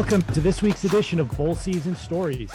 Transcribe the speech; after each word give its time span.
Welcome 0.00 0.22
to 0.32 0.40
this 0.40 0.62
week's 0.62 0.84
edition 0.84 1.20
of 1.20 1.28
Bowl 1.36 1.54
Season 1.54 1.94
Stories. 1.94 2.50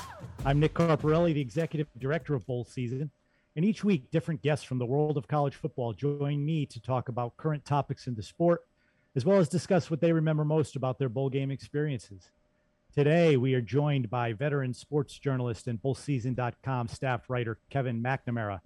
I'm 0.46 0.60
Nick 0.60 0.74
Carparelli, 0.74 1.32
the 1.32 1.42
Executive 1.42 1.88
Director 2.00 2.34
of 2.34 2.44
Bowl 2.48 2.66
Season. 2.66 3.12
And 3.56 3.64
each 3.64 3.84
week, 3.84 4.10
different 4.10 4.42
guests 4.42 4.66
from 4.66 4.80
the 4.80 4.86
world 4.86 5.16
of 5.16 5.28
college 5.28 5.54
football 5.54 5.94
join 5.94 6.44
me 6.44 6.66
to 6.66 6.82
talk 6.82 7.08
about 7.08 7.38
current 7.38 7.64
topics 7.64 8.08
in 8.08 8.16
the 8.16 8.24
sport, 8.24 8.66
as 9.16 9.26
well 9.26 9.38
as 9.38 9.48
discuss 9.48 9.92
what 9.92 10.02
they 10.02 10.12
remember 10.12 10.44
most 10.44 10.76
about 10.76 10.98
their 10.98 11.08
bowl 11.08 11.30
game 11.30 11.52
experiences. 11.52 12.32
Today, 12.96 13.38
we 13.38 13.54
are 13.54 13.62
joined 13.62 14.10
by 14.10 14.34
veteran 14.34 14.74
sports 14.74 15.20
journalist 15.20 15.68
and 15.68 15.80
bowlseason.com 15.80 16.88
staff 16.88 17.30
writer 17.30 17.60
Kevin 17.70 18.02
McNamara, 18.02 18.60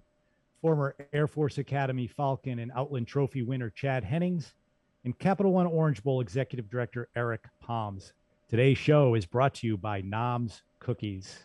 former 0.62 0.96
Air 1.12 1.26
Force 1.26 1.58
Academy 1.58 2.06
Falcon 2.06 2.58
and 2.58 2.72
Outland 2.74 3.08
Trophy 3.08 3.42
winner 3.42 3.68
Chad 3.68 4.04
Hennings, 4.04 4.54
and 5.04 5.18
Capital 5.18 5.52
One 5.52 5.66
Orange 5.66 6.02
Bowl 6.02 6.22
Executive 6.22 6.70
Director 6.70 7.10
Eric 7.14 7.44
Poms. 7.60 8.14
Today's 8.50 8.78
show 8.78 9.14
is 9.14 9.26
brought 9.26 9.54
to 9.54 9.66
you 9.68 9.76
by 9.76 10.00
Nom's 10.00 10.64
Cookies. 10.80 11.44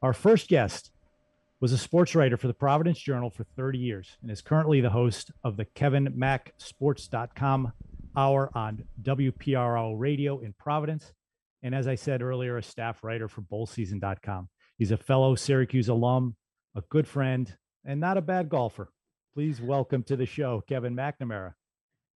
Our 0.00 0.14
first 0.14 0.48
guest 0.48 0.90
was 1.60 1.70
a 1.70 1.76
sports 1.76 2.14
writer 2.14 2.38
for 2.38 2.46
the 2.46 2.54
Providence 2.54 2.98
Journal 2.98 3.28
for 3.28 3.44
30 3.44 3.76
years 3.76 4.16
and 4.22 4.30
is 4.30 4.40
currently 4.40 4.80
the 4.80 4.88
host 4.88 5.32
of 5.44 5.58
the 5.58 5.66
Kevin 5.66 6.10
Mac 6.14 6.54
Sports.com 6.56 7.74
hour 8.16 8.50
on 8.54 8.84
WPRO 9.02 9.96
radio 9.98 10.38
in 10.38 10.54
Providence. 10.54 11.12
And 11.62 11.74
as 11.74 11.86
I 11.86 11.94
said 11.94 12.22
earlier, 12.22 12.56
a 12.56 12.62
staff 12.62 13.04
writer 13.04 13.28
for 13.28 13.42
bowlseason.com. 13.42 14.48
He's 14.78 14.92
a 14.92 14.96
fellow 14.96 15.34
Syracuse 15.34 15.90
alum, 15.90 16.36
a 16.74 16.80
good 16.88 17.06
friend, 17.06 17.54
and 17.84 18.00
not 18.00 18.16
a 18.16 18.22
bad 18.22 18.48
golfer. 18.48 18.90
Please 19.34 19.60
welcome 19.60 20.02
to 20.04 20.16
the 20.16 20.24
show, 20.24 20.64
Kevin 20.66 20.96
McNamara. 20.96 21.52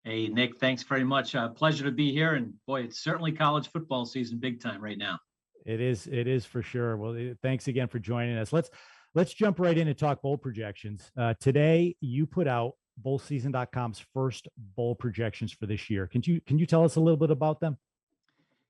Hey, 0.03 0.27
Nick, 0.29 0.59
thanks 0.59 0.81
very 0.81 1.03
much. 1.03 1.35
Uh, 1.35 1.49
pleasure 1.49 1.85
to 1.85 1.91
be 1.91 2.11
here. 2.11 2.33
And 2.33 2.53
boy, 2.65 2.81
it's 2.81 3.03
certainly 3.03 3.31
college 3.31 3.67
football 3.67 4.05
season 4.05 4.39
big 4.39 4.59
time 4.59 4.81
right 4.81 4.97
now. 4.97 5.19
It 5.65 5.79
is. 5.79 6.07
It 6.07 6.27
is 6.27 6.43
for 6.43 6.63
sure. 6.63 6.97
Well, 6.97 7.35
thanks 7.43 7.67
again 7.67 7.87
for 7.87 7.99
joining 7.99 8.35
us. 8.37 8.51
Let's 8.51 8.71
let's 9.13 9.33
jump 9.33 9.59
right 9.59 9.77
in 9.77 9.87
and 9.87 9.97
talk 9.97 10.23
bowl 10.23 10.37
projections. 10.37 11.11
Uh, 11.15 11.35
today, 11.39 11.95
you 12.01 12.25
put 12.25 12.47
out 12.47 12.73
bowlseason.com's 13.05 14.03
first 14.13 14.47
bowl 14.75 14.95
projections 14.95 15.51
for 15.51 15.67
this 15.67 15.87
year. 15.87 16.07
Can 16.07 16.23
you 16.25 16.41
can 16.41 16.57
you 16.57 16.65
tell 16.65 16.83
us 16.83 16.95
a 16.95 16.99
little 16.99 17.17
bit 17.17 17.29
about 17.29 17.59
them? 17.59 17.77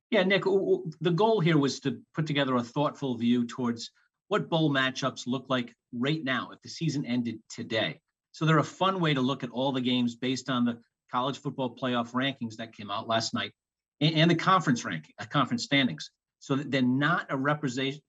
Yeah, 0.09 0.24
Nick. 0.24 0.44
The 0.44 1.12
goal 1.12 1.40
here 1.40 1.58
was 1.58 1.80
to 1.82 2.02
put 2.14 2.28
together 2.28 2.56
a 2.56 2.64
thoughtful 2.64 3.16
view 3.16 3.48
towards 3.48 3.92
what 4.28 4.50
bowl 4.50 4.70
matchups 4.70 5.28
look 5.28 5.46
like 5.48 5.74
right 5.94 6.22
now 6.24 6.50
if 6.52 6.62
the 6.62 6.70
season 6.70 7.06
ended 7.06 7.40
today. 7.50 8.02
So 8.34 8.46
they're 8.46 8.58
a 8.59 8.64
fun 8.64 9.00
way 9.00 9.14
to 9.14 9.22
look 9.22 9.46
at 9.46 9.50
all 9.52 9.72
the 9.72 9.82
games 9.82 10.16
based 10.16 10.50
on 10.50 10.66
the 10.66 10.80
college 11.12 11.38
football 11.40 11.76
playoff 11.76 12.12
rankings 12.14 12.56
that 12.58 12.73
came 12.73 12.90
out 12.90 13.08
last 13.08 13.34
night 13.34 13.52
and, 14.00 14.16
and 14.16 14.31
the 14.31 14.36
conference 14.36 14.86
ranking, 14.86 15.14
uh, 15.20 15.26
conference 15.26 15.64
standings. 15.64 16.09
So 16.40 16.56
they're 16.56 16.81
not 16.81 17.28
a 17.30 17.38
representation, 17.38 18.02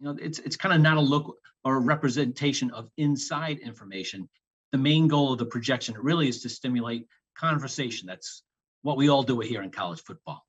you 0.00 0.06
know, 0.06 0.16
it's 0.20 0.38
it's 0.40 0.56
kind 0.56 0.74
of 0.74 0.80
not 0.80 0.96
a 0.96 1.00
look 1.00 1.36
or 1.64 1.76
a 1.76 1.80
representation 1.80 2.70
of 2.70 2.88
inside 2.96 3.58
information. 3.58 4.28
The 4.72 4.78
main 4.78 5.08
goal 5.08 5.32
of 5.32 5.38
the 5.38 5.46
projection 5.46 5.94
really 5.98 6.28
is 6.28 6.42
to 6.42 6.48
stimulate 6.48 7.06
conversation. 7.36 8.06
That's 8.06 8.42
what 8.82 8.96
we 8.96 9.08
all 9.08 9.22
do 9.22 9.40
here 9.40 9.62
in 9.62 9.70
college 9.70 10.02
football. 10.02 10.44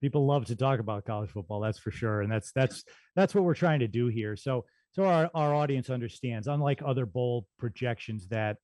People 0.00 0.26
love 0.26 0.46
to 0.46 0.56
talk 0.56 0.78
about 0.78 1.04
college 1.04 1.30
football, 1.30 1.60
that's 1.60 1.78
for 1.78 1.90
sure, 1.90 2.20
and 2.20 2.30
that's 2.30 2.52
that's 2.52 2.84
that's 3.16 3.34
what 3.34 3.44
we're 3.44 3.54
trying 3.54 3.80
to 3.80 3.88
do 3.88 4.06
here. 4.08 4.36
So 4.36 4.64
so 4.92 5.04
our, 5.04 5.30
our 5.34 5.54
audience 5.54 5.90
understands, 5.90 6.46
unlike 6.46 6.80
other 6.84 7.04
bowl 7.04 7.46
projections 7.58 8.28
that 8.28 8.56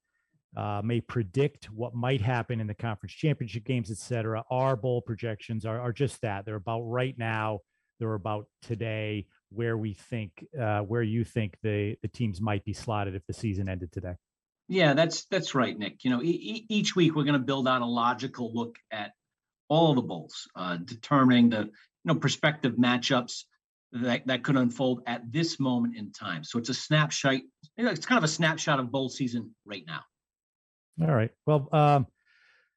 uh, 0.56 0.82
may 0.84 1.00
predict 1.00 1.66
what 1.66 1.94
might 1.94 2.20
happen 2.20 2.60
in 2.60 2.66
the 2.66 2.74
conference 2.74 3.12
championship 3.12 3.64
games, 3.64 3.90
et 3.90 3.96
cetera. 3.96 4.44
Our 4.50 4.76
bowl 4.76 5.00
projections 5.00 5.64
are, 5.64 5.80
are 5.80 5.92
just 5.92 6.20
that. 6.22 6.44
They're 6.44 6.56
about 6.56 6.82
right 6.82 7.14
now. 7.16 7.60
They're 7.98 8.14
about 8.14 8.46
today, 8.62 9.26
where 9.50 9.76
we 9.76 9.94
think, 9.94 10.44
uh, 10.60 10.80
where 10.80 11.02
you 11.02 11.24
think 11.24 11.56
the 11.62 11.96
the 12.02 12.08
teams 12.08 12.40
might 12.40 12.64
be 12.64 12.72
slotted 12.72 13.14
if 13.14 13.24
the 13.26 13.32
season 13.32 13.68
ended 13.68 13.92
today. 13.92 14.14
Yeah, 14.68 14.94
that's 14.94 15.26
that's 15.26 15.54
right, 15.54 15.78
Nick. 15.78 16.04
You 16.04 16.10
know, 16.10 16.22
e- 16.22 16.66
each 16.68 16.96
week 16.96 17.14
we're 17.14 17.24
going 17.24 17.34
to 17.34 17.46
build 17.46 17.68
out 17.68 17.82
a 17.82 17.86
logical 17.86 18.52
look 18.54 18.76
at 18.90 19.12
all 19.68 19.94
the 19.94 20.02
bowls, 20.02 20.48
uh, 20.56 20.78
determining 20.84 21.50
the 21.50 21.60
you 21.60 21.70
know 22.04 22.16
prospective 22.16 22.74
matchups 22.74 23.44
that 23.92 24.26
that 24.26 24.42
could 24.42 24.56
unfold 24.56 25.02
at 25.06 25.30
this 25.30 25.60
moment 25.60 25.96
in 25.96 26.12
time. 26.12 26.44
So 26.44 26.58
it's 26.58 26.70
a 26.70 26.74
snapshot. 26.74 27.36
It's 27.76 28.06
kind 28.06 28.18
of 28.18 28.24
a 28.24 28.28
snapshot 28.28 28.80
of 28.80 28.90
bowl 28.90 29.08
season 29.08 29.54
right 29.64 29.84
now. 29.86 30.00
All 31.00 31.14
right. 31.14 31.30
Well, 31.46 31.68
um, 31.72 32.06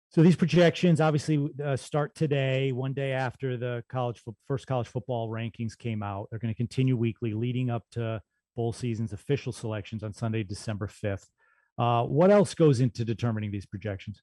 so 0.09 0.23
these 0.23 0.35
projections 0.35 1.01
obviously 1.01 1.49
uh, 1.63 1.75
start 1.75 2.15
today, 2.15 2.71
one 2.71 2.93
day 2.93 3.11
after 3.11 3.57
the 3.57 3.83
college 3.89 4.19
fo- 4.19 4.35
first 4.47 4.65
college 4.65 4.87
football 4.87 5.29
rankings 5.29 5.77
came 5.77 6.01
out. 6.01 6.27
They're 6.29 6.39
going 6.39 6.53
to 6.53 6.57
continue 6.57 6.95
weekly, 6.95 7.33
leading 7.33 7.69
up 7.69 7.83
to 7.91 8.21
bowl 8.55 8.71
season's 8.71 9.11
official 9.11 9.51
selections 9.51 10.03
on 10.03 10.13
Sunday, 10.13 10.43
December 10.43 10.87
fifth. 10.87 11.29
Uh, 11.77 12.03
what 12.03 12.31
else 12.31 12.53
goes 12.53 12.79
into 12.79 13.03
determining 13.03 13.51
these 13.51 13.65
projections? 13.65 14.21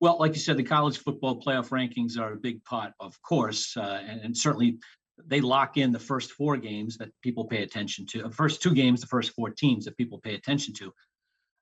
Well, 0.00 0.18
like 0.18 0.34
you 0.34 0.40
said, 0.40 0.58
the 0.58 0.64
college 0.64 0.98
football 0.98 1.40
playoff 1.40 1.70
rankings 1.70 2.18
are 2.18 2.34
a 2.34 2.36
big 2.36 2.62
part, 2.64 2.92
of 3.00 3.20
course, 3.22 3.74
uh, 3.78 4.02
and, 4.06 4.20
and, 4.20 4.36
certainly 4.36 4.76
they 5.26 5.40
lock 5.40 5.78
in 5.78 5.92
the 5.92 5.98
first 5.98 6.32
four 6.32 6.58
games 6.58 6.98
that 6.98 7.08
people 7.22 7.46
pay 7.46 7.62
attention 7.62 8.04
to. 8.06 8.24
The 8.24 8.30
first 8.30 8.60
two 8.60 8.74
games, 8.74 9.00
the 9.00 9.06
first 9.06 9.32
four 9.32 9.48
teams 9.48 9.86
that 9.86 9.96
people 9.96 10.18
pay 10.18 10.34
attention 10.34 10.74
to 10.74 10.92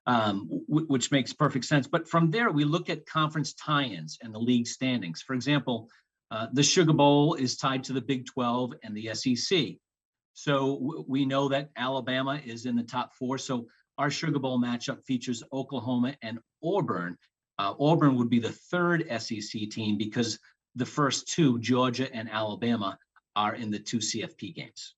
um, 0.05 0.49
w- 0.69 0.87
which 0.87 1.11
makes 1.11 1.33
perfect 1.33 1.65
sense. 1.65 1.87
But 1.87 2.07
from 2.07 2.31
there, 2.31 2.51
we 2.51 2.65
look 2.65 2.89
at 2.89 3.05
conference 3.05 3.53
tie-ins 3.53 4.17
and 4.21 4.33
the 4.33 4.39
league 4.39 4.67
standings. 4.67 5.21
For 5.21 5.33
example, 5.33 5.87
uh, 6.31 6.47
the 6.53 6.63
Sugar 6.63 6.93
Bowl 6.93 7.35
is 7.35 7.57
tied 7.57 7.83
to 7.85 7.93
the 7.93 8.01
Big 8.01 8.25
12 8.25 8.73
and 8.83 8.95
the 8.95 9.13
SEC. 9.13 9.77
So 10.33 10.77
w- 10.79 11.05
we 11.07 11.25
know 11.25 11.47
that 11.49 11.69
Alabama 11.77 12.41
is 12.43 12.65
in 12.65 12.75
the 12.75 12.83
top 12.83 13.13
four. 13.15 13.37
So 13.37 13.67
our 13.97 14.09
Sugar 14.09 14.39
Bowl 14.39 14.59
matchup 14.59 15.03
features 15.05 15.43
Oklahoma 15.53 16.15
and 16.21 16.39
Auburn. 16.63 17.17
Uh, 17.59 17.73
Auburn 17.79 18.15
would 18.15 18.29
be 18.29 18.39
the 18.39 18.51
third 18.51 19.05
SEC 19.19 19.69
team 19.69 19.97
because 19.97 20.39
the 20.75 20.85
first 20.85 21.27
two, 21.27 21.59
Georgia 21.59 22.13
and 22.13 22.29
Alabama, 22.29 22.97
are 23.35 23.55
in 23.55 23.69
the 23.69 23.79
two 23.79 23.97
CFP 23.97 24.55
games. 24.55 24.95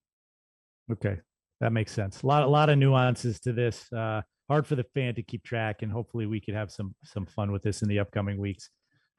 Okay, 0.92 1.20
that 1.60 1.74
makes 1.74 1.92
sense. 1.92 2.22
A 2.22 2.28
lot, 2.28 2.44
a 2.44 2.48
lot 2.48 2.70
of 2.70 2.78
nuances 2.78 3.40
to 3.42 3.54
this. 3.54 3.92
Uh, 3.92 4.22
hard 4.48 4.68
for 4.68 4.76
the 4.76 4.84
fan 4.84 5.16
to 5.16 5.24
keep 5.24 5.44
track, 5.44 5.82
and 5.82 5.92
hopefully 5.92 6.26
we 6.26 6.40
could 6.40 6.54
have 6.54 6.72
some 6.72 6.96
some 7.04 7.26
fun 7.26 7.52
with 7.52 7.64
this 7.64 7.82
in 7.82 7.90
the 7.90 8.00
upcoming 8.00 8.38
weeks. 8.38 8.70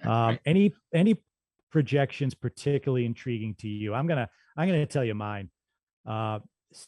Um, 0.04 0.38
any 0.44 0.72
any 0.94 1.16
projections 1.70 2.34
particularly 2.34 3.06
intriguing 3.06 3.54
to 3.60 3.68
you? 3.68 3.94
I'm 3.94 4.06
gonna 4.06 4.28
I'm 4.56 4.68
gonna 4.68 4.86
tell 4.86 5.04
you 5.04 5.14
mine. 5.14 5.50
Uh, 6.06 6.40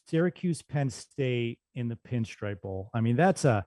Syracuse 0.06 0.62
Penn 0.62 0.90
State 0.90 1.58
in 1.74 1.88
the 1.88 1.98
Pinstripe 2.08 2.60
Bowl. 2.60 2.90
I 2.94 3.00
mean 3.00 3.16
that's 3.16 3.44
a 3.44 3.64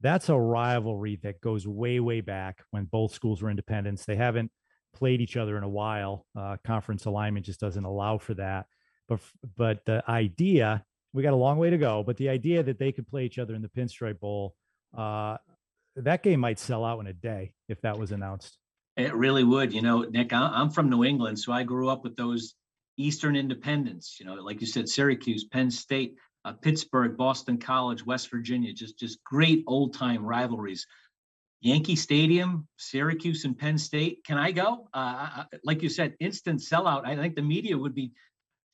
that's 0.00 0.28
a 0.28 0.38
rivalry 0.38 1.16
that 1.22 1.40
goes 1.40 1.66
way 1.66 2.00
way 2.00 2.20
back 2.20 2.62
when 2.70 2.84
both 2.84 3.12
schools 3.12 3.42
were 3.42 3.50
independents. 3.50 4.04
They 4.04 4.16
haven't 4.16 4.50
played 4.94 5.20
each 5.20 5.36
other 5.36 5.56
in 5.56 5.62
a 5.62 5.68
while. 5.68 6.26
Uh, 6.36 6.56
conference 6.64 7.04
alignment 7.04 7.46
just 7.46 7.60
doesn't 7.60 7.84
allow 7.84 8.18
for 8.18 8.34
that. 8.34 8.66
But 9.08 9.20
but 9.56 9.84
the 9.86 10.02
idea 10.08 10.84
we 11.12 11.22
got 11.22 11.32
a 11.32 11.36
long 11.36 11.58
way 11.58 11.70
to 11.70 11.78
go, 11.78 12.02
but 12.02 12.16
the 12.16 12.28
idea 12.28 12.62
that 12.62 12.78
they 12.78 12.92
could 12.92 13.08
play 13.08 13.24
each 13.24 13.38
other 13.38 13.54
in 13.54 13.62
the 13.62 13.68
Pinstripe 13.68 14.20
Bowl, 14.20 14.54
uh, 14.96 15.36
that 15.96 16.22
game 16.22 16.40
might 16.40 16.58
sell 16.58 16.84
out 16.84 17.00
in 17.00 17.06
a 17.06 17.12
day 17.12 17.52
if 17.68 17.80
that 17.82 17.98
was 17.98 18.12
announced. 18.12 18.58
It 18.96 19.14
really 19.14 19.44
would. 19.44 19.72
You 19.72 19.82
know, 19.82 20.02
Nick, 20.02 20.32
I'm 20.32 20.70
from 20.70 20.90
New 20.90 21.04
England, 21.04 21.38
so 21.38 21.52
I 21.52 21.62
grew 21.62 21.88
up 21.88 22.04
with 22.04 22.16
those 22.16 22.54
Eastern 22.96 23.34
Independents. 23.34 24.18
You 24.20 24.26
know, 24.26 24.34
like 24.34 24.60
you 24.60 24.66
said, 24.66 24.88
Syracuse, 24.88 25.44
Penn 25.44 25.70
State, 25.70 26.16
uh, 26.44 26.52
Pittsburgh, 26.52 27.16
Boston 27.16 27.58
College, 27.58 28.04
West 28.04 28.30
Virginia, 28.30 28.72
just 28.72 28.98
just 28.98 29.22
great 29.24 29.64
old 29.66 29.94
time 29.94 30.24
rivalries. 30.24 30.86
Yankee 31.62 31.96
Stadium, 31.96 32.66
Syracuse, 32.78 33.44
and 33.44 33.58
Penn 33.58 33.76
State. 33.76 34.24
Can 34.24 34.38
I 34.38 34.50
go? 34.50 34.88
Uh, 34.94 35.44
like 35.62 35.82
you 35.82 35.90
said, 35.90 36.14
instant 36.18 36.60
sellout. 36.60 37.04
I 37.04 37.16
think 37.16 37.36
the 37.36 37.42
media 37.42 37.76
would 37.76 37.94
be 37.94 38.12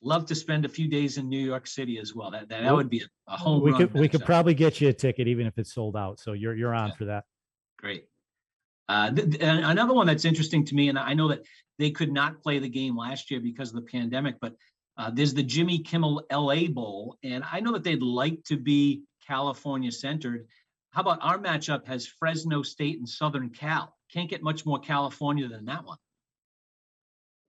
love 0.01 0.25
to 0.27 0.35
spend 0.35 0.65
a 0.65 0.69
few 0.69 0.87
days 0.87 1.17
in 1.17 1.29
New 1.29 1.43
York 1.43 1.67
City 1.67 1.99
as 1.99 2.13
well. 2.13 2.31
That 2.31 2.49
that, 2.49 2.63
that 2.63 2.75
would 2.75 2.89
be 2.89 3.01
a, 3.01 3.33
a 3.33 3.37
home. 3.37 3.61
We 3.61 3.73
could 3.73 3.93
we 3.93 4.07
could 4.07 4.25
probably 4.25 4.53
get 4.53 4.79
you 4.81 4.89
a 4.89 4.93
ticket 4.93 5.27
even 5.27 5.47
if 5.47 5.57
it's 5.57 5.73
sold 5.73 5.95
out. 5.95 6.19
So 6.19 6.33
you're 6.33 6.55
you're 6.55 6.73
on 6.73 6.89
yeah. 6.89 6.95
for 6.95 7.05
that. 7.05 7.23
Great. 7.77 8.05
Uh, 8.89 9.11
th- 9.11 9.31
th- 9.31 9.41
another 9.43 9.93
one 9.93 10.07
that's 10.07 10.25
interesting 10.25 10.63
to 10.65 10.75
me, 10.75 10.89
and 10.89 10.97
I 10.97 11.13
know 11.13 11.27
that 11.27 11.41
they 11.77 11.91
could 11.91 12.11
not 12.11 12.41
play 12.41 12.59
the 12.59 12.69
game 12.69 12.95
last 12.95 13.29
year 13.29 13.41
because 13.41 13.69
of 13.69 13.75
the 13.75 13.81
pandemic, 13.91 14.35
but 14.39 14.53
uh, 14.97 15.11
there's 15.13 15.33
the 15.33 15.43
Jimmy 15.43 15.79
Kimmel 15.79 16.23
LA 16.31 16.67
Bowl, 16.67 17.17
and 17.23 17.43
I 17.51 17.59
know 17.59 17.73
that 17.73 17.83
they'd 17.83 18.01
like 18.01 18.43
to 18.45 18.57
be 18.57 19.03
California 19.27 19.91
centered. 19.91 20.47
How 20.91 21.01
about 21.01 21.19
our 21.21 21.37
matchup 21.37 21.85
has 21.85 22.07
Fresno 22.07 22.63
State 22.63 22.97
and 22.97 23.07
Southern 23.07 23.49
Cal? 23.49 23.93
Can't 24.11 24.29
get 24.29 24.41
much 24.41 24.65
more 24.65 24.79
California 24.79 25.47
than 25.47 25.65
that 25.65 25.83
one. 25.83 25.97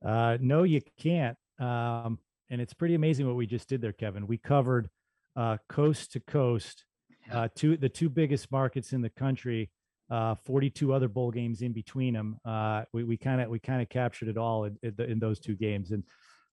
Uh, 0.05 0.37
no, 0.41 0.65
you 0.65 0.81
can't. 0.99 1.37
Um, 1.59 2.19
and 2.50 2.61
it's 2.61 2.73
pretty 2.73 2.95
amazing 2.95 3.27
what 3.27 3.37
we 3.37 3.47
just 3.47 3.69
did 3.69 3.81
there, 3.81 3.93
Kevin. 3.93 4.27
We 4.27 4.39
covered 4.39 4.89
uh, 5.37 5.59
coast 5.69 6.12
to 6.12 6.21
coast, 6.21 6.85
uh, 7.33 7.49
two 7.55 7.77
the 7.77 7.89
two 7.89 8.09
biggest 8.09 8.50
markets 8.50 8.93
in 8.93 9.03
the 9.03 9.11
country 9.11 9.71
uh, 10.11 10.35
42 10.47 10.93
other 10.93 11.09
bowl 11.09 11.31
games 11.31 11.61
in 11.62 11.73
between 11.73 12.15
them. 12.15 12.39
Uh, 12.45 12.85
we 12.93 13.17
kind 13.17 13.41
of 13.41 13.49
we 13.49 13.59
kind 13.59 13.83
of 13.83 13.89
captured 13.89 14.29
it 14.29 14.39
all 14.39 14.65
in, 14.65 14.79
in, 14.83 14.95
the, 14.97 15.05
in, 15.05 15.19
those 15.19 15.39
two 15.39 15.55
games, 15.55 15.91
and 15.91 16.03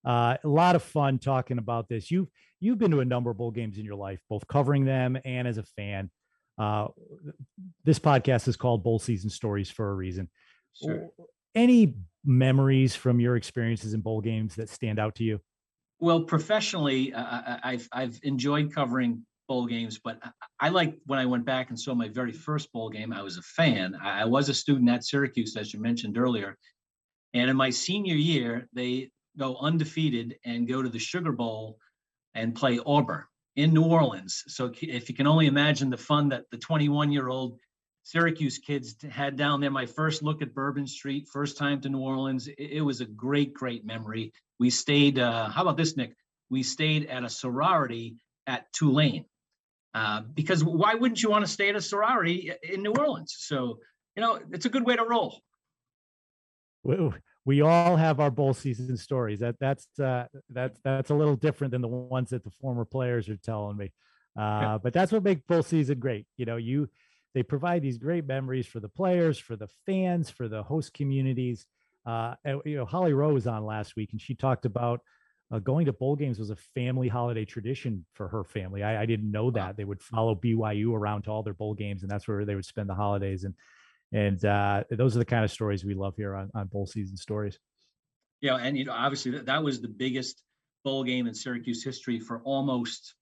uh, 0.06 0.38
a 0.44 0.47
lot 0.47 0.75
of 0.75 0.83
fun 0.83 1.18
talking 1.19 1.57
about 1.57 1.88
this. 1.88 2.12
You've 2.12 2.27
you've 2.59 2.77
been 2.77 2.92
to 2.92 3.00
a 3.00 3.06
number 3.06 3.31
of 3.31 3.38
bowl 3.38 3.51
games 3.51 3.77
in 3.77 3.86
your 3.86 3.95
life, 3.95 4.19
both 4.30 4.47
covering 4.47 4.86
them 4.86 5.18
and 5.24 5.47
as 5.47 5.57
a 5.57 5.63
fan. 5.63 6.12
Uh, 6.57 6.88
this 7.83 8.00
podcast 8.00 8.47
is 8.47 8.56
called 8.56 8.83
Bowl 8.83 9.00
Season 9.00 9.30
Stories 9.30 9.69
for 9.69 9.89
a 9.89 9.94
reason. 9.94 10.30
Sure. 10.81 11.09
Any 11.53 11.95
memories 12.25 12.95
from 12.95 13.19
your 13.19 13.38
experiences 13.38 13.94
in 13.94 14.01
bowl 14.01 14.21
games 14.21 14.56
that 14.56 14.69
stand 14.69 15.00
out 15.00 15.15
to 15.15 15.24
you? 15.24 15.39
Well, 16.00 16.24
professionally, 16.24 17.13
uh, 17.13 17.57
I've 17.63 17.88
I've 17.92 18.19
enjoyed 18.24 18.74
covering 18.74 19.25
bowl 19.47 19.65
games, 19.65 20.00
but 20.03 20.19
I 20.59 20.69
like 20.69 20.97
when 21.06 21.19
I 21.19 21.25
went 21.25 21.45
back 21.45 21.69
and 21.69 21.80
saw 21.80 21.94
my 21.94 22.09
very 22.09 22.33
first 22.33 22.71
bowl 22.74 22.89
game. 22.89 23.13
I 23.13 23.21
was 23.21 23.38
a 23.38 23.42
fan. 23.42 23.95
I 24.01 24.25
was 24.25 24.50
a 24.50 24.53
student 24.53 24.89
at 24.89 25.03
Syracuse, 25.03 25.56
as 25.56 25.74
you 25.74 25.80
mentioned 25.80 26.18
earlier, 26.18 26.57
and 27.33 27.50
in 27.50 27.56
my 27.56 27.69
senior 27.69 28.15
year, 28.15 28.68
they 28.74 29.12
go 29.38 29.56
undefeated 29.57 30.36
and 30.45 30.68
go 30.68 30.81
to 30.81 30.89
the 30.89 31.00
Sugar 31.00 31.31
Bowl 31.31 31.77
and 32.33 32.56
play 32.56 32.80
Auburn 32.86 33.24
in 33.56 33.74
New 33.74 33.83
Orleans. 33.83 34.44
So 34.47 34.71
if 34.81 35.09
you 35.09 35.15
can 35.15 35.27
only 35.27 35.47
imagine 35.47 35.89
the 35.89 35.97
fun 35.97 36.30
that 36.30 36.44
the 36.51 36.57
21 36.57 37.12
year 37.12 37.30
old 37.30 37.59
Syracuse 38.06 38.59
kids 38.59 38.95
had 39.09 39.36
down 39.36 39.62
there. 39.62 39.71
My 39.71 39.88
first 39.88 40.21
look 40.21 40.44
at 40.44 40.53
Bourbon 40.53 40.86
Street, 40.86 41.27
first 41.27 41.57
time 41.57 41.81
to 41.81 41.89
New 41.89 42.01
Orleans. 42.01 42.47
It 42.47 42.81
was 42.81 43.01
a 43.01 43.06
great, 43.06 43.51
great 43.51 43.83
memory. 43.83 44.31
We 44.60 44.69
stayed. 44.69 45.19
Uh, 45.19 45.50
how 45.50 45.62
about 45.62 45.78
this, 45.78 45.98
Nick? 45.98 46.16
We 46.50 46.63
stayed 46.63 47.07
at 47.07 47.24
a 47.24 47.30
sorority 47.30 48.16
at 48.48 48.72
Tulane. 48.74 49.25
Uh, 49.94 50.22
because 50.34 50.63
why 50.63 50.94
wouldn't 50.94 51.24
you 51.24 51.30
want 51.30 51.46
to 51.46 51.52
stay 51.52 51.69
at 51.69 51.75
a 51.75 51.81
sorority 51.81 52.52
in 52.62 52.84
New 52.84 52.92
Orleans? 52.92 53.34
So, 53.38 53.80
you 54.16 54.22
know, 54.22 54.40
it's 54.52 54.66
a 54.66 54.69
good 54.69 54.86
way 54.86 54.98
to 54.98 55.06
roll. 55.06 55.42
We, 56.84 57.12
we 57.46 57.62
all 57.62 57.96
have 57.96 58.19
our 58.19 58.30
bowl 58.30 58.54
season 58.54 58.98
stories. 58.98 59.40
That 59.40 59.56
that's 59.60 59.88
uh, 59.98 60.25
that's 60.50 60.80
that's 60.84 61.12
a 61.12 61.16
little 61.16 61.38
different 61.38 61.72
than 61.72 61.81
the 61.81 61.88
ones 61.88 62.31
that 62.31 62.44
the 62.44 62.52
former 62.62 62.84
players 62.84 63.30
are 63.30 63.38
telling 63.38 63.78
me. 63.78 63.94
Uh, 64.38 64.78
but 64.80 64.92
that's 64.92 65.13
what 65.13 65.24
makes 65.24 65.42
bowl 65.48 65.63
season 65.63 66.00
great. 66.00 66.28
You 66.36 66.46
know, 66.46 66.57
you 66.57 66.90
they 67.34 67.44
provide 67.44 67.81
these 67.81 67.98
great 67.98 68.25
memories 68.25 68.68
for 68.68 68.80
the 68.80 68.90
players, 68.90 69.38
for 69.38 69.56
the 69.56 69.69
fans, 69.86 70.30
for 70.30 70.48
the 70.48 70.63
host 70.63 70.94
communities. 70.94 71.66
Uh, 72.06 72.36
and, 72.44 72.62
you 72.66 72.78
know, 72.78 72.86
Holly 72.86 73.13
Rowe 73.13 73.34
was 73.34 73.48
on 73.48 73.66
last 73.66 73.96
week, 73.96 74.10
and 74.12 74.22
she 74.22 74.36
talked 74.36 74.66
about 74.66 75.02
uh, 75.52 75.60
going 75.60 75.86
to 75.86 75.94
bowl 75.94 76.16
games 76.16 76.40
was 76.40 76.50
a 76.50 76.56
family 76.56 77.07
holiday 77.07 77.46
tradition 77.46 78.06
for 78.13 78.28
her 78.28 78.44
family. 78.44 78.84
I, 78.84 79.04
I 79.04 79.06
didn't 79.06 79.31
know 79.31 79.52
that 79.52 79.68
wow. 79.68 79.74
they 79.78 79.84
would 79.84 80.02
follow 80.02 80.36
BYU 80.36 80.94
around 80.94 81.24
to 81.24 81.31
all 81.31 81.44
their 81.44 81.54
bowl 81.54 81.74
games, 81.74 82.02
and 82.02 82.12
that's 82.12 82.28
where 82.28 82.46
they 82.46 82.56
would 82.56 82.66
spend 82.66 82.90
the 82.90 82.96
holidays. 82.96 83.44
And 83.44 83.54
and 84.12 84.44
uh, 84.46 84.84
those 84.92 85.16
are 85.16 85.19
the 85.19 85.25
kind 85.25 85.44
of 85.44 85.52
stories 85.52 85.84
we 85.84 85.94
love 85.94 86.16
here 86.16 86.36
on, 86.36 86.50
on 86.56 86.68
bowl 86.68 86.86
season 86.86 87.18
stories. 87.18 87.60
Yeah, 88.42 88.56
and 88.56 88.78
you 88.78 88.86
know, 88.86 88.94
obviously 88.94 89.31
that, 89.31 89.46
that 89.48 89.63
was 89.63 89.81
the 89.81 89.88
biggest 89.88 90.42
bowl 90.84 91.04
game 91.04 91.28
in 91.28 91.34
Syracuse 91.34 91.84
history 91.84 92.19
for 92.19 92.42
almost 92.44 93.16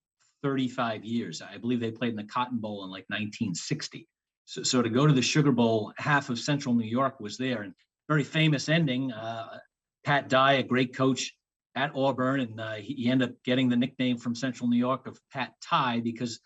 35 0.43 1.03
years. 1.05 1.41
I 1.41 1.57
believe 1.57 1.79
they 1.79 1.91
played 1.91 2.11
in 2.11 2.17
the 2.17 2.23
Cotton 2.25 2.59
Bowl 2.59 2.83
in 2.83 2.89
like 2.89 3.05
1960. 3.07 4.07
So, 4.45 4.63
so 4.63 4.81
to 4.81 4.89
go 4.89 5.07
to 5.07 5.13
the 5.13 5.21
Sugar 5.21 5.53
Bowl, 5.53 5.93
half 5.97 6.29
of 6.29 6.37
Central 6.37 6.75
New 6.75 6.87
York 6.87 7.19
was 7.19 7.37
there, 7.37 7.61
and 7.61 7.73
very 8.07 8.23
famous 8.23 8.69
ending. 8.69 9.11
Uh, 9.11 9.59
Pat 10.03 10.29
Dye, 10.29 10.53
a 10.53 10.63
great 10.63 10.95
coach 10.95 11.33
at 11.75 11.91
Auburn, 11.95 12.41
and 12.41 12.59
uh, 12.59 12.73
he, 12.73 13.09
ended 13.09 13.29
up 13.29 13.35
getting 13.43 13.69
the 13.69 13.75
nickname 13.75 14.17
from 14.17 14.35
Central 14.35 14.69
New 14.69 14.77
York 14.77 15.07
of 15.07 15.19
Pat 15.31 15.53
Tie 15.61 16.01
because 16.01 16.39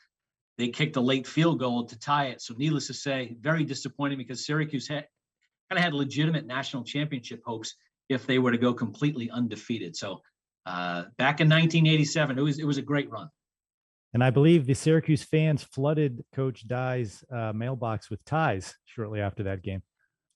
they 0.57 0.69
kicked 0.69 0.95
a 0.95 1.01
late 1.01 1.27
field 1.27 1.59
goal 1.59 1.85
to 1.85 1.99
tie 1.99 2.27
it. 2.27 2.41
So, 2.41 2.53
needless 2.57 2.87
to 2.87 2.93
say, 2.93 3.35
very 3.39 3.63
disappointing 3.63 4.17
because 4.17 4.45
Syracuse 4.45 4.87
had 4.87 5.07
kind 5.69 5.77
of 5.77 5.83
had 5.83 5.93
legitimate 5.93 6.45
national 6.45 6.83
championship 6.83 7.41
hopes 7.45 7.75
if 8.09 8.25
they 8.25 8.39
were 8.39 8.51
to 8.51 8.57
go 8.57 8.73
completely 8.73 9.29
undefeated. 9.29 9.95
So, 9.95 10.21
uh, 10.65 11.05
back 11.17 11.41
in 11.41 11.49
1987, 11.49 12.37
it 12.37 12.41
was 12.41 12.59
it 12.59 12.65
was 12.65 12.77
a 12.77 12.81
great 12.81 13.09
run. 13.09 13.29
And 14.13 14.23
I 14.23 14.29
believe 14.29 14.65
the 14.65 14.73
Syracuse 14.73 15.23
fans 15.23 15.63
flooded 15.63 16.23
Coach 16.33 16.65
Dye's 16.67 17.23
uh, 17.31 17.51
mailbox 17.53 18.09
with 18.09 18.23
ties 18.25 18.73
shortly 18.85 19.19
after 19.19 19.43
that 19.43 19.61
game. 19.61 19.83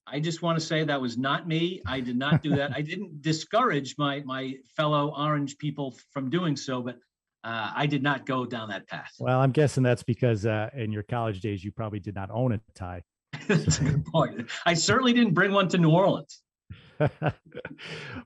I 0.08 0.20
just 0.20 0.42
want 0.42 0.60
to 0.60 0.66
say 0.66 0.84
that 0.84 1.02
was 1.02 1.18
not 1.18 1.48
me. 1.48 1.82
I 1.86 2.00
did 2.00 2.18
not 2.18 2.42
do 2.42 2.56
that. 2.56 2.72
I 2.76 2.82
didn't 2.82 3.22
discourage 3.22 3.96
my 3.98 4.22
my 4.26 4.56
fellow 4.76 5.14
Orange 5.18 5.58
people 5.58 5.98
from 6.12 6.30
doing 6.30 6.56
so, 6.56 6.82
but 6.82 6.98
uh, 7.44 7.72
I 7.76 7.86
did 7.86 8.04
not 8.04 8.26
go 8.26 8.46
down 8.46 8.70
that 8.70 8.88
path. 8.88 9.12
Well, 9.20 9.40
I'm 9.40 9.52
guessing 9.52 9.84
that's 9.84 10.04
because 10.04 10.46
uh, 10.46 10.70
in 10.76 10.92
your 10.92 11.04
college 11.04 11.42
days 11.42 11.64
you 11.64 11.72
probably 11.72 12.00
did 12.00 12.16
not 12.16 12.30
own 12.32 12.54
a 12.54 12.62
tie. 12.76 13.04
that's 13.48 13.80
a 13.80 13.84
good 13.84 14.06
point. 14.06 14.50
I 14.66 14.74
certainly 14.74 15.14
didn't 15.14 15.34
bring 15.34 15.52
one 15.52 15.68
to 15.70 15.78
New 15.78 15.92
Orleans. 15.92 16.42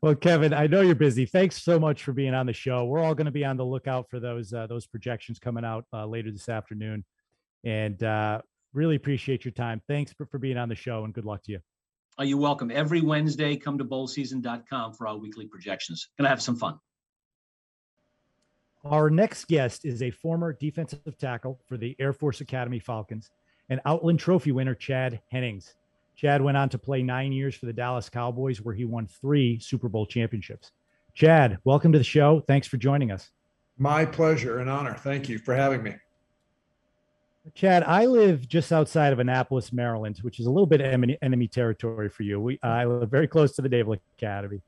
well, 0.02 0.16
Kevin, 0.16 0.54
I 0.54 0.68
know 0.68 0.82
you're 0.82 0.96
busy. 0.96 1.26
Thanks 1.26 1.64
so 1.64 1.80
much 1.80 2.04
for 2.04 2.12
being 2.12 2.34
on 2.34 2.46
the 2.46 2.54
show. 2.54 2.84
We're 2.86 3.00
all 3.00 3.16
going 3.16 3.26
to 3.26 3.32
be 3.32 3.46
on 3.46 3.56
the 3.56 3.66
lookout 3.66 4.10
for 4.10 4.20
those 4.20 4.54
uh, 4.54 4.68
those 4.68 4.86
projections 4.86 5.40
coming 5.40 5.64
out 5.64 5.86
uh, 5.94 6.06
later 6.06 6.32
this 6.32 6.50
afternoon, 6.50 7.06
and 7.64 8.02
uh, 8.04 8.42
really 8.76 8.96
appreciate 8.96 9.46
your 9.46 9.52
time. 9.54 9.82
Thanks 9.88 10.14
for, 10.14 10.26
for 10.26 10.38
being 10.38 10.58
on 10.58 10.70
the 10.70 10.76
show, 10.76 11.04
and 11.04 11.14
good 11.14 11.26
luck 11.26 11.44
to 11.44 11.54
you. 11.54 11.60
Are 12.18 12.24
oh, 12.24 12.24
you 12.24 12.38
welcome? 12.38 12.72
Every 12.72 13.02
Wednesday, 13.02 13.58
come 13.58 13.78
to 13.78 13.86
bowlseason.com 13.86 14.94
for 14.94 15.08
our 15.08 15.18
weekly 15.18 15.48
projections. 15.48 16.10
Gonna 16.18 16.30
have 16.30 16.42
some 16.42 16.56
fun. 16.56 16.80
Our 18.86 19.10
next 19.10 19.48
guest 19.48 19.84
is 19.84 20.02
a 20.02 20.12
former 20.12 20.54
defensive 20.54 21.18
tackle 21.18 21.60
for 21.68 21.76
the 21.76 21.96
Air 22.00 22.14
Force 22.14 22.42
Academy 22.42 22.80
Falcons 22.80 23.32
and 23.70 23.82
Outland 23.86 24.20
Trophy 24.20 24.52
winner 24.52 24.76
Chad 24.76 25.20
Hennings. 25.32 25.76
Chad 26.16 26.42
went 26.42 26.56
on 26.56 26.70
to 26.70 26.78
play 26.78 27.02
nine 27.02 27.34
years 27.34 27.56
for 27.56 27.66
the 27.66 27.74
Dallas 27.74 28.10
Cowboys, 28.10 28.62
where 28.62 28.76
he 28.76 28.86
won 28.86 29.08
three 29.08 29.60
Super 29.60 29.90
Bowl 29.90 30.06
championships. 30.06 30.72
Chad, 31.14 31.58
welcome 31.64 31.92
to 31.92 31.98
the 31.98 32.04
show. 32.04 32.42
Thanks 32.42 32.68
for 32.68 32.78
joining 32.78 33.12
us. 33.12 33.32
My 33.78 34.06
pleasure 34.06 34.60
and 34.60 34.70
honor. 34.70 34.94
Thank 34.94 35.28
you 35.28 35.40
for 35.40 35.54
having 35.54 35.84
me. 35.84 35.96
Chad, 37.54 37.84
I 37.84 38.06
live 38.06 38.48
just 38.48 38.72
outside 38.72 39.14
of 39.14 39.20
Annapolis, 39.20 39.72
Maryland, 39.72 40.18
which 40.22 40.40
is 40.40 40.46
a 40.46 40.50
little 40.50 40.66
bit 40.66 40.82
enemy, 40.82 41.18
enemy 41.22 41.48
territory 41.48 42.10
for 42.10 42.24
you. 42.24 42.40
We, 42.40 42.60
I 42.64 42.86
live 42.86 43.10
very 43.10 43.28
close 43.28 43.56
to 43.56 43.62
the 43.62 43.70
Naval 43.70 43.98
Academy, 44.18 44.62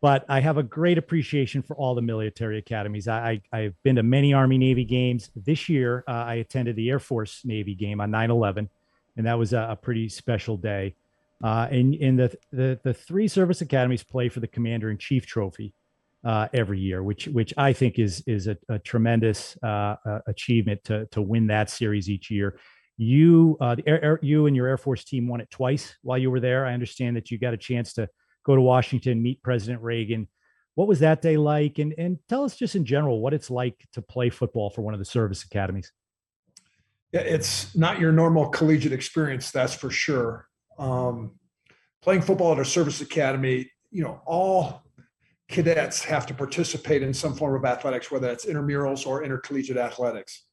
but 0.00 0.24
I 0.28 0.40
have 0.40 0.56
a 0.56 0.62
great 0.62 0.96
appreciation 0.96 1.62
for 1.62 1.76
all 1.76 1.94
the 1.94 2.02
military 2.02 2.58
academies. 2.58 3.06
I, 3.06 3.42
I, 3.52 3.60
have 3.60 3.82
been 3.82 3.96
to 3.96 4.02
many 4.02 4.32
Army 4.32 4.56
Navy 4.56 4.84
games. 4.84 5.30
This 5.36 5.68
year, 5.68 6.04
uh, 6.08 6.12
I 6.12 6.34
attended 6.36 6.76
the 6.76 6.88
Air 6.88 6.98
Force 6.98 7.42
Navy 7.44 7.74
game 7.74 8.00
on 8.00 8.10
9 8.10 8.30
11 8.30 8.70
and 9.16 9.26
that 9.26 9.38
was 9.38 9.52
a, 9.52 9.68
a 9.70 9.76
pretty 9.76 10.08
special 10.08 10.56
day. 10.56 10.94
Uh, 11.42 11.66
and 11.70 11.94
in 11.94 12.16
the, 12.16 12.36
the 12.52 12.78
the 12.84 12.94
three 12.94 13.26
service 13.26 13.60
academies 13.60 14.04
play 14.04 14.28
for 14.28 14.40
the 14.40 14.46
Commander 14.46 14.90
in 14.90 14.98
Chief 14.98 15.26
Trophy 15.26 15.72
uh, 16.24 16.48
every 16.52 16.78
year, 16.78 17.02
which 17.02 17.26
which 17.28 17.52
I 17.56 17.72
think 17.72 17.98
is 17.98 18.22
is 18.26 18.46
a, 18.46 18.56
a 18.68 18.78
tremendous 18.78 19.56
uh, 19.62 19.96
uh 20.06 20.20
achievement 20.26 20.84
to 20.84 21.06
to 21.06 21.22
win 21.22 21.46
that 21.48 21.70
series 21.70 22.08
each 22.08 22.30
year. 22.30 22.58
You 22.96 23.56
uh, 23.60 23.74
the 23.74 23.88
Air, 23.88 24.18
you 24.22 24.46
and 24.46 24.54
your 24.54 24.66
Air 24.66 24.78
Force 24.78 25.04
team 25.04 25.28
won 25.28 25.40
it 25.40 25.50
twice 25.50 25.96
while 26.02 26.18
you 26.18 26.30
were 26.30 26.40
there. 26.40 26.66
I 26.66 26.74
understand 26.74 27.16
that 27.16 27.30
you 27.30 27.38
got 27.38 27.54
a 27.54 27.58
chance 27.58 27.92
to 27.94 28.08
go 28.44 28.54
to 28.54 28.60
Washington, 28.60 29.22
meet 29.22 29.42
President 29.42 29.82
Reagan. 29.82 30.28
What 30.74 30.88
was 30.88 31.00
that 31.00 31.22
day 31.22 31.36
like? 31.36 31.78
And 31.78 31.94
and 31.98 32.18
tell 32.28 32.44
us 32.44 32.56
just 32.56 32.76
in 32.76 32.84
general 32.84 33.20
what 33.20 33.34
it's 33.34 33.50
like 33.50 33.86
to 33.94 34.02
play 34.02 34.30
football 34.30 34.70
for 34.70 34.82
one 34.82 34.94
of 34.94 35.00
the 35.00 35.06
service 35.06 35.42
academies 35.42 35.92
it's 37.12 37.76
not 37.76 38.00
your 38.00 38.12
normal 38.12 38.48
collegiate 38.48 38.92
experience, 38.92 39.50
that's 39.50 39.74
for 39.74 39.90
sure. 39.90 40.48
Um, 40.78 41.32
playing 42.00 42.22
football 42.22 42.52
at 42.52 42.58
a 42.58 42.64
service 42.64 43.00
academy, 43.00 43.70
you 43.90 44.02
know, 44.02 44.20
all 44.24 44.82
cadets 45.52 46.02
have 46.02 46.26
to 46.26 46.34
participate 46.34 47.02
in 47.02 47.14
some 47.14 47.34
form 47.34 47.54
of 47.54 47.64
athletics, 47.64 48.10
whether 48.10 48.26
that's 48.26 48.46
intramurals 48.46 49.06
or 49.06 49.22
intercollegiate 49.22 49.76
athletics. 49.76 50.46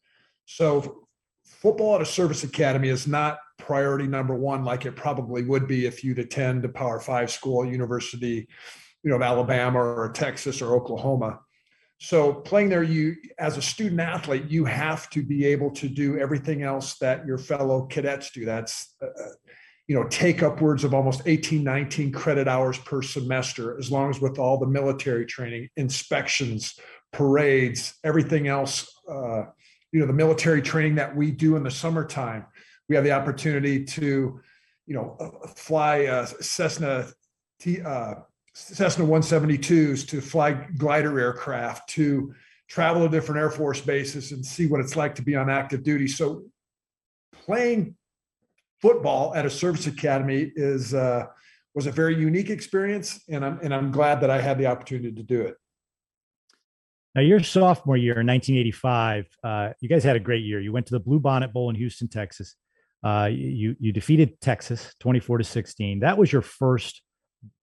So, 0.45 1.07
football 1.45 1.95
at 1.95 2.01
a 2.01 2.05
service 2.05 2.43
academy 2.43 2.89
is 2.89 3.07
not 3.07 3.39
priority 3.57 4.07
number 4.07 4.35
one 4.35 4.63
like 4.63 4.85
it 4.85 4.95
probably 4.95 5.43
would 5.43 5.67
be 5.67 5.85
if 5.85 6.03
you'd 6.03 6.19
attend 6.19 6.65
a 6.65 6.69
Power 6.69 6.99
Five 6.99 7.31
school, 7.31 7.65
University, 7.65 8.47
you 9.03 9.09
know, 9.09 9.15
of 9.15 9.21
Alabama 9.21 9.79
or 9.79 10.11
Texas 10.13 10.61
or 10.61 10.75
Oklahoma. 10.75 11.39
So 12.01 12.33
playing 12.33 12.69
there, 12.69 12.83
you 12.83 13.15
as 13.37 13.57
a 13.57 13.61
student 13.61 13.99
athlete, 13.99 14.45
you 14.47 14.65
have 14.65 15.09
to 15.11 15.21
be 15.21 15.45
able 15.45 15.71
to 15.71 15.89
do 15.89 16.17
everything 16.17 16.63
else 16.63 16.97
that 16.99 17.25
your 17.25 17.37
fellow 17.37 17.85
cadets 17.87 18.31
do. 18.31 18.45
That's 18.45 18.95
uh, 19.01 19.07
uh 19.07 19.31
you 19.89 19.95
know 19.95 20.07
take 20.07 20.43
upwards 20.43 20.83
of 20.85 20.93
almost 20.93 21.23
18 21.25 21.63
19 21.63 22.11
credit 22.11 22.47
hours 22.47 22.77
per 22.77 23.01
semester 23.01 23.77
as 23.77 23.91
long 23.91 24.09
as 24.09 24.21
with 24.21 24.37
all 24.37 24.57
the 24.57 24.67
military 24.67 25.25
training 25.25 25.67
inspections 25.75 26.79
parades 27.11 27.95
everything 28.05 28.47
else 28.47 28.87
uh, 29.09 29.43
you 29.91 29.99
know 29.99 30.05
the 30.05 30.13
military 30.13 30.61
training 30.61 30.95
that 30.95 31.13
we 31.13 31.31
do 31.31 31.55
in 31.57 31.63
the 31.63 31.71
summertime 31.71 32.45
we 32.87 32.95
have 32.95 33.03
the 33.03 33.11
opportunity 33.11 33.83
to 33.83 34.39
you 34.85 34.93
know 34.93 35.17
uh, 35.19 35.47
fly 35.55 36.05
uh, 36.05 36.25
cessna 36.25 37.07
T, 37.59 37.81
uh, 37.81 38.13
Cessna 38.53 39.05
172s 39.05 40.07
to 40.09 40.21
fly 40.21 40.51
glider 40.77 41.19
aircraft 41.19 41.89
to 41.89 42.33
travel 42.67 43.03
to 43.03 43.09
different 43.09 43.41
Air 43.41 43.49
Force 43.49 43.81
bases 43.81 44.31
and 44.31 44.45
see 44.45 44.67
what 44.67 44.79
it's 44.79 44.95
like 44.95 45.15
to 45.15 45.21
be 45.21 45.35
on 45.35 45.49
active 45.49 45.83
duty. 45.83 46.07
So 46.07 46.43
playing 47.33 47.95
football 48.81 49.33
at 49.35 49.45
a 49.45 49.49
service 49.49 49.87
academy 49.87 50.51
is 50.55 50.93
uh, 50.93 51.25
was 51.75 51.87
a 51.87 51.91
very 51.91 52.15
unique 52.15 52.49
experience, 52.49 53.21
and 53.29 53.45
I'm 53.45 53.59
and 53.61 53.73
I'm 53.73 53.91
glad 53.91 54.21
that 54.21 54.29
I 54.29 54.41
had 54.41 54.57
the 54.57 54.67
opportunity 54.67 55.11
to 55.11 55.23
do 55.23 55.41
it. 55.41 55.55
Now, 57.15 57.21
your 57.21 57.41
sophomore 57.41 57.97
year 57.97 58.19
in 58.19 58.27
1985, 58.27 59.25
uh, 59.43 59.69
you 59.81 59.89
guys 59.89 60.03
had 60.03 60.15
a 60.15 60.19
great 60.19 60.43
year. 60.43 60.59
You 60.59 60.71
went 60.71 60.85
to 60.87 60.93
the 60.93 60.99
Blue 60.99 61.19
Bonnet 61.19 61.51
Bowl 61.51 61.69
in 61.69 61.75
Houston, 61.75 62.07
Texas. 62.07 62.55
Uh, 63.03 63.29
you 63.31 63.75
you 63.79 63.91
defeated 63.91 64.39
Texas 64.41 64.93
24 64.99 65.39
to 65.39 65.43
16. 65.43 65.99
That 66.01 66.17
was 66.17 66.31
your 66.31 66.41
first 66.41 67.01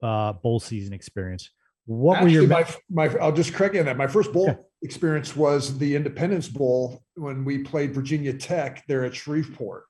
uh, 0.02 0.32
bowl 0.32 0.60
season 0.60 0.92
experience. 0.92 1.50
What 1.84 2.16
Actually, 2.16 2.34
were 2.34 2.40
your 2.40 2.48
my 2.48 2.66
my? 2.90 3.18
I'll 3.18 3.32
just 3.32 3.54
correct 3.54 3.74
you 3.74 3.80
on 3.80 3.86
that. 3.86 3.96
My 3.96 4.06
first 4.06 4.32
bowl 4.32 4.46
yeah. 4.46 4.54
experience 4.82 5.36
was 5.36 5.78
the 5.78 5.94
Independence 5.94 6.48
Bowl 6.48 7.04
when 7.14 7.44
we 7.44 7.58
played 7.58 7.94
Virginia 7.94 8.32
Tech 8.32 8.82
there 8.88 9.04
at 9.04 9.14
Shreveport 9.14 9.84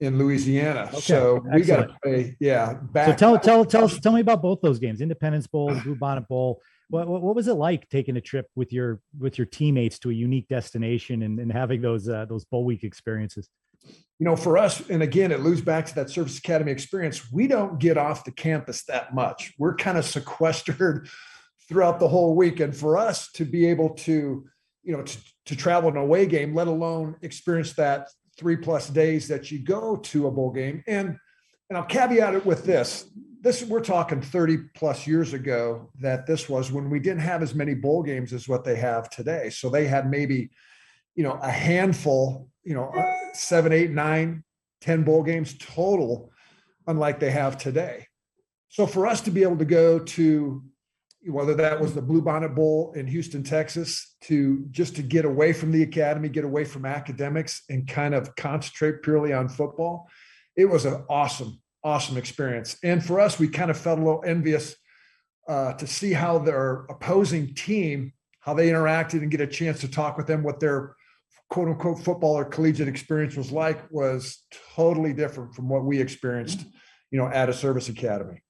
in 0.00 0.18
Louisiana. 0.18 0.88
Okay. 0.88 1.00
So 1.00 1.44
we 1.52 1.62
got 1.62 1.88
to 1.88 1.96
play, 2.02 2.36
yeah. 2.40 2.74
Back. 2.74 3.08
So 3.08 3.14
tell 3.14 3.38
tell 3.38 3.64
tell 3.64 3.84
us 3.84 3.98
tell 4.00 4.12
me 4.12 4.20
about 4.20 4.42
both 4.42 4.60
those 4.62 4.78
games, 4.78 5.00
Independence 5.00 5.46
Bowl, 5.46 5.74
Blue 5.82 5.94
Bonnet 5.94 6.26
Bowl. 6.28 6.60
What, 6.88 7.06
what, 7.06 7.22
what 7.22 7.36
was 7.36 7.46
it 7.46 7.54
like 7.54 7.88
taking 7.88 8.16
a 8.16 8.20
trip 8.20 8.48
with 8.56 8.72
your 8.72 9.00
with 9.18 9.38
your 9.38 9.46
teammates 9.46 9.98
to 10.00 10.10
a 10.10 10.12
unique 10.12 10.48
destination 10.48 11.22
and, 11.22 11.38
and 11.38 11.52
having 11.52 11.82
those 11.82 12.08
uh, 12.08 12.24
those 12.24 12.44
bowl 12.44 12.64
week 12.64 12.82
experiences? 12.82 13.48
You 13.84 14.26
know, 14.26 14.36
for 14.36 14.58
us, 14.58 14.88
and 14.90 15.02
again, 15.02 15.32
it 15.32 15.40
loops 15.40 15.62
back 15.62 15.86
to 15.86 15.94
that 15.94 16.10
Service 16.10 16.38
Academy 16.38 16.72
experience. 16.72 17.32
We 17.32 17.46
don't 17.46 17.78
get 17.78 17.96
off 17.96 18.24
the 18.24 18.32
campus 18.32 18.84
that 18.84 19.14
much. 19.14 19.54
We're 19.58 19.76
kind 19.76 19.96
of 19.96 20.04
sequestered 20.16 21.08
throughout 21.68 22.00
the 22.00 22.08
whole 22.08 22.34
week, 22.34 22.60
and 22.60 22.74
for 22.74 22.98
us 22.98 23.30
to 23.32 23.44
be 23.44 23.66
able 23.66 23.90
to, 23.90 24.44
you 24.82 24.96
know, 24.96 25.02
to, 25.02 25.18
to 25.46 25.56
travel 25.56 25.90
an 25.90 25.96
away 25.96 26.26
game, 26.26 26.54
let 26.54 26.66
alone 26.66 27.16
experience 27.22 27.74
that 27.74 28.08
three 28.40 28.56
plus 28.56 28.88
days 28.88 29.28
that 29.28 29.50
you 29.50 29.58
go 29.58 29.96
to 29.96 30.26
a 30.26 30.30
bowl 30.30 30.50
game. 30.50 30.82
And 30.86 31.18
and 31.68 31.76
I'll 31.76 31.84
caveat 31.84 32.34
it 32.34 32.44
with 32.44 32.64
this. 32.64 33.04
This 33.42 33.62
we're 33.62 33.80
talking 33.80 34.20
30 34.20 34.58
plus 34.74 35.06
years 35.06 35.34
ago 35.34 35.90
that 36.00 36.26
this 36.26 36.48
was 36.48 36.72
when 36.72 36.90
we 36.90 36.98
didn't 36.98 37.20
have 37.20 37.42
as 37.42 37.54
many 37.54 37.74
bowl 37.74 38.02
games 38.02 38.32
as 38.32 38.48
what 38.48 38.64
they 38.64 38.76
have 38.76 39.08
today. 39.10 39.50
So 39.50 39.68
they 39.68 39.86
had 39.86 40.10
maybe, 40.10 40.50
you 41.14 41.22
know, 41.22 41.38
a 41.40 41.50
handful, 41.50 42.48
you 42.64 42.74
know, 42.74 42.90
seven, 43.34 43.72
eight, 43.72 43.90
nine, 43.90 44.42
ten 44.80 45.04
bowl 45.04 45.22
games 45.22 45.54
total, 45.58 46.32
unlike 46.86 47.20
they 47.20 47.30
have 47.30 47.56
today. 47.56 48.06
So 48.68 48.86
for 48.86 49.06
us 49.06 49.20
to 49.22 49.30
be 49.30 49.42
able 49.42 49.58
to 49.58 49.64
go 49.64 49.98
to 49.98 50.62
whether 51.26 51.54
that 51.54 51.80
was 51.80 51.94
the 51.94 52.02
Blue 52.02 52.22
Bonnet 52.22 52.54
Bowl 52.54 52.92
in 52.96 53.06
Houston, 53.06 53.42
Texas, 53.42 54.16
to 54.22 54.64
just 54.70 54.96
to 54.96 55.02
get 55.02 55.24
away 55.24 55.52
from 55.52 55.70
the 55.70 55.82
academy, 55.82 56.28
get 56.28 56.44
away 56.44 56.64
from 56.64 56.86
academics, 56.86 57.62
and 57.68 57.86
kind 57.86 58.14
of 58.14 58.34
concentrate 58.36 59.02
purely 59.02 59.32
on 59.32 59.48
football. 59.48 60.08
It 60.56 60.64
was 60.64 60.86
an 60.86 61.04
awesome, 61.10 61.60
awesome 61.84 62.16
experience. 62.16 62.76
And 62.82 63.04
for 63.04 63.20
us, 63.20 63.38
we 63.38 63.48
kind 63.48 63.70
of 63.70 63.78
felt 63.78 63.98
a 63.98 64.02
little 64.02 64.24
envious 64.26 64.76
uh, 65.46 65.74
to 65.74 65.86
see 65.86 66.12
how 66.12 66.38
their 66.38 66.84
opposing 66.88 67.54
team, 67.54 68.12
how 68.40 68.54
they 68.54 68.68
interacted 68.68 69.20
and 69.20 69.30
get 69.30 69.40
a 69.40 69.46
chance 69.46 69.80
to 69.80 69.88
talk 69.88 70.16
with 70.16 70.26
them, 70.26 70.42
what 70.42 70.60
their 70.60 70.94
quote 71.50 71.68
unquote 71.68 71.98
football 71.98 72.38
or 72.38 72.44
collegiate 72.44 72.88
experience 72.88 73.36
was 73.36 73.52
like 73.52 73.90
was 73.90 74.44
totally 74.74 75.12
different 75.12 75.54
from 75.54 75.68
what 75.68 75.84
we 75.84 76.00
experienced, 76.00 76.64
you 77.10 77.18
know, 77.18 77.26
at 77.26 77.48
a 77.48 77.52
service 77.52 77.88
academy. 77.88 78.40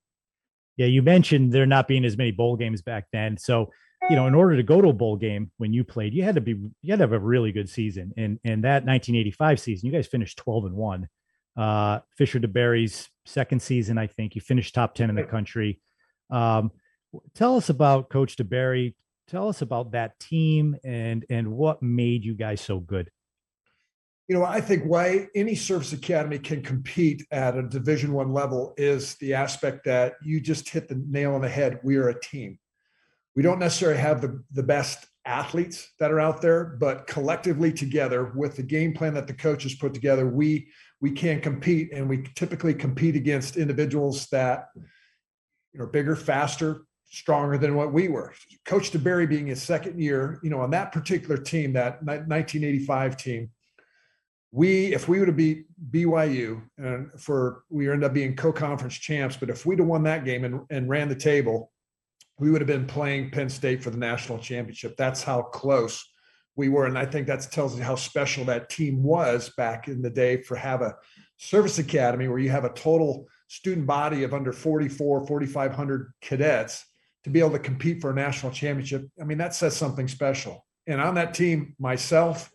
Yeah, 0.80 0.86
you 0.86 1.02
mentioned 1.02 1.52
there 1.52 1.66
not 1.66 1.86
being 1.86 2.06
as 2.06 2.16
many 2.16 2.30
bowl 2.30 2.56
games 2.56 2.80
back 2.80 3.04
then. 3.12 3.36
So, 3.36 3.70
you 4.08 4.16
know, 4.16 4.26
in 4.26 4.34
order 4.34 4.56
to 4.56 4.62
go 4.62 4.80
to 4.80 4.88
a 4.88 4.94
bowl 4.94 5.14
game 5.14 5.50
when 5.58 5.74
you 5.74 5.84
played, 5.84 6.14
you 6.14 6.22
had 6.22 6.36
to 6.36 6.40
be 6.40 6.52
you 6.52 6.88
had 6.88 7.00
to 7.00 7.02
have 7.02 7.12
a 7.12 7.18
really 7.18 7.52
good 7.52 7.68
season. 7.68 8.14
And 8.16 8.40
and 8.44 8.64
that 8.64 8.86
1985 8.86 9.60
season, 9.60 9.86
you 9.86 9.92
guys 9.92 10.06
finished 10.06 10.38
12 10.38 10.64
and 10.64 10.74
one. 10.74 11.08
Uh, 11.54 11.98
Fisher 12.16 12.40
DeBerry's 12.40 13.10
second 13.26 13.60
season, 13.60 13.98
I 13.98 14.06
think 14.06 14.34
you 14.34 14.40
finished 14.40 14.74
top 14.74 14.94
10 14.94 15.10
in 15.10 15.16
the 15.16 15.24
country. 15.24 15.82
Um, 16.30 16.70
tell 17.34 17.58
us 17.58 17.68
about 17.68 18.08
Coach 18.08 18.36
DeBerry. 18.36 18.94
Tell 19.28 19.50
us 19.50 19.60
about 19.60 19.92
that 19.92 20.18
team 20.18 20.78
and 20.82 21.26
and 21.28 21.52
what 21.52 21.82
made 21.82 22.24
you 22.24 22.32
guys 22.32 22.62
so 22.62 22.80
good 22.80 23.10
you 24.30 24.38
know 24.38 24.44
i 24.44 24.60
think 24.60 24.84
why 24.84 25.26
any 25.34 25.56
service 25.56 25.92
academy 25.92 26.38
can 26.38 26.62
compete 26.62 27.26
at 27.32 27.56
a 27.56 27.64
division 27.64 28.12
one 28.12 28.32
level 28.32 28.72
is 28.76 29.16
the 29.16 29.34
aspect 29.34 29.84
that 29.84 30.14
you 30.22 30.40
just 30.40 30.68
hit 30.68 30.88
the 30.88 31.02
nail 31.08 31.34
on 31.34 31.40
the 31.40 31.48
head. 31.48 31.80
We 31.82 31.96
are 31.96 32.10
a 32.10 32.20
team. 32.20 32.56
We 33.34 33.42
don't 33.42 33.58
necessarily 33.58 33.98
have 33.98 34.20
the, 34.20 34.40
the 34.52 34.62
best 34.62 35.04
athletes 35.24 35.92
that 35.98 36.12
are 36.12 36.20
out 36.20 36.40
there 36.40 36.76
but 36.80 37.08
collectively 37.08 37.72
together 37.72 38.32
with 38.36 38.54
the 38.54 38.62
game 38.62 38.94
plan 38.94 39.14
that 39.14 39.26
the 39.26 39.34
coaches 39.34 39.74
put 39.74 39.92
together 39.92 40.26
we 40.26 40.68
we 41.00 41.10
can 41.10 41.40
compete 41.40 41.92
and 41.92 42.08
we 42.08 42.22
typically 42.36 42.72
compete 42.72 43.16
against 43.16 43.56
individuals 43.56 44.28
that 44.28 44.68
you 44.76 45.80
know 45.80 45.86
bigger 45.86 46.14
faster 46.14 46.82
stronger 47.12 47.58
than 47.58 47.74
what 47.74 47.92
we 47.92 48.06
were. 48.06 48.32
Coach 48.64 48.92
DeBerry 48.92 49.28
being 49.28 49.48
his 49.48 49.60
second 49.60 50.00
year 50.00 50.38
you 50.44 50.50
know 50.50 50.60
on 50.60 50.70
that 50.70 50.92
particular 50.92 51.36
team 51.36 51.72
that 51.72 52.00
1985 52.04 53.16
team 53.16 53.50
we 54.52 54.92
if 54.94 55.08
we 55.08 55.18
would 55.18 55.28
have 55.28 55.36
beat 55.36 55.66
BYU 55.90 56.62
and 56.78 57.12
for 57.20 57.62
we 57.70 57.88
ended 57.88 58.04
up 58.04 58.14
being 58.14 58.34
co-conference 58.34 58.94
champs, 58.94 59.36
but 59.36 59.50
if 59.50 59.64
we'd 59.64 59.78
have 59.78 59.88
won 59.88 60.02
that 60.04 60.24
game 60.24 60.44
and, 60.44 60.60
and 60.70 60.88
ran 60.88 61.08
the 61.08 61.14
table, 61.14 61.72
we 62.38 62.50
would 62.50 62.60
have 62.60 62.68
been 62.68 62.86
playing 62.86 63.30
Penn 63.30 63.48
State 63.48 63.82
for 63.82 63.90
the 63.90 63.98
national 63.98 64.38
championship. 64.38 64.96
That's 64.96 65.22
how 65.22 65.42
close 65.42 66.04
we 66.56 66.68
were. 66.68 66.86
And 66.86 66.98
I 66.98 67.06
think 67.06 67.26
that 67.26 67.42
tells 67.52 67.76
you 67.76 67.82
how 67.82 67.94
special 67.94 68.44
that 68.46 68.70
team 68.70 69.02
was 69.02 69.50
back 69.56 69.88
in 69.88 70.02
the 70.02 70.10
day 70.10 70.42
for 70.42 70.56
have 70.56 70.82
a 70.82 70.96
service 71.36 71.78
academy 71.78 72.28
where 72.28 72.38
you 72.38 72.50
have 72.50 72.64
a 72.64 72.72
total 72.72 73.26
student 73.48 73.86
body 73.86 74.24
of 74.24 74.34
under 74.34 74.52
44, 74.52 75.26
4,500 75.26 76.12
cadets 76.20 76.84
to 77.24 77.30
be 77.30 77.40
able 77.40 77.50
to 77.50 77.58
compete 77.58 78.00
for 78.00 78.10
a 78.10 78.14
national 78.14 78.52
championship. 78.52 79.06
I 79.20 79.24
mean, 79.24 79.38
that 79.38 79.54
says 79.54 79.76
something 79.76 80.08
special. 80.08 80.66
And 80.86 81.00
on 81.00 81.14
that 81.14 81.34
team, 81.34 81.74
myself, 81.78 82.50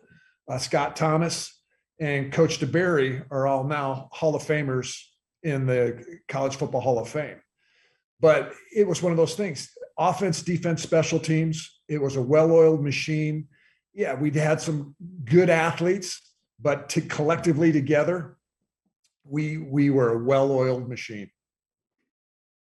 uh, 0.50 0.58
Scott 0.58 0.96
Thomas, 0.96 1.62
and 2.00 2.32
Coach 2.32 2.60
DeBerry 2.60 3.26
are 3.32 3.48
all 3.48 3.64
now 3.64 4.10
Hall 4.12 4.36
of 4.36 4.44
Famers 4.44 5.02
in 5.44 5.66
the 5.66 6.04
College 6.28 6.56
Football 6.56 6.82
Hall 6.82 7.00
of 7.00 7.08
Fame. 7.08 7.40
But 8.20 8.54
it 8.76 8.88
was 8.88 9.02
one 9.02 9.12
of 9.12 9.18
those 9.18 9.36
things 9.36 9.70
offense, 9.98 10.42
defense, 10.42 10.82
special 10.82 11.20
teams. 11.20 11.80
It 11.88 12.02
was 12.02 12.16
a 12.16 12.22
well 12.22 12.52
oiled 12.52 12.84
machine. 12.84 13.48
Yeah, 13.94 14.16
we'd 14.16 14.36
had 14.36 14.60
some 14.60 14.96
good 15.24 15.50
athletes, 15.50 16.34
but 16.60 16.90
to 16.90 17.02
collectively 17.02 17.72
together, 17.72 18.38
we 19.24 19.58
we 19.58 19.90
were 19.90 20.14
a 20.14 20.24
well 20.24 20.52
oiled 20.52 20.90
machine. 20.90 21.30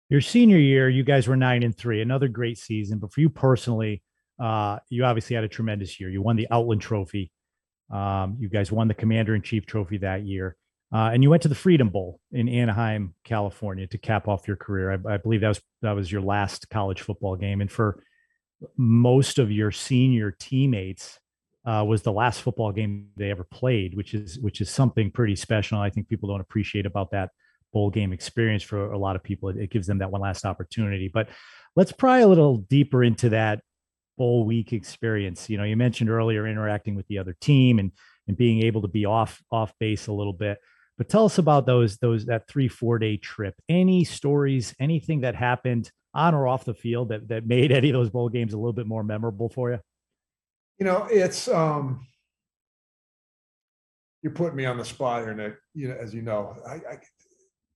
Your 0.10 0.22
senior 0.22 0.58
year, 0.58 0.90
you 0.90 1.04
guys 1.04 1.28
were 1.28 1.38
nine 1.38 1.62
and 1.62 1.76
three, 1.76 2.02
another 2.02 2.28
great 2.28 2.58
season. 2.58 2.98
But 2.98 3.14
for 3.14 3.22
you 3.22 3.30
personally, 3.30 4.02
uh, 4.40 4.80
you 4.90 5.06
obviously 5.06 5.36
had 5.36 5.44
a 5.44 5.50
tremendous 5.50 6.00
year. 6.00 6.10
You 6.10 6.24
won 6.24 6.36
the 6.36 6.48
Outland 6.50 6.82
Trophy. 6.82 7.32
Um, 7.89 8.38
you 8.39 8.50
guys 8.50 8.72
won 8.72 8.88
the 8.88 8.93
Commander 8.93 9.36
in 9.36 9.41
Chief 9.41 9.65
Trophy 9.65 9.98
that 10.00 10.25
year. 10.25 10.55
Uh, 10.91 11.12
and 11.13 11.22
you 11.22 11.29
went 11.29 11.43
to 11.43 11.48
the 11.48 11.55
Freedom 11.55 11.89
Bowl 11.89 12.19
in 12.31 12.50
Anaheim, 12.50 13.13
California, 13.24 13.86
to 13.88 13.98
cap 13.98 14.27
off 14.27 14.48
your 14.48 14.58
career. 14.58 14.91
I, 14.91 15.13
I, 15.13 15.17
believe 15.17 15.41
that 15.41 15.50
was 15.50 15.62
that 15.81 15.91
was 15.91 16.12
your 16.12 16.22
last 16.22 16.69
college 16.69 17.01
football 17.01 17.36
game, 17.36 17.62
and 17.62 17.72
for 17.72 18.03
most 18.75 19.38
of 19.38 19.51
your 19.51 19.72
senior 19.72 20.31
teammates, 20.31 21.19
uh, 21.65 21.84
was 21.88 22.01
the 22.01 22.12
last 22.12 22.41
football 22.41 22.72
game 22.72 23.10
they 23.17 23.29
ever 23.29 23.43
played, 23.43 23.96
which 23.96 24.15
is 24.15 24.39
which 24.39 24.62
is 24.62 24.69
something 24.69 25.12
pretty 25.12 25.36
special. 25.36 25.77
I 25.77 25.91
think 25.91 26.08
people 26.08 26.29
don't 26.29 26.41
appreciate 26.41 26.88
about 26.88 27.12
that 27.12 27.29
bowl 27.72 27.91
game 27.91 28.12
experience 28.12 28.63
for 28.63 28.91
a 28.91 28.98
lot 28.98 29.15
of 29.15 29.22
people. 29.22 29.50
It, 29.50 29.58
it 29.58 29.69
gives 29.69 29.86
them 29.86 30.00
that 30.00 30.10
one 30.10 30.22
last 30.22 30.43
opportunity. 30.46 31.08
But 31.13 31.29
let's 31.75 31.91
pry 31.91 32.19
a 32.19 32.27
little 32.27 32.58
deeper 32.58 33.03
into 33.03 33.29
that 33.29 33.62
bowl 34.20 34.44
week 34.44 34.74
experience. 34.74 35.50
You 35.50 35.58
know, 35.58 35.64
you 35.64 35.78
mentioned 35.78 36.12
earlier 36.12 36.46
interacting 36.46 36.94
with 36.94 37.08
the 37.08 37.18
other 37.18 37.36
team 37.42 37.80
and 37.80 37.92
and 38.28 38.38
being 38.38 38.62
able 38.64 38.84
to 38.84 38.88
be 38.88 39.06
off 39.06 39.42
off 39.50 39.74
base 39.80 40.06
a 40.06 40.14
little 40.14 40.34
bit. 40.34 40.60
But 41.00 41.10
tell 41.10 41.26
us 41.26 41.40
about 41.40 41.66
those 41.66 41.98
those 41.98 42.26
that 42.26 42.48
three 42.48 42.68
four 42.68 43.00
day 43.00 43.18
trip. 43.18 43.56
Any 43.68 44.04
stories, 44.04 44.76
anything 44.80 45.22
that 45.22 45.36
happened 45.36 45.90
on 46.14 46.36
or 46.36 46.48
off 46.48 46.66
the 46.66 46.74
field 46.76 47.10
that 47.10 47.30
that 47.30 47.48
made 47.48 47.72
any 47.80 47.90
of 47.90 47.94
those 47.94 48.12
bowl 48.12 48.30
games 48.30 48.54
a 48.54 48.58
little 48.58 48.74
bit 48.74 48.86
more 48.86 49.04
memorable 49.04 49.50
for 49.50 49.72
you? 49.72 49.80
You 50.78 50.86
know, 50.86 51.08
it's 51.10 51.48
um 51.48 52.06
you're 54.22 54.34
putting 54.34 54.58
me 54.58 54.66
on 54.66 54.78
the 54.78 54.86
spot 54.86 55.24
here, 55.24 55.34
Nick. 55.34 55.56
You 55.74 55.88
know, 55.88 55.96
as 55.96 56.14
you 56.14 56.22
know, 56.22 56.58
I, 56.68 56.76
I 56.76 56.98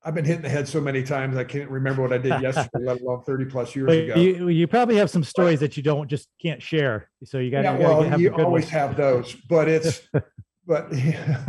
I've 0.06 0.14
been 0.14 0.26
hitting 0.26 0.42
the 0.42 0.50
head 0.50 0.68
so 0.68 0.82
many 0.82 1.02
times 1.02 1.38
I 1.38 1.46
can't 1.46 1.70
remember 1.70 2.02
what 2.02 2.12
I 2.12 2.18
did 2.18 2.30
yesterday, 2.42 2.86
let 2.86 3.02
alone 3.02 3.24
30 3.24 3.46
plus 3.46 3.76
years 3.76 3.92
ago. 3.92 4.20
You, 4.20 4.50
you 4.50 4.68
probably 4.68 4.98
have 4.98 5.10
some 5.10 5.24
stories 5.24 5.60
that 5.62 5.78
you 5.78 5.84
don't 5.84 6.10
just 6.10 6.28
can't 6.42 6.62
share. 6.62 7.10
So 7.24 7.40
you 7.40 7.50
got 7.50 7.64
yeah, 7.64 7.78
well, 7.78 8.04
have 8.04 8.20
you 8.20 8.34
always 8.36 8.70
have 8.70 8.98
those, 8.98 9.34
but 9.50 9.70
it's 9.70 10.02
but 10.68 10.92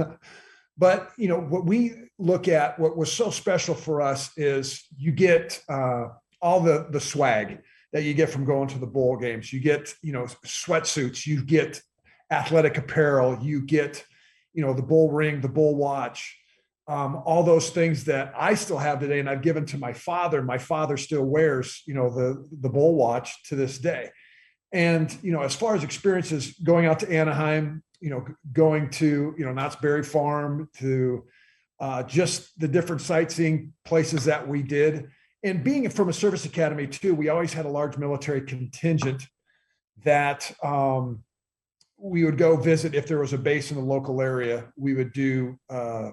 but 0.79 1.13
you 1.17 1.29
know 1.29 1.41
what 1.41 1.67
we 1.67 1.95
look 2.19 2.47
at 2.47 2.79
what 2.79 2.97
was 2.97 3.13
so 3.13 3.31
special 3.31 3.75
for 3.75 4.01
us 4.01 4.31
is 4.37 4.85
you 4.97 5.11
get 5.11 5.61
uh, 5.69 6.07
all 6.41 6.61
the 6.61 6.87
the 6.91 7.01
swag 7.01 7.59
that 7.93 8.05
you 8.05 8.15
get 8.15 8.31
from 8.31 8.45
going 8.45 8.69
to 8.69 8.79
the 8.79 8.87
bowl 8.87 9.17
games. 9.17 9.53
You 9.53 9.61
get 9.61 9.93
you 10.03 10.13
know 10.13 10.25
sweatsuits, 10.47 11.27
you 11.27 11.45
get 11.45 11.83
athletic 12.31 12.79
apparel, 12.79 13.39
you 13.43 13.63
get 13.63 14.05
you 14.53 14.65
know 14.65 14.73
the 14.73 14.83
bull 14.83 15.11
ring, 15.11 15.41
the 15.41 15.49
bull 15.49 15.75
watch 15.75 16.39
um, 16.87 17.23
all 17.25 17.43
those 17.43 17.71
things 17.71 18.05
that 18.05 18.33
I 18.37 18.55
still 18.55 18.79
have 18.79 19.01
today, 19.01 19.19
and 19.19 19.29
I've 19.29 19.43
given 19.43 19.65
to 19.67 19.79
my 19.79 19.93
father. 19.93 20.43
My 20.43 20.59
father 20.59 20.97
still 20.97 21.25
wears, 21.25 21.83
you 21.87 21.95
know, 21.95 22.11
the 22.11 22.47
the 22.61 22.69
bull 22.69 22.95
watch 22.95 23.43
to 23.45 23.57
this 23.57 23.79
day. 23.79 24.11
And 24.73 25.17
you 25.23 25.33
know, 25.33 25.43
as 25.43 25.55
far 25.55 25.75
as 25.75 25.85
experiences 25.85 26.53
going 26.63 26.87
out 26.87 26.99
to 27.01 27.11
Anaheim, 27.11 27.83
you 28.01 28.11
know, 28.11 28.27
going 28.53 28.91
to 28.91 29.35
you 29.39 29.45
know 29.45 29.53
Knott's 29.53 29.77
Berry 29.77 30.03
Farm 30.03 30.69
to 30.79 31.25
uh, 31.81 32.03
just 32.03 32.59
the 32.61 32.69
different 32.69 33.01
sightseeing 33.01 33.73
places 33.85 34.25
that 34.27 34.47
we 34.47 34.63
did, 34.63 35.09
and 35.43 35.65
being 35.65 35.89
from 35.89 36.11
a 36.11 36.13
service 36.13 36.45
academy 36.45 36.87
too, 36.87 37.15
we 37.15 37.31
always 37.31 37.53
had 37.53 37.65
a 37.65 37.71
large 37.71 37.97
military 37.97 38.43
contingent 38.43 39.27
that 40.05 40.53
um, 40.63 41.23
we 41.97 42.25
would 42.25 42.37
go 42.37 42.57
visit 42.57 42.95
if 42.95 43.07
there 43.07 43.21
was 43.21 43.33
a 43.33 43.39
base 43.39 43.71
in 43.71 43.79
the 43.79 43.83
local 43.83 44.21
area. 44.21 44.67
We 44.77 44.93
would 44.93 45.15
do 45.15 45.59
uh, 45.71 46.11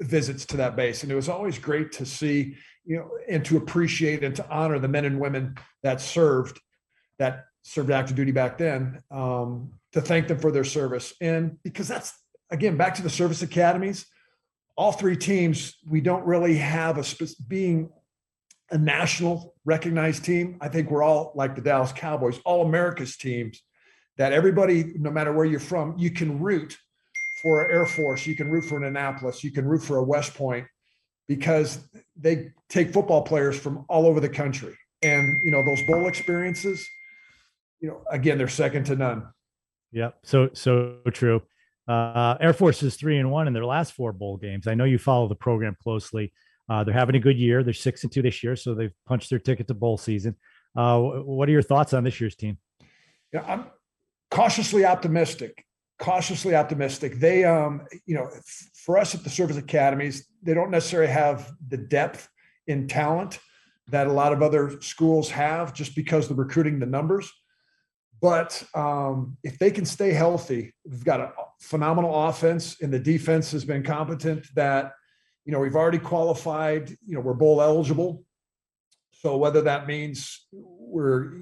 visits 0.00 0.44
to 0.46 0.56
that 0.56 0.76
base. 0.76 1.02
And 1.02 1.12
it 1.12 1.14
was 1.14 1.28
always 1.28 1.58
great 1.58 1.92
to 1.92 2.06
see, 2.06 2.56
you 2.84 2.96
know, 2.96 3.10
and 3.28 3.44
to 3.44 3.56
appreciate 3.56 4.24
and 4.24 4.34
to 4.36 4.50
honor 4.50 4.78
the 4.78 4.88
men 4.88 5.04
and 5.04 5.20
women 5.20 5.56
that 5.82 6.00
served, 6.00 6.60
that 7.18 7.44
served 7.62 7.90
active 7.90 8.16
duty 8.16 8.32
back 8.32 8.58
then, 8.58 9.00
um, 9.10 9.72
to 9.92 10.00
thank 10.00 10.28
them 10.28 10.38
for 10.38 10.50
their 10.50 10.64
service. 10.64 11.14
And 11.20 11.58
because 11.62 11.88
that's, 11.88 12.12
again, 12.50 12.76
back 12.76 12.94
to 12.94 13.02
the 13.02 13.10
service 13.10 13.42
academies, 13.42 14.06
all 14.76 14.92
three 14.92 15.16
teams, 15.16 15.76
we 15.86 16.00
don't 16.00 16.24
really 16.24 16.56
have 16.56 16.98
a 16.98 17.04
spe- 17.04 17.38
being 17.46 17.90
a 18.70 18.78
national 18.78 19.54
recognized 19.64 20.24
team. 20.24 20.58
I 20.60 20.68
think 20.68 20.90
we're 20.90 21.02
all 21.02 21.32
like 21.34 21.54
the 21.54 21.62
Dallas 21.62 21.92
Cowboys, 21.92 22.38
all 22.44 22.66
America's 22.66 23.16
teams 23.16 23.62
that 24.18 24.32
everybody, 24.32 24.92
no 24.96 25.10
matter 25.10 25.32
where 25.32 25.46
you're 25.46 25.60
from, 25.60 25.96
you 25.96 26.10
can 26.10 26.40
root 26.40 26.76
for 27.42 27.70
Air 27.70 27.86
Force, 27.86 28.26
you 28.26 28.34
can 28.34 28.50
root 28.50 28.64
for 28.64 28.76
an 28.76 28.84
Annapolis, 28.84 29.44
you 29.44 29.50
can 29.50 29.66
root 29.66 29.82
for 29.82 29.98
a 29.98 30.02
West 30.02 30.34
Point 30.34 30.66
because 31.28 31.78
they 32.16 32.52
take 32.68 32.92
football 32.92 33.22
players 33.22 33.58
from 33.58 33.84
all 33.88 34.06
over 34.06 34.20
the 34.20 34.28
country. 34.28 34.76
And, 35.02 35.38
you 35.44 35.50
know, 35.50 35.64
those 35.64 35.82
bowl 35.82 36.08
experiences, 36.08 36.86
you 37.80 37.88
know, 37.88 38.02
again, 38.10 38.38
they're 38.38 38.48
second 38.48 38.84
to 38.84 38.96
none. 38.96 39.28
Yep. 39.92 40.18
So, 40.24 40.50
so 40.54 40.98
true. 41.12 41.42
Uh, 41.86 42.36
Air 42.40 42.52
Force 42.52 42.82
is 42.82 42.96
three 42.96 43.18
and 43.18 43.30
one 43.30 43.46
in 43.46 43.52
their 43.52 43.64
last 43.64 43.92
four 43.92 44.12
bowl 44.12 44.36
games. 44.36 44.66
I 44.66 44.74
know 44.74 44.84
you 44.84 44.98
follow 44.98 45.28
the 45.28 45.34
program 45.34 45.76
closely. 45.82 46.32
Uh, 46.68 46.84
they're 46.84 46.94
having 46.94 47.16
a 47.16 47.20
good 47.20 47.38
year. 47.38 47.62
They're 47.62 47.72
six 47.72 48.02
and 48.02 48.12
two 48.12 48.20
this 48.20 48.42
year, 48.42 48.56
so 48.56 48.74
they've 48.74 48.92
punched 49.06 49.30
their 49.30 49.38
ticket 49.38 49.68
to 49.68 49.74
bowl 49.74 49.96
season. 49.96 50.36
Uh, 50.76 51.00
what 51.00 51.48
are 51.48 51.52
your 51.52 51.62
thoughts 51.62 51.94
on 51.94 52.04
this 52.04 52.20
year's 52.20 52.36
team? 52.36 52.58
Yeah, 53.32 53.42
I'm 53.46 53.66
cautiously 54.30 54.84
optimistic 54.84 55.64
cautiously 55.98 56.54
optimistic. 56.54 57.18
They, 57.18 57.44
um, 57.44 57.82
you 58.06 58.14
know, 58.14 58.30
for 58.74 58.98
us 58.98 59.14
at 59.14 59.24
the 59.24 59.30
service 59.30 59.56
academies, 59.56 60.26
they 60.42 60.54
don't 60.54 60.70
necessarily 60.70 61.10
have 61.12 61.52
the 61.68 61.76
depth 61.76 62.28
in 62.66 62.86
talent 62.86 63.38
that 63.88 64.06
a 64.06 64.12
lot 64.12 64.32
of 64.32 64.42
other 64.42 64.80
schools 64.80 65.30
have, 65.30 65.72
just 65.72 65.96
because 65.96 66.28
the 66.28 66.34
recruiting 66.34 66.78
the 66.78 66.86
numbers. 66.86 67.30
But 68.20 68.62
um, 68.74 69.36
if 69.44 69.58
they 69.58 69.70
can 69.70 69.86
stay 69.86 70.12
healthy, 70.12 70.74
we've 70.84 71.04
got 71.04 71.20
a 71.20 71.32
phenomenal 71.60 72.26
offense, 72.26 72.80
and 72.80 72.92
the 72.92 72.98
defense 72.98 73.52
has 73.52 73.64
been 73.64 73.82
competent. 73.82 74.46
That 74.54 74.92
you 75.44 75.52
know 75.52 75.60
we've 75.60 75.76
already 75.76 75.98
qualified. 75.98 76.90
You 77.06 77.14
know 77.14 77.20
we're 77.20 77.34
bowl 77.34 77.62
eligible. 77.62 78.24
So 79.12 79.36
whether 79.36 79.62
that 79.62 79.86
means 79.86 80.46
we're 80.52 81.32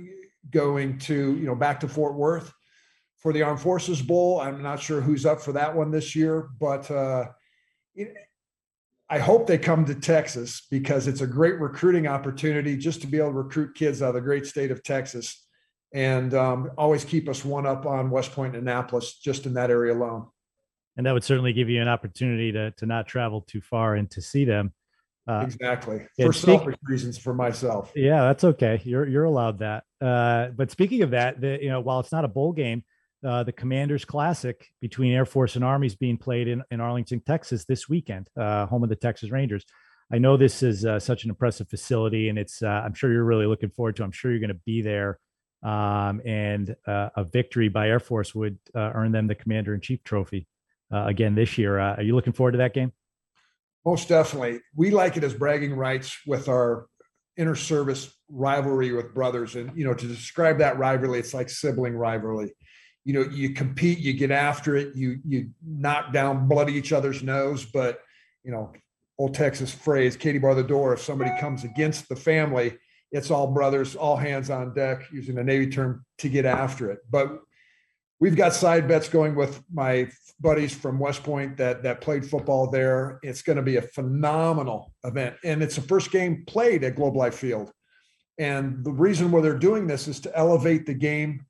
going 0.51 0.99
to 0.99 1.37
you 1.37 1.47
know 1.47 1.55
back 1.55 1.81
to 1.81 1.89
Fort 1.89 2.15
Worth 2.15 2.52
for 3.19 3.33
the 3.33 3.43
Armed 3.43 3.61
Forces 3.61 4.02
Bowl. 4.02 4.41
I'm 4.41 4.63
not 4.63 4.81
sure 4.81 5.00
who's 5.00 5.26
up 5.26 5.41
for 5.41 5.52
that 5.52 5.75
one 5.75 5.91
this 5.91 6.15
year, 6.15 6.49
but 6.61 6.91
uh, 6.91 7.26
it, 7.95 8.15
I 9.09 9.19
hope 9.19 9.47
they 9.47 9.59
come 9.59 9.85
to 9.85 9.95
Texas 9.95 10.67
because 10.71 11.07
it's 11.07 11.21
a 11.21 11.26
great 11.26 11.61
recruiting 11.61 12.07
opportunity 12.07 12.76
just 12.76 13.00
to 13.02 13.07
be 13.07 13.19
able 13.19 13.29
to 13.29 13.35
recruit 13.35 13.75
kids 13.75 14.02
out 14.02 14.09
of 14.09 14.15
the 14.15 14.21
great 14.21 14.47
state 14.47 14.71
of 14.71 14.83
Texas 14.83 15.47
and 15.95 16.35
um, 16.35 16.71
always 16.76 17.05
keep 17.05 17.29
us 17.29 17.45
one 17.45 17.67
up 17.67 17.87
on 17.87 18.11
West 18.11 18.33
Point 18.33 18.57
and 18.57 18.69
Annapolis 18.69 19.19
just 19.19 19.47
in 19.47 19.55
that 19.55 19.71
area 19.71 19.95
alone. 19.95 20.26
And 20.97 21.07
that 21.07 21.13
would 21.13 21.25
certainly 21.25 21.52
give 21.52 21.69
you 21.69 21.81
an 21.81 21.89
opportunity 21.89 22.50
to, 22.52 22.73
to 22.73 22.87
not 22.87 23.07
travel 23.07 23.43
too 23.43 23.61
far 23.61 23.95
and 23.95 24.11
to 24.11 24.21
see 24.21 24.45
them. 24.45 24.73
Uh, 25.29 25.45
exactly. 25.45 26.07
For 26.21 26.33
speak, 26.33 26.59
selfish 26.59 26.76
reasons 26.83 27.19
for 27.19 27.35
myself. 27.35 27.93
Yeah, 27.95 28.23
that's 28.23 28.45
okay. 28.45 28.81
You're, 28.85 29.07
you're 29.07 29.25
allowed 29.25 29.59
that. 29.61 29.85
Uh, 30.00 30.49
but 30.49 30.71
speaking 30.71 31.02
of 31.02 31.11
that, 31.11 31.41
the, 31.41 31.59
you 31.61 31.69
know, 31.69 31.81
while 31.81 32.00
it's 32.00 32.13
not 32.13 32.25
a 32.25 32.29
bowl 32.29 32.52
game, 32.52 32.85
uh, 33.25 33.43
the 33.43 33.52
Commanders 33.52 34.05
Classic 34.05 34.69
between 34.81 35.13
Air 35.13 35.25
Force 35.25 35.57
and 35.57 35.65
Army 35.65 35.87
is 35.87 35.97
being 35.97 36.19
played 36.19 36.49
in, 36.49 36.63
in 36.71 36.81
Arlington, 36.81 37.21
Texas 37.21 37.65
this 37.65 37.89
weekend, 37.89 38.29
uh, 38.39 38.67
home 38.67 38.83
of 38.83 38.89
the 38.89 38.97
Texas 38.97 39.31
Rangers. 39.31 39.65
I 40.13 40.19
know 40.19 40.37
this 40.37 40.63
is 40.63 40.85
uh, 40.85 41.00
such 41.00 41.25
an 41.25 41.31
impressive 41.31 41.69
facility, 41.69 42.29
and 42.29 42.39
it's 42.39 42.63
uh, 42.63 42.83
I'm 42.85 42.95
sure 42.95 43.13
you're 43.13 43.25
really 43.25 43.47
looking 43.47 43.71
forward 43.71 43.97
to. 43.97 44.05
I'm 44.05 44.13
sure 44.13 44.31
you're 44.31 44.41
going 44.41 44.49
to 44.49 44.61
be 44.65 44.83
there, 44.83 45.19
um, 45.65 46.21
and 46.25 46.76
uh, 46.87 47.09
a 47.17 47.25
victory 47.25 47.69
by 47.69 47.89
Air 47.89 47.99
Force 47.99 48.35
would 48.35 48.59
earn 48.75 49.11
them 49.11 49.26
the 49.26 49.35
Commander 49.35 49.75
in 49.75 49.81
Chief 49.81 50.02
trophy 50.05 50.47
again 50.93 51.35
this 51.35 51.59
year. 51.59 51.81
are 51.81 52.02
you 52.02 52.15
looking 52.15 52.33
forward 52.33 52.52
to 52.52 52.59
that 52.59 52.75
game? 52.75 52.93
Most 53.85 54.09
definitely. 54.09 54.61
We 54.76 54.91
like 54.91 55.17
it 55.17 55.25
as 55.25 55.35
bragging 55.35 55.75
rights 55.75 56.17
with 56.26 56.49
our 56.49 56.87
inter-service 57.37 58.15
rivalry 58.31 58.93
with 58.93 59.13
brothers, 59.13 59.57
and 59.57 59.76
you 59.76 59.85
know 59.85 59.95
to 59.95 60.07
describe 60.07 60.59
that 60.59 60.79
rivalry, 60.79 61.19
it's 61.19 61.35
like 61.35 61.50
sibling 61.50 61.97
rivalry 61.97 62.52
you 63.06 63.12
know 63.12 63.23
you 63.23 63.50
compete 63.50 64.00
you 64.00 64.12
get 64.12 64.32
after 64.32 64.75
it 64.75 64.97
you 64.97 65.21
you 65.25 65.49
knock 65.64 66.12
down 66.12 66.49
bloody 66.49 66.75
each 66.75 66.92
other's 66.92 67.23
nose. 67.23 67.64
But 67.64 68.00
you 68.42 68.50
know 68.50 68.73
old 69.16 69.32
texas 69.32 69.73
phrase 69.73 70.16
katie 70.16 70.40
bar 70.40 70.54
the 70.56 70.64
door. 70.64 70.92
If 70.92 71.00
somebody 71.00 71.30
comes 71.40 71.64
against 71.64 72.08
the 72.08 72.16
family 72.16 72.76
it's 73.12 73.30
all 73.30 73.47
brothers 73.47 73.95
all 73.95 74.16
hands 74.16 74.50
on 74.50 74.75
deck 74.75 75.04
using 75.12 75.38
a 75.38 75.45
navy 75.45 75.69
term 75.69 76.04
to 76.19 76.28
get 76.28 76.45
after 76.45 76.90
it. 76.90 76.99
But 77.08 77.38
we've 78.19 78.36
got 78.36 78.52
side 78.52 78.88
bets 78.88 79.08
going 79.08 79.36
with 79.36 79.62
my 79.73 80.10
buddies 80.40 80.75
from 80.75 80.99
west 80.99 81.23
point 81.23 81.56
that 81.58 81.84
that 81.84 82.00
played 82.00 82.28
football 82.28 82.69
there. 82.69 83.21
It's 83.23 83.42
going 83.42 83.56
to 83.56 83.62
be 83.62 83.76
a 83.76 83.82
phenomenal 83.82 84.92
event 85.04 85.36
and 85.45 85.62
it's 85.62 85.76
the 85.76 85.82
first 85.82 86.10
game 86.10 86.42
played 86.49 86.82
at 86.82 86.97
globe 86.97 87.14
life 87.14 87.36
field. 87.36 87.71
And 88.38 88.84
the 88.84 88.92
reason 88.92 89.30
why 89.30 89.42
they're 89.42 89.56
doing 89.56 89.86
this 89.86 90.08
is 90.08 90.19
to 90.21 90.36
elevate 90.36 90.86
the 90.86 90.95
game 90.95 91.47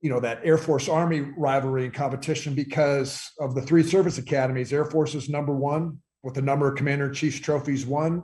you 0.00 0.10
know 0.10 0.20
that 0.20 0.40
Air 0.44 0.58
Force 0.58 0.88
Army 0.88 1.20
rivalry 1.36 1.84
and 1.84 1.92
competition 1.92 2.54
because 2.54 3.30
of 3.38 3.54
the 3.54 3.62
three 3.62 3.82
service 3.82 4.18
academies. 4.18 4.72
Air 4.72 4.84
Force 4.84 5.14
is 5.14 5.28
number 5.28 5.54
one 5.54 5.98
with 6.22 6.34
the 6.34 6.42
number 6.42 6.68
of 6.68 6.76
Commander 6.76 7.06
in 7.06 7.14
Chiefs 7.14 7.40
trophies 7.40 7.86
won. 7.86 8.22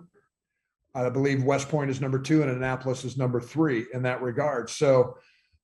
I 0.95 1.09
believe 1.11 1.45
West 1.45 1.69
Point 1.69 1.91
is 1.91 2.01
number 2.01 2.19
two 2.19 2.43
and 2.43 2.51
Annapolis 2.51 3.05
is 3.05 3.19
number 3.19 3.41
three 3.41 3.87
in 3.93 4.03
that 4.03 4.23
regard. 4.23 4.71
So 4.71 5.19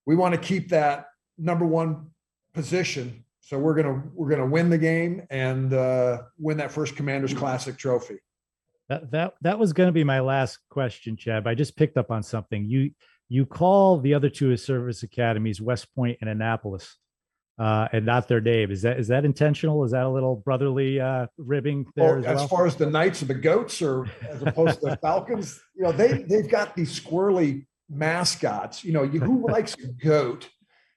we 0.05 0.15
want 0.15 0.35
to 0.35 0.41
keep 0.41 0.69
that 0.69 1.07
number 1.39 1.65
one 1.65 2.11
position. 2.53 3.25
So 3.41 3.59
we're 3.59 3.75
gonna 3.75 4.03
we're 4.15 4.29
gonna 4.29 4.47
win 4.47 4.69
the 4.69 4.79
game 4.79 5.27
and 5.31 5.73
uh, 5.73 6.23
win 6.39 6.59
that 6.59 6.71
first 6.71 6.97
Commanders 6.97 7.33
Classic 7.33 7.77
trophy. 7.77 8.19
That 8.89 9.11
that 9.11 9.35
that 9.41 9.59
was 9.59 9.73
going 9.73 9.89
to 9.89 9.93
be 9.93 10.05
my 10.05 10.21
last 10.21 10.59
question, 10.69 11.17
Chad. 11.17 11.47
I 11.47 11.55
just 11.55 11.77
picked 11.77 11.97
up 11.97 12.11
on 12.11 12.23
something 12.23 12.69
you 12.69 12.91
you 13.33 13.47
call 13.47 13.99
the 13.99 14.13
other 14.13 14.29
two 14.29 14.55
service 14.59 15.03
academies 15.03 15.59
West 15.59 15.89
Point 15.95 16.19
and 16.21 16.29
Annapolis, 16.29 16.99
uh, 17.59 17.89
and 17.91 18.05
not 18.05 18.29
their 18.29 18.43
name. 18.43 18.71
Is 18.71 18.83
that 18.83 19.01
is 19.01 19.09
that 19.09 19.25
intentional? 19.25 19.83
Is 19.85 19.93
that 19.93 20.05
a 20.05 20.09
little 20.11 20.37
brotherly 20.37 21.01
uh, 21.01 21.29
ribbing 21.39 21.87
there? 21.97 22.19
Well, 22.19 22.27
as, 22.27 22.37
well? 22.37 22.49
far 22.49 22.67
as 22.67 22.77
the 22.77 22.91
Knights 22.91 23.23
of 23.23 23.29
the 23.29 23.35
Goats, 23.35 23.81
or 23.81 24.07
as 24.29 24.43
opposed 24.43 24.81
to 24.81 24.91
the 24.91 24.99
Falcons, 24.99 25.59
you 25.75 25.83
know, 25.83 25.93
they 25.93 26.25
they've 26.25 26.49
got 26.49 26.77
these 26.77 27.01
squirrely 27.01 27.65
mascots. 27.89 28.85
You 28.85 28.93
know, 28.93 29.03
you, 29.03 29.19
who 29.19 29.49
likes 29.51 29.77
a 29.83 29.87
goat, 30.05 30.51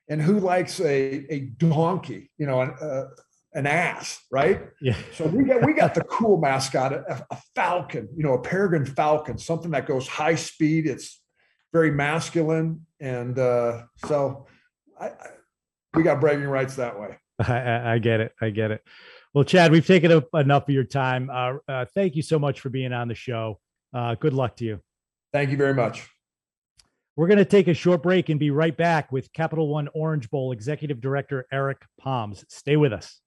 and 0.10 0.22
who 0.22 0.42
likes 0.42 0.82
a 0.82 1.34
a 1.34 1.40
donkey? 1.58 2.32
You 2.38 2.48
know, 2.48 2.60
an, 2.60 2.72
uh, 2.82 3.06
an 3.54 3.66
ass, 3.66 4.20
right? 4.30 4.62
Yeah. 4.82 4.98
So 5.14 5.26
we 5.26 5.46
got 5.46 5.66
we 5.66 5.72
got 5.72 5.96
the 5.96 6.04
cool 6.04 6.38
mascot, 6.38 6.92
a, 6.92 7.26
a 7.32 7.38
falcon. 7.56 8.10
You 8.14 8.24
know, 8.24 8.34
a 8.34 8.42
peregrine 8.42 8.86
falcon, 8.86 9.38
something 9.38 9.72
that 9.72 9.86
goes 9.86 10.06
high 10.06 10.36
speed. 10.36 10.86
It's 10.86 11.22
very 11.76 11.92
masculine, 11.92 12.86
and 13.02 13.38
uh, 13.38 13.84
so 14.06 14.48
I, 14.98 15.08
I, 15.08 15.28
we 15.94 16.04
got 16.04 16.22
bragging 16.22 16.48
rights 16.48 16.78
that 16.78 16.98
way. 16.98 17.18
I, 17.40 17.96
I, 17.96 18.00
get 18.00 18.22
it. 18.22 18.32
I 18.40 18.50
get 18.50 18.72
it. 18.72 18.82
Well, 19.34 19.44
Chad, 19.44 19.74
we've 19.74 19.86
taken 19.86 20.10
up 20.10 20.30
enough 20.34 20.70
of 20.70 20.74
your 20.74 20.86
time. 20.86 21.30
Uh, 21.30 21.56
uh, 21.68 21.84
thank 21.94 22.16
you 22.16 22.22
so 22.22 22.40
much 22.40 22.62
for 22.62 22.70
being 22.70 22.94
on 22.94 23.10
the 23.10 23.14
show. 23.14 23.60
Uh, 23.94 24.16
good 24.16 24.32
luck 24.32 24.56
to 24.56 24.64
you. 24.64 24.80
Thank 25.34 25.50
you 25.50 25.58
very 25.58 25.74
much. 25.74 26.08
We're 27.18 27.28
going 27.28 27.40
to 27.40 27.46
take 27.46 27.68
a 27.68 27.74
short 27.74 28.02
break 28.02 28.30
and 28.30 28.40
be 28.40 28.52
right 28.52 28.76
back 28.76 29.12
with 29.12 29.34
Capital 29.34 29.68
One 29.68 29.90
Orange 29.94 30.30
Bowl 30.30 30.54
Executive 30.54 31.02
Director 31.02 31.46
Eric 31.52 31.82
Poms. 32.00 32.46
Stay 32.48 32.78
with 32.78 32.94
us. 32.94 33.20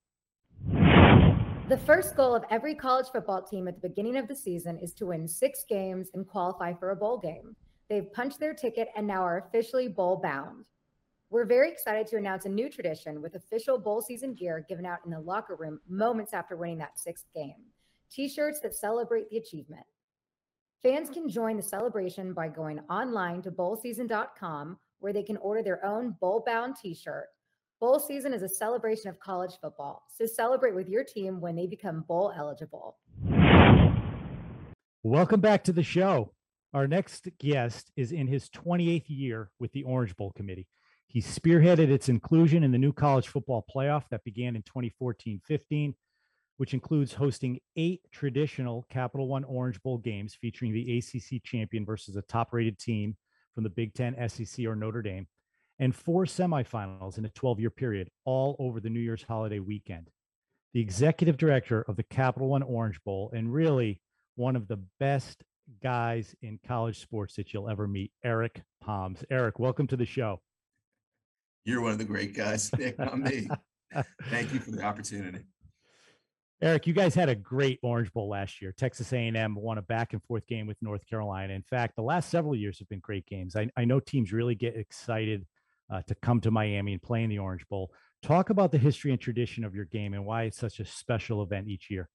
The 1.68 1.80
first 1.84 2.16
goal 2.16 2.34
of 2.34 2.44
every 2.50 2.74
college 2.74 3.08
football 3.12 3.42
team 3.42 3.68
at 3.68 3.82
the 3.82 3.90
beginning 3.90 4.16
of 4.16 4.26
the 4.26 4.34
season 4.34 4.78
is 4.78 4.94
to 4.94 5.04
win 5.04 5.28
six 5.28 5.66
games 5.68 6.08
and 6.14 6.26
qualify 6.26 6.72
for 6.72 6.92
a 6.92 6.96
bowl 6.96 7.18
game. 7.18 7.54
They've 7.88 8.12
punched 8.12 8.38
their 8.38 8.54
ticket 8.54 8.88
and 8.96 9.06
now 9.06 9.22
are 9.22 9.38
officially 9.38 9.88
bowl 9.88 10.16
bound. 10.16 10.66
We're 11.30 11.46
very 11.46 11.70
excited 11.70 12.06
to 12.08 12.16
announce 12.16 12.44
a 12.44 12.50
new 12.50 12.68
tradition 12.70 13.22
with 13.22 13.34
official 13.34 13.78
bowl 13.78 14.02
season 14.02 14.34
gear 14.34 14.64
given 14.68 14.86
out 14.86 15.00
in 15.04 15.10
the 15.10 15.20
locker 15.20 15.56
room 15.56 15.80
moments 15.88 16.34
after 16.34 16.56
winning 16.56 16.78
that 16.78 16.98
sixth 16.98 17.26
game. 17.34 17.64
t 18.10 18.28
shirts 18.28 18.60
that 18.60 18.74
celebrate 18.74 19.28
the 19.30 19.38
achievement. 19.38 19.84
Fans 20.82 21.10
can 21.10 21.28
join 21.28 21.56
the 21.56 21.62
celebration 21.62 22.32
by 22.32 22.48
going 22.48 22.78
online 22.90 23.42
to 23.42 23.50
bowlseason.com 23.50 24.78
where 25.00 25.12
they 25.12 25.22
can 25.22 25.36
order 25.38 25.62
their 25.62 25.84
own 25.84 26.14
bowl 26.20 26.42
bound 26.46 26.76
t 26.76 26.94
shirt. 26.94 27.26
Bowl 27.80 28.00
season 28.00 28.32
is 28.32 28.42
a 28.42 28.48
celebration 28.48 29.08
of 29.08 29.20
college 29.20 29.52
football, 29.60 30.04
so 30.08 30.26
celebrate 30.26 30.74
with 30.74 30.88
your 30.88 31.04
team 31.04 31.40
when 31.40 31.54
they 31.54 31.66
become 31.66 32.04
bowl 32.08 32.32
eligible. 32.36 32.96
Welcome 35.02 35.40
back 35.40 35.64
to 35.64 35.72
the 35.72 35.82
show. 35.82 36.32
Our 36.74 36.86
next 36.86 37.28
guest 37.38 37.90
is 37.96 38.12
in 38.12 38.26
his 38.26 38.50
28th 38.50 39.04
year 39.08 39.50
with 39.58 39.72
the 39.72 39.84
Orange 39.84 40.14
Bowl 40.16 40.32
Committee. 40.36 40.66
He 41.06 41.22
spearheaded 41.22 41.88
its 41.88 42.10
inclusion 42.10 42.62
in 42.62 42.72
the 42.72 42.78
new 42.78 42.92
college 42.92 43.28
football 43.28 43.64
playoff 43.74 44.04
that 44.10 44.24
began 44.24 44.54
in 44.54 44.62
2014 44.62 45.40
15, 45.46 45.94
which 46.58 46.74
includes 46.74 47.14
hosting 47.14 47.58
eight 47.76 48.02
traditional 48.12 48.84
Capital 48.90 49.28
One 49.28 49.44
Orange 49.44 49.82
Bowl 49.82 49.96
games 49.96 50.36
featuring 50.38 50.74
the 50.74 50.98
ACC 50.98 51.42
champion 51.42 51.86
versus 51.86 52.16
a 52.16 52.22
top 52.22 52.52
rated 52.52 52.78
team 52.78 53.16
from 53.54 53.64
the 53.64 53.70
Big 53.70 53.94
Ten, 53.94 54.14
SEC, 54.28 54.66
or 54.66 54.76
Notre 54.76 55.00
Dame, 55.00 55.26
and 55.78 55.96
four 55.96 56.26
semifinals 56.26 57.16
in 57.16 57.24
a 57.24 57.30
12 57.30 57.60
year 57.60 57.70
period, 57.70 58.10
all 58.26 58.56
over 58.58 58.78
the 58.78 58.90
New 58.90 59.00
Year's 59.00 59.22
holiday 59.22 59.60
weekend. 59.60 60.10
The 60.74 60.80
executive 60.80 61.38
director 61.38 61.80
of 61.88 61.96
the 61.96 62.02
Capital 62.02 62.48
One 62.48 62.62
Orange 62.62 63.02
Bowl, 63.04 63.30
and 63.34 63.50
really 63.50 64.02
one 64.36 64.54
of 64.54 64.68
the 64.68 64.80
best 65.00 65.42
guys 65.82 66.34
in 66.42 66.58
college 66.66 67.00
sports 67.00 67.34
that 67.36 67.52
you'll 67.52 67.68
ever 67.68 67.86
meet, 67.86 68.12
Eric 68.24 68.62
Poms. 68.80 69.24
Eric, 69.30 69.58
welcome 69.58 69.86
to 69.88 69.96
the 69.96 70.06
show. 70.06 70.40
You're 71.64 71.80
one 71.80 71.92
of 71.92 71.98
the 71.98 72.04
great 72.04 72.34
guys, 72.34 72.70
Nick, 72.78 72.98
not 72.98 73.18
me. 73.18 73.48
Thank 74.30 74.52
you 74.52 74.60
for 74.60 74.70
the 74.70 74.82
opportunity. 74.82 75.44
Eric, 76.60 76.88
you 76.88 76.92
guys 76.92 77.14
had 77.14 77.28
a 77.28 77.36
great 77.36 77.78
Orange 77.82 78.12
Bowl 78.12 78.28
last 78.28 78.60
year. 78.60 78.74
Texas 78.76 79.12
A&M 79.12 79.54
won 79.54 79.78
a 79.78 79.82
back 79.82 80.12
and 80.12 80.22
forth 80.24 80.46
game 80.48 80.66
with 80.66 80.76
North 80.82 81.06
Carolina. 81.06 81.52
In 81.52 81.62
fact, 81.62 81.94
the 81.94 82.02
last 82.02 82.30
several 82.30 82.56
years 82.56 82.80
have 82.80 82.88
been 82.88 82.98
great 82.98 83.26
games. 83.26 83.54
I, 83.54 83.68
I 83.76 83.84
know 83.84 84.00
teams 84.00 84.32
really 84.32 84.56
get 84.56 84.76
excited 84.76 85.46
uh, 85.92 86.02
to 86.08 86.14
come 86.16 86.40
to 86.40 86.50
Miami 86.50 86.94
and 86.94 87.02
play 87.02 87.22
in 87.22 87.30
the 87.30 87.38
Orange 87.38 87.66
Bowl. 87.68 87.92
Talk 88.22 88.50
about 88.50 88.72
the 88.72 88.78
history 88.78 89.12
and 89.12 89.20
tradition 89.20 89.64
of 89.64 89.74
your 89.74 89.84
game 89.84 90.14
and 90.14 90.26
why 90.26 90.44
it's 90.44 90.58
such 90.58 90.80
a 90.80 90.84
special 90.84 91.42
event 91.42 91.68
each 91.68 91.90
year. 91.90 92.08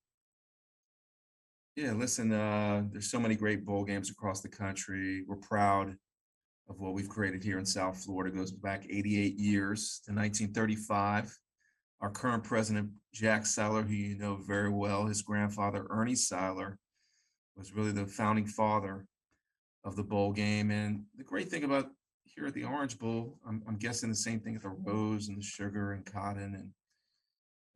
Yeah, 1.76 1.94
listen, 1.94 2.32
uh, 2.32 2.84
there's 2.92 3.10
so 3.10 3.20
many 3.20 3.36
great 3.36 3.66
bowl 3.66 3.84
games 3.84 4.12
across 4.12 4.42
the 4.42 4.50
country. 4.50 5.24
We're 5.28 5.38
proud 5.38 5.96
of 6.70 6.80
what 6.80 6.94
we've 6.94 7.10
created 7.10 7.44
here 7.44 7.58
in 7.58 7.66
South 7.66 8.04
Florida. 8.04 8.34
It 8.34 8.38
goes 8.38 8.52
back 8.52 8.86
88 8.88 9.40
years 9.40 10.00
to 10.06 10.12
1935. 10.12 11.36
Our 12.02 12.12
current 12.12 12.44
president, 12.44 12.92
Jack 13.12 13.48
Seiler, 13.48 13.82
who 13.82 13.94
you 13.94 14.18
know 14.20 14.36
very 14.36 14.70
well, 14.70 15.08
his 15.08 15.24
grandfather, 15.24 15.88
Ernie 15.90 16.16
Seiler, 16.16 16.78
was 17.56 17.74
really 17.74 17.92
the 17.92 18.06
founding 18.06 18.46
father 18.46 19.08
of 19.84 19.96
the 19.96 20.04
bowl 20.04 20.32
game. 20.32 20.70
And 20.70 21.06
the 21.18 21.24
great 21.24 21.50
thing 21.50 21.64
about 21.64 21.90
here 22.24 22.46
at 22.46 22.54
the 22.54 22.66
Orange 22.66 23.00
Bowl, 23.00 23.40
I'm, 23.48 23.64
I'm 23.68 23.78
guessing 23.78 24.10
the 24.10 24.16
same 24.16 24.40
thing 24.40 24.56
at 24.56 24.62
the 24.62 24.70
Rose 24.70 25.28
and 25.28 25.38
the 25.38 25.44
Sugar 25.44 25.94
and 25.94 26.06
Cotton 26.06 26.54
and 26.54 26.70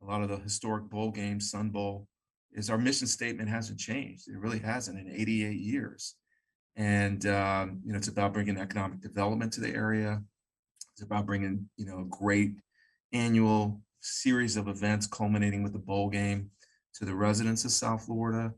a 0.02 0.04
lot 0.04 0.22
of 0.22 0.28
the 0.28 0.36
historic 0.36 0.84
bowl 0.84 1.10
games, 1.10 1.50
Sun 1.50 1.70
Bowl, 1.70 2.06
is 2.52 2.70
our 2.70 2.78
mission 2.78 3.06
statement 3.06 3.48
hasn't 3.48 3.78
changed. 3.78 4.28
It 4.28 4.38
really 4.38 4.58
hasn't 4.58 4.98
in 4.98 5.12
88 5.12 5.58
years. 5.58 6.14
And, 6.76 7.26
um, 7.26 7.80
you 7.84 7.92
know, 7.92 7.98
it's 7.98 8.08
about 8.08 8.32
bringing 8.32 8.56
economic 8.56 9.00
development 9.00 9.52
to 9.54 9.60
the 9.60 9.74
area. 9.74 10.22
It's 10.92 11.02
about 11.02 11.26
bringing, 11.26 11.68
you 11.76 11.86
know, 11.86 12.00
a 12.00 12.04
great 12.04 12.54
annual 13.12 13.80
series 14.00 14.56
of 14.56 14.68
events 14.68 15.06
culminating 15.06 15.62
with 15.62 15.72
the 15.72 15.78
bowl 15.78 16.08
game 16.08 16.50
to 16.94 17.04
the 17.04 17.14
residents 17.14 17.64
of 17.64 17.72
South 17.72 18.04
Florida. 18.04 18.52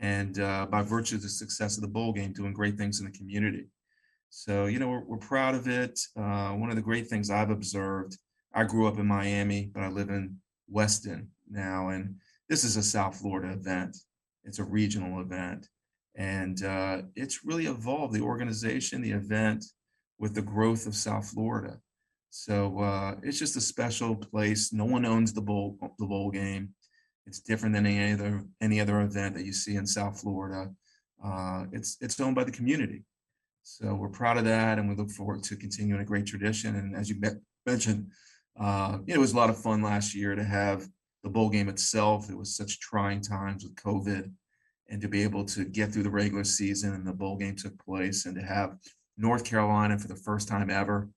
And 0.00 0.40
uh, 0.40 0.66
by 0.66 0.82
virtue 0.82 1.16
of 1.16 1.22
the 1.22 1.28
success 1.28 1.76
of 1.76 1.82
the 1.82 1.88
bowl 1.88 2.12
game, 2.12 2.32
doing 2.32 2.52
great 2.52 2.76
things 2.76 2.98
in 2.98 3.06
the 3.06 3.16
community. 3.16 3.68
So, 4.30 4.66
you 4.66 4.78
know, 4.78 4.88
we're, 4.88 5.04
we're 5.04 5.18
proud 5.18 5.54
of 5.54 5.68
it. 5.68 6.00
Uh, 6.16 6.52
one 6.52 6.70
of 6.70 6.76
the 6.76 6.82
great 6.82 7.06
things 7.06 7.30
I've 7.30 7.50
observed, 7.50 8.16
I 8.52 8.64
grew 8.64 8.88
up 8.88 8.98
in 8.98 9.06
Miami, 9.06 9.70
but 9.72 9.82
I 9.82 9.88
live 9.88 10.08
in 10.08 10.38
Weston 10.68 11.28
now. 11.48 11.90
And 11.90 12.16
this 12.48 12.64
is 12.64 12.76
a 12.76 12.82
South 12.82 13.16
Florida 13.16 13.52
event. 13.52 13.96
It's 14.44 14.58
a 14.58 14.64
regional 14.64 15.20
event. 15.20 15.68
And 16.14 16.62
uh, 16.64 17.02
it's 17.16 17.44
really 17.44 17.66
evolved 17.66 18.14
the 18.14 18.20
organization, 18.20 19.00
the 19.00 19.12
event, 19.12 19.64
with 20.18 20.34
the 20.34 20.42
growth 20.42 20.86
of 20.86 20.94
South 20.94 21.30
Florida. 21.30 21.78
So 22.30 22.78
uh, 22.80 23.16
it's 23.22 23.38
just 23.38 23.56
a 23.56 23.60
special 23.60 24.14
place. 24.14 24.72
No 24.72 24.84
one 24.84 25.04
owns 25.04 25.32
the 25.32 25.42
bowl 25.42 25.76
the 25.98 26.06
bowl 26.06 26.30
game. 26.30 26.70
It's 27.26 27.40
different 27.40 27.74
than 27.74 27.86
any 27.86 28.12
other 28.12 28.44
any 28.60 28.80
other 28.80 29.00
event 29.02 29.34
that 29.34 29.44
you 29.44 29.52
see 29.52 29.76
in 29.76 29.86
South 29.86 30.20
Florida. 30.20 30.70
Uh, 31.22 31.66
it's 31.72 31.98
it's 32.00 32.18
owned 32.20 32.34
by 32.34 32.44
the 32.44 32.50
community. 32.50 33.04
So 33.64 33.94
we're 33.94 34.08
proud 34.08 34.38
of 34.38 34.44
that, 34.44 34.78
and 34.78 34.88
we 34.88 34.94
look 34.94 35.10
forward 35.10 35.42
to 35.44 35.56
continuing 35.56 36.00
a 36.00 36.06
great 36.06 36.26
tradition. 36.26 36.76
And 36.76 36.96
as 36.96 37.08
you 37.08 37.20
mentioned, 37.66 38.10
uh, 38.58 38.98
it 39.06 39.18
was 39.18 39.32
a 39.32 39.36
lot 39.36 39.50
of 39.50 39.58
fun 39.58 39.82
last 39.82 40.14
year 40.14 40.34
to 40.34 40.42
have 40.42 40.88
the 41.22 41.30
bowl 41.30 41.48
game 41.48 41.68
itself. 41.68 42.30
It 42.30 42.36
was 42.36 42.56
such 42.56 42.80
trying 42.80 43.20
times 43.20 43.64
with 43.64 43.74
COVID, 43.76 44.30
and 44.88 45.00
to 45.00 45.08
be 45.08 45.22
able 45.22 45.44
to 45.46 45.64
get 45.64 45.92
through 45.92 46.02
the 46.02 46.10
regular 46.10 46.44
season 46.44 46.94
and 46.94 47.06
the 47.06 47.12
bowl 47.12 47.36
game 47.36 47.56
took 47.56 47.78
place, 47.84 48.26
and 48.26 48.34
to 48.36 48.42
have 48.42 48.76
North 49.16 49.44
Carolina 49.44 49.98
for 49.98 50.08
the 50.08 50.16
first 50.16 50.48
time 50.48 50.70
ever 50.70 51.08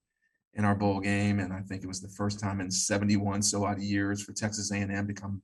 in 0.56 0.64
our 0.64 0.74
bowl 0.74 1.00
game, 1.00 1.38
and 1.38 1.52
I 1.52 1.60
think 1.60 1.82
it 1.82 1.86
was 1.86 2.00
the 2.00 2.08
first 2.08 2.40
time 2.40 2.60
in 2.60 2.70
71 2.70 3.42
so 3.42 3.64
odd 3.64 3.80
years 3.80 4.22
for 4.22 4.32
Texas 4.32 4.72
A&M 4.72 5.06
to 5.06 5.12
come 5.12 5.42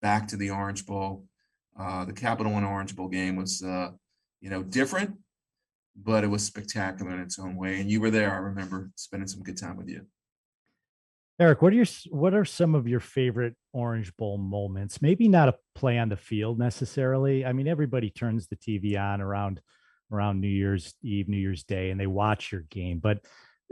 back 0.00 0.26
to 0.28 0.36
the 0.36 0.50
Orange 0.50 0.86
Bowl. 0.86 1.24
Uh, 1.78 2.04
the 2.04 2.12
Capital 2.12 2.52
One 2.52 2.64
Orange 2.64 2.96
Bowl 2.96 3.08
game 3.08 3.36
was, 3.36 3.62
uh, 3.62 3.90
you 4.40 4.48
know, 4.48 4.62
different, 4.62 5.16
but 5.96 6.24
it 6.24 6.28
was 6.28 6.42
spectacular 6.42 7.12
in 7.12 7.20
its 7.20 7.38
own 7.38 7.56
way. 7.56 7.80
And 7.80 7.90
you 7.90 8.00
were 8.00 8.10
there. 8.10 8.32
I 8.32 8.36
remember 8.36 8.90
spending 8.96 9.28
some 9.28 9.42
good 9.42 9.58
time 9.58 9.76
with 9.76 9.88
you. 9.88 10.06
Eric, 11.40 11.62
what 11.62 11.72
are 11.72 11.76
your 11.76 11.86
what 12.10 12.32
are 12.34 12.44
some 12.44 12.74
of 12.76 12.86
your 12.86 13.00
favorite 13.00 13.54
Orange 13.72 14.16
Bowl 14.16 14.38
moments? 14.38 15.02
Maybe 15.02 15.28
not 15.28 15.48
a 15.48 15.56
play 15.74 15.98
on 15.98 16.08
the 16.08 16.16
field 16.16 16.58
necessarily. 16.58 17.44
I 17.44 17.52
mean, 17.52 17.66
everybody 17.66 18.10
turns 18.10 18.46
the 18.46 18.56
TV 18.56 18.98
on 19.00 19.20
around 19.20 19.60
around 20.12 20.40
New 20.40 20.48
Year's 20.48 20.94
Eve, 21.02 21.28
New 21.28 21.36
Year's 21.36 21.64
Day, 21.64 21.90
and 21.90 21.98
they 21.98 22.06
watch 22.06 22.52
your 22.52 22.60
game. 22.70 23.00
But 23.00 23.18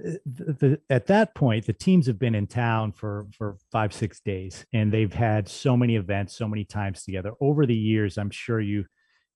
uh, 0.05 0.13
the, 0.27 0.53
the, 0.53 0.81
at 0.91 1.07
that 1.07 1.37
point, 1.37 1.67
the 1.67 1.73
teams 1.73 2.07
have 2.09 2.19
been 2.19 2.35
in 2.35 2.49
town 2.49 2.91
for 2.91 3.27
for 3.39 3.57
five 3.71 3.93
six 3.93 4.19
days, 4.21 4.67
and 4.73 4.93
they've 4.93 5.13
had 5.13 5.49
so 5.49 5.77
many 5.77 5.95
events, 5.95 6.37
so 6.37 6.49
many 6.49 6.65
times 6.65 7.05
together 7.05 7.33
over 7.41 7.65
the 7.65 7.77
years. 7.77 8.19
I'm 8.19 8.31
sure 8.31 8.61
you 8.61 8.87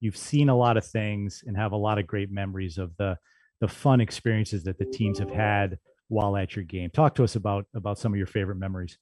you've 0.01 0.17
seen 0.17 0.49
a 0.49 0.57
lot 0.57 0.77
of 0.77 0.85
things 0.85 1.45
and 1.47 1.57
have 1.57 1.71
a 1.71 1.77
lot 1.77 1.99
of 1.99 2.09
great 2.09 2.33
memories 2.33 2.77
of 2.77 2.97
the 2.97 3.19
the 3.61 3.69
fun 3.69 4.01
experiences 4.01 4.65
that 4.65 4.79
the 4.79 4.85
teams 4.85 5.21
have 5.21 5.31
had 5.31 5.79
while 6.09 6.37
at 6.37 6.57
your 6.57 6.65
game. 6.65 6.91
Talk 6.91 7.15
to 7.17 7.25
us 7.25 7.37
about 7.37 7.67
about 7.75 7.99
some 7.99 8.13
of 8.13 8.19
your 8.19 8.27
favorite 8.27 8.57
memories. 8.57 8.99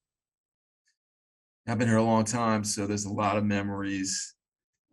I've 1.66 1.78
been 1.78 1.88
here 1.88 1.96
a 1.96 2.02
long 2.02 2.24
time, 2.24 2.62
so 2.62 2.86
there's 2.86 3.06
a 3.06 3.12
lot 3.12 3.36
of 3.36 3.44
memories. 3.44 4.34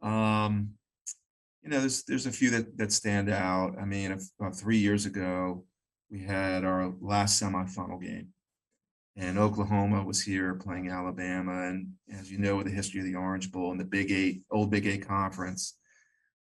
Um, 0.02 0.72
you 1.64 1.70
know, 1.70 1.80
there's 1.80 2.04
there's 2.04 2.26
a 2.26 2.32
few 2.32 2.50
that 2.52 2.78
that 2.78 2.92
stand 2.92 3.30
out. 3.30 3.76
I 3.80 3.86
mean, 3.86 4.18
about 4.40 4.56
three 4.56 4.78
years 4.78 5.06
ago, 5.06 5.66
we 6.10 6.20
had 6.22 6.64
our 6.64 6.94
last 7.02 7.42
semifinal 7.42 8.02
game, 8.02 8.30
and 9.16 9.38
Oklahoma 9.38 10.04
was 10.04 10.22
here 10.22 10.56
playing 10.56 10.90
Alabama. 10.90 11.68
And 11.68 11.90
as 12.18 12.32
you 12.32 12.38
know, 12.38 12.56
with 12.56 12.68
the 12.68 12.74
history 12.74 13.02
of 13.02 13.06
the 13.06 13.16
Orange 13.16 13.52
Bowl 13.52 13.72
and 13.72 13.80
the 13.80 13.86
Big 13.86 14.12
Eight, 14.12 14.44
old 14.50 14.72
Big 14.72 14.88
Eight 14.88 15.06
conference, 15.06 15.78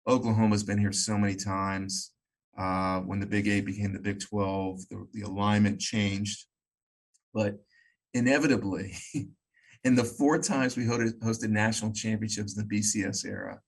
Oklahoma's 0.09 0.64
been 0.64 0.79
here 0.79 0.92
so 0.92 1.18
many 1.18 1.37
times. 1.37 2.13
Uh, 2.57 3.01
when 3.01 3.19
the 3.19 3.27
Big 3.27 3.49
Eight 3.49 3.67
became 3.67 3.93
the 3.93 3.99
Big 3.99 4.21
12, 4.21 4.88
the, 4.88 5.07
the 5.12 5.23
alignment 5.23 5.81
changed. 5.81 6.45
But 7.33 7.57
inevitably, 8.12 8.95
in 9.85 9.97
the 9.97 10.05
four 10.05 10.38
times 10.38 10.77
we 10.77 10.85
hosted, 10.85 11.19
hosted 11.19 11.51
national 11.51 11.93
championships 11.93 12.57
in 12.57 12.67
the 12.67 12.79
BCS 12.79 13.27
era, 13.27 13.61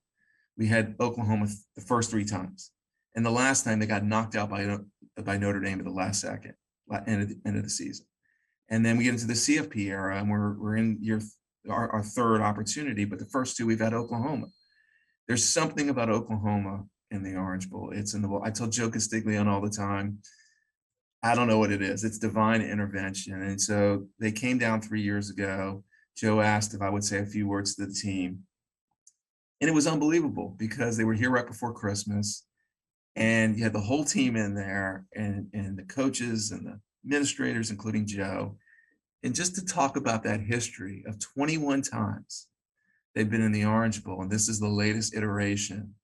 we 0.57 0.67
had 0.67 0.95
Oklahoma 0.99 1.47
the 1.75 1.81
first 1.81 2.09
three 2.09 2.25
times. 2.25 2.71
And 3.15 3.25
the 3.25 3.31
last 3.31 3.65
time 3.65 3.79
they 3.79 3.85
got 3.85 4.05
knocked 4.05 4.35
out 4.35 4.49
by, 4.49 4.77
by 5.21 5.37
Notre 5.37 5.59
Dame 5.59 5.79
at 5.79 5.85
the 5.85 5.91
last 5.91 6.21
second, 6.21 6.53
end 7.07 7.23
of 7.23 7.29
the, 7.29 7.37
end 7.45 7.57
of 7.57 7.63
the 7.63 7.69
season. 7.69 8.05
And 8.69 8.85
then 8.85 8.97
we 8.97 9.05
get 9.05 9.13
into 9.13 9.27
the 9.27 9.33
CFP 9.33 9.87
era, 9.87 10.17
and 10.17 10.29
we're, 10.29 10.53
we're 10.53 10.75
in 10.75 11.21
our, 11.69 11.89
our 11.91 12.03
third 12.03 12.41
opportunity, 12.41 13.05
but 13.05 13.19
the 13.19 13.25
first 13.25 13.57
two 13.57 13.65
we've 13.65 13.79
had 13.79 13.93
Oklahoma. 13.93 14.47
There's 15.27 15.43
something 15.43 15.89
about 15.89 16.09
Oklahoma 16.09 16.85
in 17.11 17.23
the 17.23 17.35
Orange 17.35 17.69
Bowl. 17.69 17.91
It's 17.93 18.13
in 18.13 18.21
the 18.21 18.27
bowl. 18.27 18.41
I 18.43 18.51
tell 18.51 18.67
Joe 18.67 18.89
Castiglione 18.89 19.49
all 19.49 19.61
the 19.61 19.69
time, 19.69 20.19
I 21.23 21.35
don't 21.35 21.47
know 21.47 21.59
what 21.59 21.71
it 21.71 21.81
is. 21.81 22.03
It's 22.03 22.19
divine 22.19 22.61
intervention. 22.61 23.41
And 23.41 23.59
so 23.59 24.07
they 24.19 24.31
came 24.31 24.57
down 24.57 24.81
three 24.81 25.01
years 25.01 25.29
ago. 25.29 25.83
Joe 26.15 26.41
asked 26.41 26.73
if 26.73 26.81
I 26.81 26.89
would 26.89 27.03
say 27.03 27.19
a 27.19 27.25
few 27.25 27.47
words 27.47 27.75
to 27.75 27.85
the 27.85 27.93
team. 27.93 28.43
And 29.59 29.69
it 29.69 29.73
was 29.73 29.87
unbelievable 29.87 30.55
because 30.57 30.97
they 30.97 31.03
were 31.03 31.13
here 31.13 31.31
right 31.31 31.47
before 31.47 31.73
Christmas. 31.73 32.45
And 33.15 33.57
you 33.57 33.63
had 33.63 33.73
the 33.73 33.81
whole 33.81 34.03
team 34.03 34.35
in 34.35 34.53
there 34.53 35.05
and, 35.15 35.47
and 35.53 35.77
the 35.77 35.83
coaches 35.83 36.51
and 36.51 36.67
the 36.67 36.79
administrators, 37.03 37.71
including 37.71 38.05
Joe. 38.05 38.57
And 39.23 39.33
just 39.33 39.55
to 39.55 39.65
talk 39.65 39.97
about 39.97 40.23
that 40.23 40.41
history 40.41 41.03
of 41.07 41.17
21 41.19 41.81
times 41.81 42.47
they've 43.15 43.29
been 43.29 43.41
in 43.41 43.51
the 43.51 43.65
Orange 43.65 44.03
Bowl, 44.03 44.21
and 44.21 44.29
this 44.29 44.47
is 44.47 44.59
the 44.59 44.67
latest 44.67 45.15
iteration. 45.15 45.95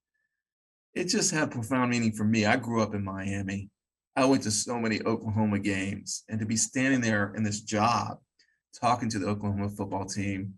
It 0.93 1.05
just 1.05 1.31
had 1.31 1.51
profound 1.51 1.91
meaning 1.91 2.11
for 2.11 2.23
me. 2.23 2.45
I 2.45 2.57
grew 2.57 2.81
up 2.81 2.93
in 2.93 3.03
Miami. 3.03 3.69
I 4.15 4.25
went 4.25 4.43
to 4.43 4.51
so 4.51 4.79
many 4.79 5.01
Oklahoma 5.01 5.57
games, 5.57 6.23
and 6.29 6.39
to 6.39 6.45
be 6.45 6.55
standing 6.55 7.01
there 7.01 7.33
in 7.35 7.43
this 7.43 7.61
job, 7.61 8.19
talking 8.79 9.09
to 9.09 9.19
the 9.19 9.27
Oklahoma 9.27 9.69
football 9.69 10.05
team, 10.05 10.53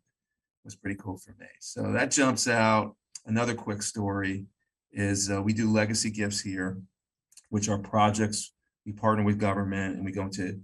was 0.65 0.75
pretty 0.75 0.99
cool 0.99 1.17
for 1.17 1.31
me. 1.39 1.47
So 1.61 1.93
that 1.93 2.11
jumps 2.11 2.47
out. 2.47 2.95
Another 3.25 3.53
quick 3.53 3.81
story 3.81 4.45
is 4.91 5.31
uh, 5.31 5.41
we 5.41 5.53
do 5.53 5.71
legacy 5.71 6.09
gifts 6.09 6.41
here, 6.41 6.81
which 7.49 7.69
are 7.69 7.77
projects 7.77 8.51
we 8.85 8.91
partner 8.91 9.23
with 9.23 9.39
government 9.39 9.95
and 9.95 10.05
we 10.05 10.11
go 10.11 10.23
into, 10.23 10.59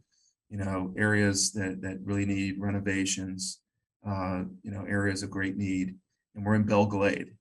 you 0.50 0.58
know, 0.58 0.94
areas 0.98 1.52
that 1.54 1.82
that 1.82 2.00
really 2.04 2.26
need 2.26 2.60
renovations, 2.60 3.62
uh, 4.08 4.44
you 4.64 4.72
know, 4.72 4.86
areas 4.88 5.24
of 5.24 5.30
great 5.30 5.58
need. 5.58 5.96
And 6.36 6.46
we're 6.46 6.56
in 6.56 6.64
Belle 6.64 6.86
Glade, 6.86 7.34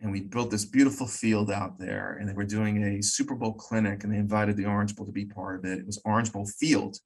and 0.00 0.12
we 0.12 0.20
built 0.20 0.50
this 0.50 0.64
beautiful 0.64 1.06
field 1.06 1.50
out 1.50 1.78
there, 1.78 2.18
and 2.20 2.28
they 2.28 2.34
were 2.34 2.44
doing 2.44 2.82
a 2.82 3.02
Super 3.02 3.34
Bowl 3.34 3.54
clinic, 3.54 4.04
and 4.04 4.12
they 4.12 4.18
invited 4.18 4.56
the 4.56 4.66
Orange 4.66 4.94
Bowl 4.94 5.06
to 5.06 5.12
be 5.12 5.24
part 5.24 5.58
of 5.58 5.64
it. 5.64 5.78
It 5.78 5.86
was 5.86 6.00
Orange 6.04 6.32
Bowl 6.32 6.46
Field 6.46 6.98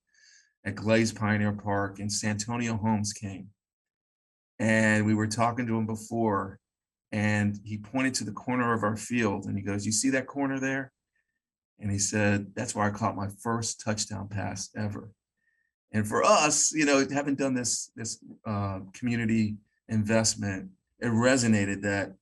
at 0.64 0.74
Glades 0.74 1.12
Pioneer 1.12 1.52
Park, 1.52 2.00
and 2.00 2.12
Santonio 2.12 2.76
Holmes 2.76 3.12
came 3.12 3.48
and 4.60 5.06
we 5.06 5.14
were 5.14 5.26
talking 5.26 5.66
to 5.66 5.76
him 5.76 5.86
before, 5.86 6.60
and 7.12 7.58
he 7.64 7.78
pointed 7.78 8.14
to 8.14 8.24
the 8.24 8.32
corner 8.32 8.74
of 8.74 8.84
our 8.84 8.96
field 8.96 9.46
and 9.46 9.56
he 9.56 9.64
goes, 9.64 9.86
You 9.86 9.90
see 9.90 10.10
that 10.10 10.28
corner 10.28 10.60
there? 10.60 10.92
And 11.80 11.90
he 11.90 11.98
said, 11.98 12.52
That's 12.54 12.74
where 12.74 12.84
I 12.84 12.90
caught 12.90 13.16
my 13.16 13.28
first 13.42 13.80
touchdown 13.80 14.28
pass 14.28 14.68
ever. 14.76 15.10
And 15.92 16.06
for 16.06 16.22
us, 16.22 16.72
you 16.72 16.84
know, 16.84 17.04
having 17.10 17.34
done 17.34 17.54
this 17.54 17.90
this 17.96 18.22
uh, 18.46 18.80
community 18.92 19.56
investment, 19.88 20.70
it 21.00 21.06
resonated 21.06 21.82
that 21.82 22.12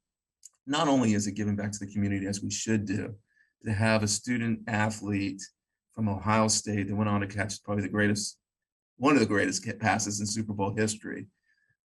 not 0.68 0.86
only 0.86 1.14
is 1.14 1.26
it 1.26 1.32
giving 1.32 1.56
back 1.56 1.72
to 1.72 1.78
the 1.78 1.90
community 1.90 2.26
as 2.26 2.42
we 2.42 2.50
should 2.50 2.84
do, 2.84 3.14
to 3.64 3.72
have 3.72 4.02
a 4.02 4.08
student 4.08 4.60
athlete 4.68 5.42
from 5.94 6.08
Ohio 6.08 6.46
State 6.46 6.86
that 6.86 6.94
went 6.94 7.08
on 7.08 7.20
to 7.22 7.26
catch 7.26 7.60
probably 7.64 7.82
the 7.82 7.88
greatest, 7.88 8.38
one 8.98 9.14
of 9.14 9.20
the 9.20 9.26
greatest 9.26 9.66
passes 9.80 10.20
in 10.20 10.26
Super 10.26 10.52
Bowl 10.52 10.74
history, 10.76 11.26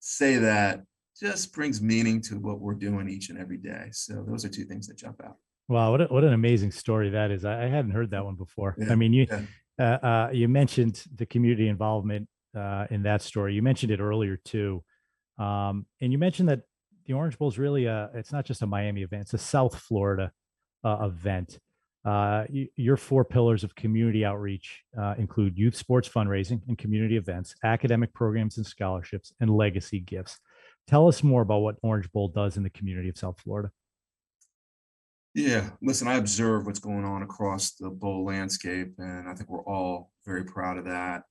say 0.01 0.37
that 0.37 0.83
just 1.19 1.55
brings 1.55 1.81
meaning 1.81 2.21
to 2.23 2.35
what 2.35 2.61
we're 2.61 2.75
doing 2.75 3.09
each 3.09 3.31
and 3.31 3.39
every 3.39 3.57
day. 3.57 3.87
So 3.93 4.25
those 4.27 4.45
are 4.45 4.49
two 4.49 4.65
things 4.65 4.89
that 4.89 4.99
jump 4.99 5.23
out. 5.25 5.37
Wow, 5.69 5.93
what 5.93 6.01
a, 6.03 6.05
what 6.07 6.25
an 6.25 6.33
amazing 6.33 6.73
story 6.73 7.11
that 7.11 7.31
is! 7.31 7.45
I, 7.45 7.65
I 7.65 7.69
hadn't 7.69 7.93
heard 7.93 8.11
that 8.11 8.25
one 8.25 8.35
before. 8.35 8.75
Yeah, 8.79 8.93
I 8.93 8.97
mean, 8.97 9.13
you 9.13 9.27
yeah. 9.31 9.43
uh, 10.03 10.07
uh, 10.07 10.31
you 10.33 10.49
mentioned 10.49 11.03
the 11.15 11.25
community 11.25 11.69
involvement 11.69 12.29
uh, 12.55 12.87
in 12.91 13.05
that 13.05 13.23
story. 13.23 13.55
You 13.55 13.63
mentioned 13.63 13.93
it 13.93 14.01
earlier 14.01 14.37
too, 14.45 14.83
um, 15.39 15.87
and 16.01 16.11
you 16.11 16.19
mentioned 16.19 16.49
that 16.49 16.63
the 17.07 17.13
Orange 17.13 17.39
Bowl 17.39 17.49
is 17.49 17.59
really 17.59 17.87
a 17.87 18.11
it's 18.15 18.33
not 18.33 18.45
just 18.45 18.63
a 18.63 18.67
Miami 18.67 19.03
event; 19.03 19.23
it's 19.23 19.35
a 19.35 19.39
South 19.39 19.79
Florida 19.79 20.33
uh, 20.85 20.99
event. 21.03 21.59
Uh, 22.05 22.45
your 22.75 22.97
four 22.97 23.25
pillars 23.25 23.63
of 23.63 23.75
community 23.77 24.25
outreach 24.25 24.83
uh, 25.01 25.15
include 25.19 25.57
youth 25.57 25.77
sports 25.77 26.09
fundraising 26.09 26.61
and 26.67 26.77
community 26.77 27.17
events, 27.17 27.55
academic 27.63 28.13
programs 28.13 28.57
and 28.57 28.67
scholarships, 28.67 29.33
and 29.41 29.51
legacy 29.51 30.01
gifts. 30.01 30.39
Tell 30.89 31.07
us 31.07 31.23
more 31.23 31.43
about 31.43 31.61
what 31.61 31.77
Orange 31.83 32.11
Bowl 32.11 32.29
does 32.29 32.57
in 32.57 32.65
the 32.65 32.71
community 32.71 33.09
of 33.09 33.17
South 33.17 33.41
Florida. 33.41 33.71
Yeah, 35.35 35.71
listen, 35.81 36.09
I 36.09 36.17
observe 36.17 36.67
what's 36.67 36.81
going 36.81 37.05
on 37.05 37.23
across 37.23 37.73
the 37.73 37.89
bowl 37.89 38.25
landscape, 38.25 38.93
and 38.99 39.29
I 39.29 39.35
think 39.35 39.49
we're 39.49 39.65
all 39.65 40.11
very 40.27 40.45
proud 40.45 40.79
of 40.79 40.85
that. 40.85 41.23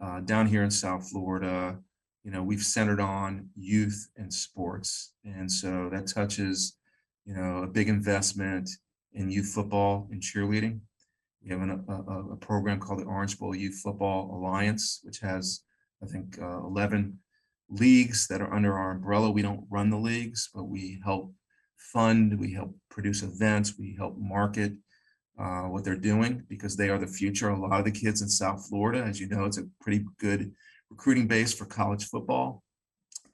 Uh, 0.00 0.20
down 0.20 0.46
here 0.46 0.62
in 0.62 0.70
South 0.70 1.10
Florida, 1.10 1.78
you 2.24 2.30
know, 2.30 2.42
we've 2.42 2.62
centered 2.62 3.00
on 3.00 3.48
youth 3.56 4.08
and 4.16 4.32
sports, 4.32 5.14
and 5.24 5.50
so 5.50 5.88
that 5.90 6.06
touches, 6.06 6.76
you 7.24 7.34
know, 7.34 7.62
a 7.62 7.66
big 7.66 7.88
investment 7.88 8.68
in 9.14 9.30
youth 9.30 9.52
football 9.54 10.08
and 10.10 10.22
cheerleading. 10.22 10.80
We 11.42 11.50
have 11.50 11.62
an, 11.62 11.84
a, 11.88 12.32
a, 12.32 12.36
program 12.36 12.78
called 12.80 13.00
the 13.00 13.04
Orange 13.04 13.38
Bowl 13.38 13.54
Youth 13.54 13.80
Football 13.82 14.30
Alliance, 14.34 15.00
which 15.02 15.20
has, 15.20 15.62
I 16.02 16.06
think, 16.06 16.38
uh, 16.40 16.58
11 16.58 17.18
leagues 17.70 18.26
that 18.28 18.42
are 18.42 18.52
under 18.52 18.76
our 18.76 18.92
umbrella. 18.92 19.30
We 19.30 19.42
don't 19.42 19.64
run 19.70 19.88
the 19.88 19.96
leagues, 19.96 20.50
but 20.54 20.64
we 20.64 21.00
help 21.02 21.32
fund, 21.76 22.38
we 22.38 22.52
help 22.52 22.76
produce 22.90 23.22
events, 23.22 23.78
we 23.78 23.94
help 23.96 24.18
market 24.18 24.72
uh, 25.38 25.62
what 25.62 25.84
they're 25.84 25.96
doing 25.96 26.44
because 26.48 26.76
they 26.76 26.90
are 26.90 26.98
the 26.98 27.06
future. 27.06 27.48
A 27.48 27.58
lot 27.58 27.78
of 27.78 27.84
the 27.86 27.90
kids 27.90 28.20
in 28.20 28.28
South 28.28 28.66
Florida, 28.68 29.02
as 29.02 29.18
you 29.18 29.28
know, 29.28 29.46
it's 29.46 29.58
a 29.58 29.66
pretty 29.80 30.04
good 30.18 30.52
recruiting 30.90 31.26
base 31.26 31.54
for 31.54 31.64
college 31.64 32.06
football, 32.06 32.62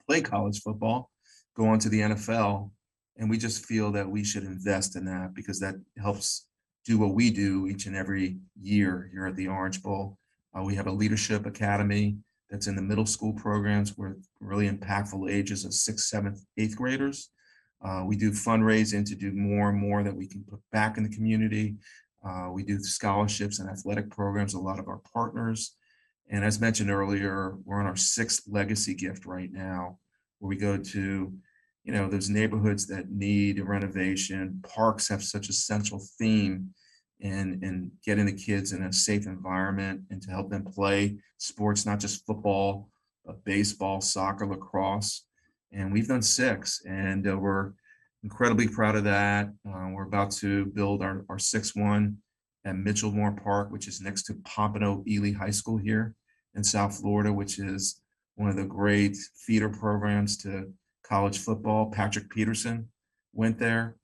play 0.05 0.21
college 0.21 0.61
football, 0.61 1.09
go 1.55 1.67
on 1.67 1.79
to 1.79 1.89
the 1.89 2.01
NFL, 2.01 2.71
and 3.17 3.29
we 3.29 3.37
just 3.37 3.65
feel 3.65 3.91
that 3.91 4.09
we 4.09 4.23
should 4.23 4.43
invest 4.43 4.95
in 4.95 5.05
that 5.05 5.33
because 5.33 5.59
that 5.59 5.75
helps 6.01 6.45
do 6.85 6.97
what 6.97 7.13
we 7.13 7.29
do 7.29 7.67
each 7.67 7.85
and 7.85 7.95
every 7.95 8.37
year 8.61 9.09
here 9.11 9.25
at 9.25 9.35
the 9.35 9.47
Orange 9.47 9.81
Bowl. 9.81 10.17
Uh, 10.57 10.63
we 10.63 10.75
have 10.75 10.87
a 10.87 10.91
leadership 10.91 11.45
academy 11.45 12.17
that's 12.49 12.67
in 12.67 12.75
the 12.75 12.81
middle 12.81 13.05
school 13.05 13.33
programs 13.33 13.97
with 13.97 14.25
really 14.39 14.69
impactful 14.69 15.29
ages 15.29 15.65
of 15.65 15.73
sixth, 15.73 16.05
seventh, 16.05 16.39
eighth 16.57 16.77
graders. 16.77 17.29
Uh, 17.83 18.03
we 18.05 18.15
do 18.15 18.31
fundraising 18.31 19.05
to 19.05 19.15
do 19.15 19.31
more 19.33 19.69
and 19.69 19.77
more 19.77 20.03
that 20.03 20.15
we 20.15 20.27
can 20.27 20.43
put 20.43 20.59
back 20.71 20.97
in 20.97 21.03
the 21.03 21.09
community. 21.09 21.75
Uh, 22.25 22.49
we 22.51 22.63
do 22.63 22.79
scholarships 22.79 23.59
and 23.59 23.69
athletic 23.69 24.09
programs, 24.09 24.53
a 24.53 24.59
lot 24.59 24.79
of 24.79 24.87
our 24.87 25.01
partners. 25.13 25.75
And 26.29 26.43
as 26.43 26.59
mentioned 26.59 26.91
earlier, 26.91 27.55
we're 27.63 27.79
on 27.79 27.85
our 27.85 27.95
sixth 27.95 28.43
legacy 28.47 28.93
gift 28.93 29.25
right 29.25 29.51
now, 29.51 29.99
where 30.39 30.49
we 30.49 30.57
go 30.57 30.77
to 30.77 31.33
you 31.83 31.93
know 31.93 32.09
those 32.09 32.29
neighborhoods 32.29 32.85
that 32.87 33.09
need 33.09 33.59
a 33.59 33.63
renovation. 33.63 34.61
Parks 34.67 35.07
have 35.07 35.23
such 35.23 35.47
a 35.47 35.53
central 35.53 36.05
theme 36.19 36.69
in 37.21 37.59
in 37.63 37.91
getting 38.05 38.25
the 38.25 38.33
kids 38.33 38.73
in 38.73 38.83
a 38.83 38.93
safe 38.93 39.25
environment 39.25 40.01
and 40.11 40.21
to 40.21 40.29
help 40.29 40.49
them 40.49 40.65
play 40.65 41.17
sports 41.37 41.85
not 41.85 41.99
just 41.99 42.25
football 42.25 42.89
but 43.25 43.43
baseball 43.43 44.01
soccer 44.01 44.45
lacrosse. 44.45 45.25
And 45.71 45.91
we've 45.91 46.07
done 46.07 46.21
six 46.21 46.81
and 46.87 47.27
uh, 47.27 47.37
we're 47.37 47.71
incredibly 48.23 48.67
proud 48.67 48.95
of 48.95 49.03
that. 49.05 49.47
Uh, 49.67 49.89
we're 49.91 50.07
about 50.07 50.31
to 50.31 50.65
build 50.67 51.01
our, 51.01 51.25
our 51.29 51.39
sixth 51.39 51.75
one 51.75 52.17
at 52.65 52.75
Mitchell 52.75 53.11
Moore 53.11 53.31
park 53.31 53.71
which 53.71 53.87
is 53.87 54.01
next 54.01 54.23
to 54.23 54.33
pompano 54.43 55.03
ely 55.07 55.31
high 55.31 55.51
school 55.51 55.77
here 55.77 56.15
in 56.57 56.63
south 56.63 56.99
florida 56.99 57.31
which 57.31 57.59
is 57.59 58.01
one 58.35 58.49
of 58.49 58.55
the 58.55 58.65
great 58.65 59.17
feeder 59.45 59.69
programs 59.69 60.37
to 60.37 60.71
college 61.07 61.39
football. 61.39 61.91
Patrick 61.91 62.29
Peterson 62.29 62.89
went 63.33 63.57
there, 63.57 63.97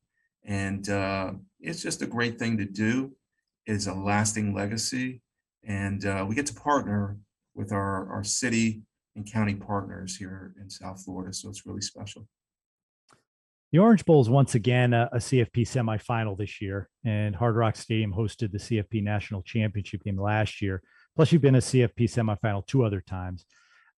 and 0.45 0.89
uh, 0.89 1.31
it's 1.59 1.81
just 1.81 2.01
a 2.01 2.07
great 2.07 2.39
thing 2.39 2.57
to 2.57 2.65
do. 2.65 3.15
It's 3.65 3.87
a 3.87 3.93
lasting 3.93 4.53
legacy, 4.53 5.21
and 5.63 6.05
uh, 6.05 6.25
we 6.27 6.35
get 6.35 6.47
to 6.47 6.53
partner 6.53 7.17
with 7.55 7.71
our 7.71 8.11
our 8.11 8.23
city 8.23 8.81
and 9.15 9.31
county 9.31 9.55
partners 9.55 10.17
here 10.17 10.53
in 10.59 10.69
South 10.69 11.03
Florida, 11.03 11.33
so 11.33 11.49
it's 11.49 11.65
really 11.65 11.81
special. 11.81 12.27
The 13.71 13.79
Orange 13.79 14.05
Bowl 14.05 14.21
is 14.21 14.29
once 14.29 14.53
again 14.53 14.93
a, 14.93 15.09
a, 15.11 15.17
CFP 15.17 15.61
semifinal 15.61 16.37
this 16.37 16.61
year, 16.61 16.89
and 17.03 17.35
Hard 17.35 17.55
Rock 17.55 17.75
Stadium 17.75 18.13
hosted 18.13 18.51
the 18.51 18.59
CFP 18.59 19.03
National 19.03 19.41
Championship 19.41 20.03
game 20.03 20.19
last 20.19 20.61
year. 20.61 20.83
Plus, 21.15 21.31
you've 21.31 21.41
been 21.41 21.55
a 21.55 21.59
CFP 21.59 22.03
semifinal 22.05 22.65
two 22.65 22.83
other 22.83 23.01
times. 23.01 23.45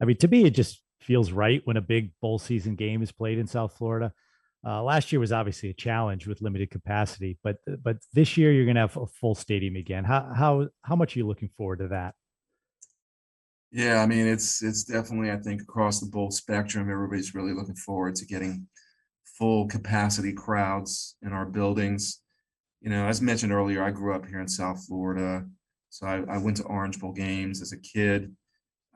I 0.02 0.06
mean, 0.06 0.18
to 0.18 0.28
me, 0.28 0.46
it 0.46 0.52
just 0.52 0.82
feels 1.00 1.32
right 1.32 1.62
when 1.66 1.78
a 1.78 1.82
big 1.82 2.12
bowl 2.22 2.40
season 2.40 2.76
game 2.76 3.02
is 3.02 3.12
played 3.12 3.38
in 3.38 3.48
South 3.48 3.78
Florida. 3.78 4.12
Uh, 4.66 4.82
last 4.82 5.12
year 5.12 5.20
was 5.20 5.32
obviously 5.32 5.70
a 5.70 5.74
challenge 5.74 6.26
with 6.26 6.42
limited 6.42 6.72
capacity, 6.72 7.38
but 7.44 7.58
but 7.84 7.98
this 8.14 8.36
year 8.36 8.52
you're 8.52 8.66
going 8.66 8.76
to 8.76 8.82
have 8.82 8.98
a 8.98 9.06
full 9.06 9.36
stadium 9.36 9.76
again. 9.76 10.04
How 10.04 10.32
how 10.36 10.68
how 10.82 10.96
much 10.96 11.16
are 11.16 11.20
you 11.20 11.28
looking 11.28 11.50
forward 11.56 11.80
to 11.80 11.90
that? 11.90 12.16
Yeah, 13.72 14.02
I 14.02 14.08
mean 14.08 14.26
it's 14.26 14.64
it's 14.64 14.84
definitely 14.84 15.30
I 15.30 15.38
think 15.38 15.62
across 15.62 16.00
the 16.00 16.08
bowl 16.08 16.32
spectrum, 16.32 16.90
everybody's 16.90 17.36
really 17.36 17.54
looking 17.54 17.76
forward 17.76 18.16
to 18.16 18.26
getting 18.26 18.68
full 19.38 19.68
capacity 19.68 20.34
crowds 20.34 21.16
in 21.22 21.32
our 21.32 21.46
buildings. 21.46 22.22
You 22.82 22.90
know, 22.90 23.06
as 23.06 23.22
mentioned 23.22 23.54
earlier, 23.54 23.84
I 23.84 23.92
grew 23.92 24.16
up 24.16 24.26
here 24.26 24.40
in 24.40 24.48
South 24.48 24.84
Florida, 24.88 25.46
so 25.96 26.08
I, 26.08 26.36
I 26.36 26.38
went 26.40 26.58
to 26.58 26.64
Orange 26.64 27.00
Bowl 27.00 27.14
games 27.14 27.62
as 27.62 27.72
a 27.72 27.78
kid. 27.78 28.36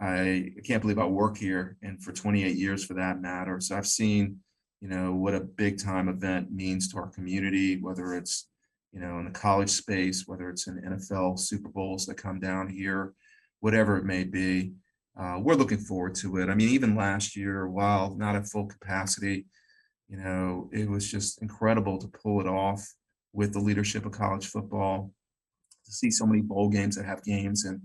I, 0.01 0.51
can't 0.65 0.81
believe 0.81 0.99
I 0.99 1.05
work 1.05 1.37
here 1.37 1.77
and 1.81 2.03
for 2.03 2.11
28 2.11 2.57
years 2.57 2.83
for 2.83 2.93
that 2.95 3.21
matter. 3.21 3.61
So 3.61 3.77
I've 3.77 3.87
seen, 3.87 4.39
you 4.81 4.89
know, 4.89 5.13
what 5.13 5.33
a 5.33 5.39
big 5.39 5.81
time 5.81 6.09
event 6.09 6.51
means 6.51 6.89
to 6.89 6.97
our 6.97 7.07
community, 7.07 7.81
whether 7.81 8.15
it's, 8.15 8.49
you 8.91 8.99
know, 8.99 9.17
in 9.17 9.23
the 9.23 9.31
college 9.31 9.69
space, 9.69 10.25
whether 10.27 10.49
it's 10.49 10.67
in 10.67 10.75
NFL 10.75 11.39
Super 11.39 11.69
Bowls 11.69 12.05
that 12.05 12.15
come 12.15 12.41
down 12.41 12.67
here, 12.67 13.13
whatever 13.61 13.95
it 13.95 14.03
may 14.03 14.25
be. 14.25 14.73
Uh, 15.17 15.39
we're 15.41 15.55
looking 15.55 15.77
forward 15.77 16.15
to 16.15 16.35
it. 16.39 16.49
I 16.49 16.53
mean, 16.53 16.67
even 16.67 16.97
last 16.97 17.37
year, 17.37 17.65
while 17.69 18.13
not 18.13 18.35
at 18.35 18.47
full 18.47 18.65
capacity, 18.65 19.45
you 20.09 20.17
know, 20.17 20.69
it 20.73 20.89
was 20.89 21.09
just 21.09 21.41
incredible 21.41 21.97
to 21.97 22.09
pull 22.09 22.41
it 22.41 22.47
off 22.47 22.85
with 23.31 23.53
the 23.53 23.59
leadership 23.59 24.05
of 24.05 24.11
college 24.11 24.47
football, 24.47 25.13
to 25.89 25.95
see 25.95 26.11
so 26.11 26.25
many 26.25 26.41
bowl 26.41 26.69
games 26.69 26.95
that 26.95 27.05
have 27.05 27.23
games 27.23 27.65
and 27.65 27.81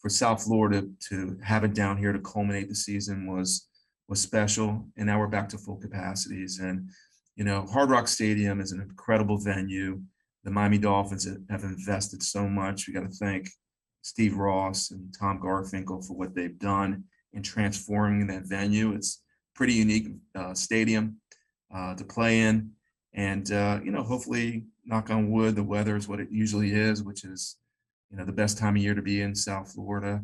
for 0.00 0.08
South 0.08 0.42
Florida 0.42 0.86
to 1.08 1.38
have 1.42 1.64
it 1.64 1.74
down 1.74 1.98
here 1.98 2.12
to 2.12 2.18
culminate 2.20 2.68
the 2.68 2.74
season 2.74 3.26
was 3.26 3.68
was 4.08 4.20
special, 4.20 4.88
and 4.96 5.06
now 5.06 5.20
we're 5.20 5.28
back 5.28 5.48
to 5.50 5.58
full 5.58 5.76
capacities. 5.76 6.58
And 6.58 6.88
you 7.36 7.44
know, 7.44 7.64
Hard 7.66 7.90
Rock 7.90 8.08
Stadium 8.08 8.60
is 8.60 8.72
an 8.72 8.80
incredible 8.80 9.38
venue. 9.38 10.00
The 10.42 10.50
Miami 10.50 10.78
Dolphins 10.78 11.28
have 11.48 11.62
invested 11.62 12.22
so 12.22 12.48
much. 12.48 12.88
We 12.88 12.94
got 12.94 13.08
to 13.08 13.16
thank 13.16 13.48
Steve 14.02 14.36
Ross 14.36 14.90
and 14.90 15.14
Tom 15.18 15.38
Garfinkel 15.38 16.04
for 16.04 16.14
what 16.16 16.34
they've 16.34 16.58
done 16.58 17.04
in 17.34 17.42
transforming 17.42 18.26
that 18.26 18.48
venue. 18.48 18.94
It's 18.94 19.22
pretty 19.54 19.74
unique 19.74 20.08
uh, 20.34 20.54
stadium 20.54 21.20
uh, 21.72 21.94
to 21.94 22.04
play 22.04 22.40
in, 22.40 22.72
and 23.14 23.50
uh, 23.52 23.78
you 23.84 23.92
know, 23.92 24.02
hopefully, 24.02 24.64
knock 24.90 25.08
on 25.08 25.30
wood, 25.30 25.54
the 25.54 25.62
weather 25.62 25.96
is 25.96 26.08
what 26.08 26.20
it 26.20 26.28
usually 26.30 26.72
is, 26.72 27.02
which 27.02 27.24
is 27.24 27.56
you 28.10 28.16
know 28.16 28.24
the 28.24 28.32
best 28.32 28.58
time 28.58 28.76
of 28.76 28.82
year 28.82 28.94
to 28.94 29.02
be 29.02 29.22
in 29.22 29.34
South 29.34 29.72
Florida. 29.72 30.22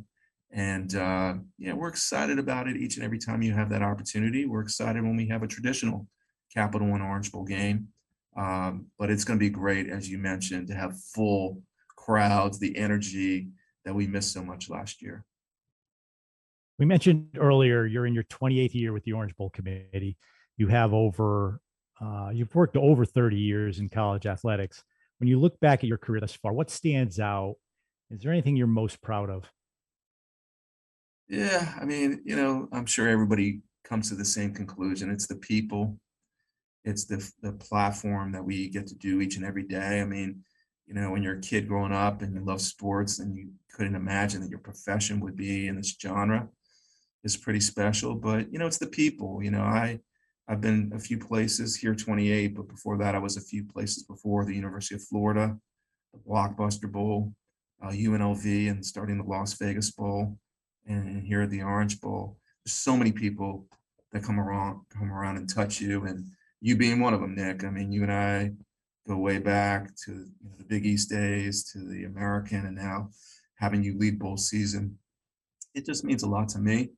And 0.50 0.94
uh, 0.94 1.35
yeah, 1.59 1.72
we're 1.72 1.88
excited 1.88 2.38
about 2.38 2.68
it 2.68 2.76
each 2.76 2.96
and 2.96 3.05
every 3.05 3.18
time 3.18 3.42
you 3.42 3.52
have 3.52 3.70
that 3.70 3.83
opportunity. 3.83 4.44
We're 4.44 4.61
excited 4.61 5.02
when 5.02 5.16
we 5.16 5.29
have 5.29 5.42
a 5.42 5.48
traditional 5.48 6.07
Capital 6.52 6.88
One 6.88 7.02
Orange 7.02 7.33
Bowl 7.33 7.44
game. 7.44 7.88
Um, 8.37 8.87
but 8.98 9.11
it's 9.11 9.24
going 9.24 9.38
to 9.38 9.44
be 9.44 9.50
great, 9.50 9.88
as 9.88 10.11
you 10.11 10.18
mentioned, 10.18 10.68
to 10.68 10.74
have 10.74 11.00
full 11.14 11.62
crowds, 11.96 12.59
the 12.59 12.76
energy 12.76 13.48
that 13.85 13.94
we 13.94 14.07
missed 14.07 14.33
so 14.33 14.42
much 14.42 14.68
last 14.68 15.00
year. 15.00 15.24
We 16.79 16.85
mentioned 16.85 17.29
earlier 17.38 17.87
you're 17.87 18.07
in 18.07 18.14
your 18.14 18.24
28th 18.24 18.74
year 18.74 18.92
with 18.92 19.05
the 19.05 19.12
Orange 19.12 19.35
Bowl 19.37 19.50
Committee. 19.50 20.18
You 20.59 20.68
have 20.68 20.92
over, 20.92 21.61
uh, 22.00 22.30
you've 22.32 22.54
worked 22.54 22.76
over 22.76 23.04
30 23.04 23.37
years 23.37 23.78
in 23.78 23.88
college 23.88 24.26
athletics. 24.26 24.85
When 25.18 25.28
you 25.28 25.38
look 25.38 25.59
back 25.61 25.80
at 25.80 25.88
your 25.88 25.98
career 25.98 26.20
thus 26.20 26.35
far, 26.35 26.52
what 26.52 26.70
stands 26.70 27.18
out? 27.18 27.56
Is 28.11 28.20
there 28.20 28.32
anything 28.32 28.56
you're 28.56 28.66
most 28.66 29.00
proud 29.00 29.30
of? 29.30 29.50
Yeah, 31.28 31.74
I 31.80 31.85
mean, 31.85 32.22
you 32.24 32.37
know, 32.37 32.68
I'm 32.72 32.87
sure 32.87 33.09
everybody 33.09 33.62
comes 33.82 34.11
to 34.11 34.14
the 34.14 34.24
same 34.24 34.54
conclusion. 34.54 35.11
It's 35.11 35.26
the 35.26 35.37
people, 35.37 35.98
it's 36.85 37.04
the 37.04 37.28
the 37.42 37.52
platform 37.52 38.32
that 38.32 38.44
we 38.44 38.68
get 38.68 38.87
to 38.88 38.94
do 38.94 39.20
each 39.20 39.37
and 39.37 39.44
every 39.44 39.64
day. 39.64 40.00
I 40.00 40.04
mean, 40.04 40.44
you 40.87 40.94
know, 40.94 41.11
when 41.11 41.22
you're 41.22 41.38
a 41.38 41.40
kid 41.40 41.66
growing 41.66 41.92
up 41.92 42.22
and 42.22 42.35
you 42.35 42.44
love 42.44 42.61
sports 42.61 43.18
and 43.18 43.37
you 43.37 43.50
couldn't 43.72 43.96
imagine 43.96 44.40
that 44.42 44.50
your 44.50 44.61
profession 44.61 45.18
would 45.20 45.37
be 45.37 45.66
in 45.66 45.76
this 45.76 45.96
genre 46.00 46.48
is 47.24 47.37
pretty 47.37 47.61
special. 47.61 48.14
But 48.14 48.52
you 48.52 48.59
know, 48.59 48.66
it's 48.66 48.78
the 48.78 48.87
people. 48.87 49.42
You 49.42 49.50
know, 49.50 49.62
I 49.62 49.98
I've 50.48 50.61
been 50.61 50.92
a 50.94 50.98
few 50.98 51.18
places 51.18 51.76
here 51.76 51.94
28, 51.94 52.54
but 52.54 52.68
before 52.68 52.96
that 52.98 53.14
I 53.14 53.18
was 53.18 53.37
a 53.37 53.40
few 53.40 53.64
places 53.64 54.04
before 54.04 54.44
the 54.44 54.54
University 54.54 54.94
of 54.94 55.02
Florida, 55.02 55.56
the 56.12 56.20
Blockbuster 56.20 56.90
Bowl, 56.90 57.32
uh, 57.82 57.88
UNLV, 57.88 58.70
and 58.70 58.85
starting 58.85 59.18
the 59.18 59.24
Las 59.24 59.54
Vegas 59.54 59.90
Bowl 59.90 60.38
and 60.87 61.26
here 61.26 61.42
at 61.42 61.50
the 61.50 61.62
Orange 61.62 62.00
Bowl. 62.00 62.38
There's 62.64 62.74
so 62.74 62.96
many 62.96 63.11
people 63.11 63.66
that 64.12 64.22
come 64.22 64.38
around, 64.38 64.82
come 64.90 65.12
around 65.12 65.37
and 65.37 65.52
touch 65.52 65.80
you, 65.80 66.04
and 66.04 66.24
you 66.61 66.76
being 66.76 67.00
one 67.00 67.12
of 67.12 67.20
them, 67.20 67.35
Nick. 67.35 67.64
I 67.64 67.70
mean, 67.70 67.90
you 67.90 68.02
and 68.02 68.12
I 68.12 68.52
go 69.06 69.16
way 69.16 69.38
back 69.38 69.94
to 70.04 70.12
you 70.12 70.48
know, 70.48 70.56
the 70.59 70.64
Big 70.64 70.87
East 70.87 71.11
days, 71.11 71.64
to 71.72 71.78
the 71.78 72.04
American, 72.04 72.66
and 72.66 72.76
now 72.76 73.11
having 73.56 73.82
you 73.82 73.98
lead 73.98 74.18
bowl 74.18 74.37
season. 74.37 74.98
It 75.74 75.85
just 75.85 76.04
means 76.04 76.22
a 76.22 76.28
lot 76.28 76.48
to 76.50 76.59
me. 76.59 76.90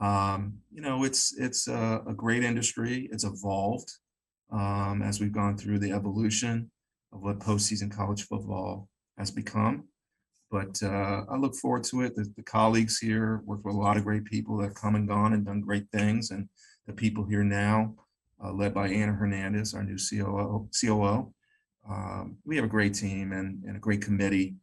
Um, 0.00 0.58
you 0.70 0.82
know, 0.82 1.04
it's 1.04 1.36
it's 1.38 1.68
a, 1.68 2.02
a, 2.06 2.12
great 2.12 2.44
industry. 2.44 3.08
It's 3.10 3.24
evolved 3.24 3.90
um, 4.52 5.02
as 5.02 5.20
we've 5.20 5.32
gone 5.32 5.56
through 5.56 5.78
the 5.78 5.92
evolution 5.92 6.70
of 7.12 7.22
what 7.22 7.38
postseason 7.38 7.90
college 7.90 8.24
football 8.24 8.88
has 9.16 9.30
become. 9.30 9.84
But 10.50 10.78
uh, 10.82 11.24
I 11.30 11.36
look 11.36 11.54
forward 11.54 11.84
to 11.84 12.02
it. 12.02 12.14
The, 12.14 12.30
the, 12.36 12.42
colleagues 12.42 12.98
here 12.98 13.40
work 13.46 13.64
with 13.64 13.74
a 13.74 13.78
lot 13.78 13.96
of 13.96 14.04
great 14.04 14.24
people 14.26 14.58
that 14.58 14.66
have 14.66 14.74
come 14.74 14.94
and 14.94 15.08
gone 15.08 15.32
and 15.32 15.46
done 15.46 15.60
great 15.60 15.86
things, 15.92 16.30
and 16.30 16.48
the 16.86 16.92
people 16.92 17.24
here 17.24 17.42
now, 17.42 17.94
uh, 18.44 18.52
led 18.52 18.74
by 18.74 18.88
Anna 18.88 19.12
Hernandez, 19.12 19.74
our 19.74 19.82
new 19.82 19.96
COO. 19.96 20.68
COO. 20.78 21.32
Um, 21.88 22.36
we 22.44 22.56
have 22.56 22.64
a 22.64 22.68
great 22.68 22.94
team 22.94 23.32
and, 23.32 23.64
and 23.64 23.76
a 23.76 23.80
great 23.80 24.02
committee. 24.02 24.56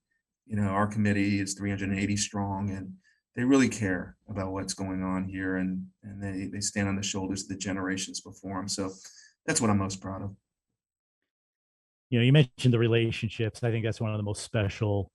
You 0.45 0.57
know, 0.57 0.67
our 0.67 0.87
committee 0.87 1.39
is 1.39 1.53
380 1.53 2.17
strong, 2.17 2.69
and 2.69 2.93
they 3.35 3.43
really 3.43 3.69
care 3.69 4.15
about 4.29 4.51
what's 4.51 4.73
going 4.73 5.03
on 5.03 5.25
here, 5.25 5.57
and 5.57 5.85
and 6.03 6.21
they 6.21 6.47
they 6.47 6.59
stand 6.59 6.87
on 6.87 6.95
the 6.95 7.03
shoulders 7.03 7.43
of 7.43 7.49
the 7.49 7.55
generations 7.55 8.21
before 8.21 8.57
them. 8.57 8.67
So 8.67 8.91
that's 9.45 9.59
what 9.59 9.69
I'm 9.69 9.77
most 9.77 10.01
proud 10.01 10.23
of. 10.23 10.35
You 12.09 12.19
know, 12.19 12.25
you 12.25 12.33
mentioned 12.33 12.73
the 12.73 12.79
relationships. 12.79 13.63
I 13.63 13.71
think 13.71 13.83
that's 13.83 13.99
one 13.99 14.11
of 14.11 14.17
the 14.17 14.23
most 14.23 14.43
special 14.43 15.11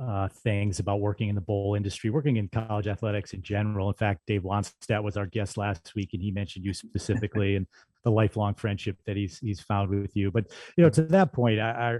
uh, 0.00 0.28
things 0.28 0.78
about 0.78 1.00
working 1.00 1.28
in 1.28 1.34
the 1.34 1.40
bowl 1.40 1.74
industry, 1.74 2.10
working 2.10 2.36
in 2.36 2.48
college 2.48 2.86
athletics 2.86 3.32
in 3.32 3.42
general. 3.42 3.88
In 3.88 3.94
fact, 3.94 4.20
Dave 4.26 4.42
Wannstedt 4.42 5.02
was 5.02 5.16
our 5.16 5.26
guest 5.26 5.56
last 5.56 5.94
week, 5.94 6.10
and 6.12 6.22
he 6.22 6.30
mentioned 6.30 6.64
you 6.64 6.74
specifically 6.74 7.56
and 7.56 7.66
the 8.02 8.10
lifelong 8.10 8.54
friendship 8.54 8.96
that 9.06 9.16
he's 9.16 9.38
he's 9.38 9.60
found 9.60 9.90
with 9.90 10.16
you. 10.16 10.30
But 10.30 10.46
you 10.76 10.84
know, 10.84 10.90
to 10.90 11.02
that 11.02 11.32
point, 11.32 11.60
I, 11.60 11.70
I 11.70 11.98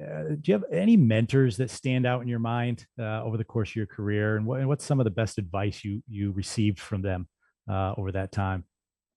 uh, 0.00 0.28
do 0.28 0.40
you 0.44 0.54
have 0.54 0.64
any 0.70 0.96
mentors 0.96 1.56
that 1.56 1.70
stand 1.70 2.06
out 2.06 2.22
in 2.22 2.28
your 2.28 2.38
mind 2.38 2.86
uh, 2.98 3.22
over 3.22 3.36
the 3.36 3.44
course 3.44 3.70
of 3.70 3.76
your 3.76 3.86
career, 3.86 4.36
and, 4.36 4.46
what, 4.46 4.60
and, 4.60 4.68
what's 4.68 4.84
some 4.84 5.00
of 5.00 5.04
the 5.04 5.10
best 5.10 5.38
advice 5.38 5.84
you 5.84 6.02
you 6.08 6.30
received 6.32 6.78
from 6.78 7.02
them 7.02 7.26
uh, 7.68 7.94
over 7.96 8.12
that 8.12 8.30
time? 8.30 8.64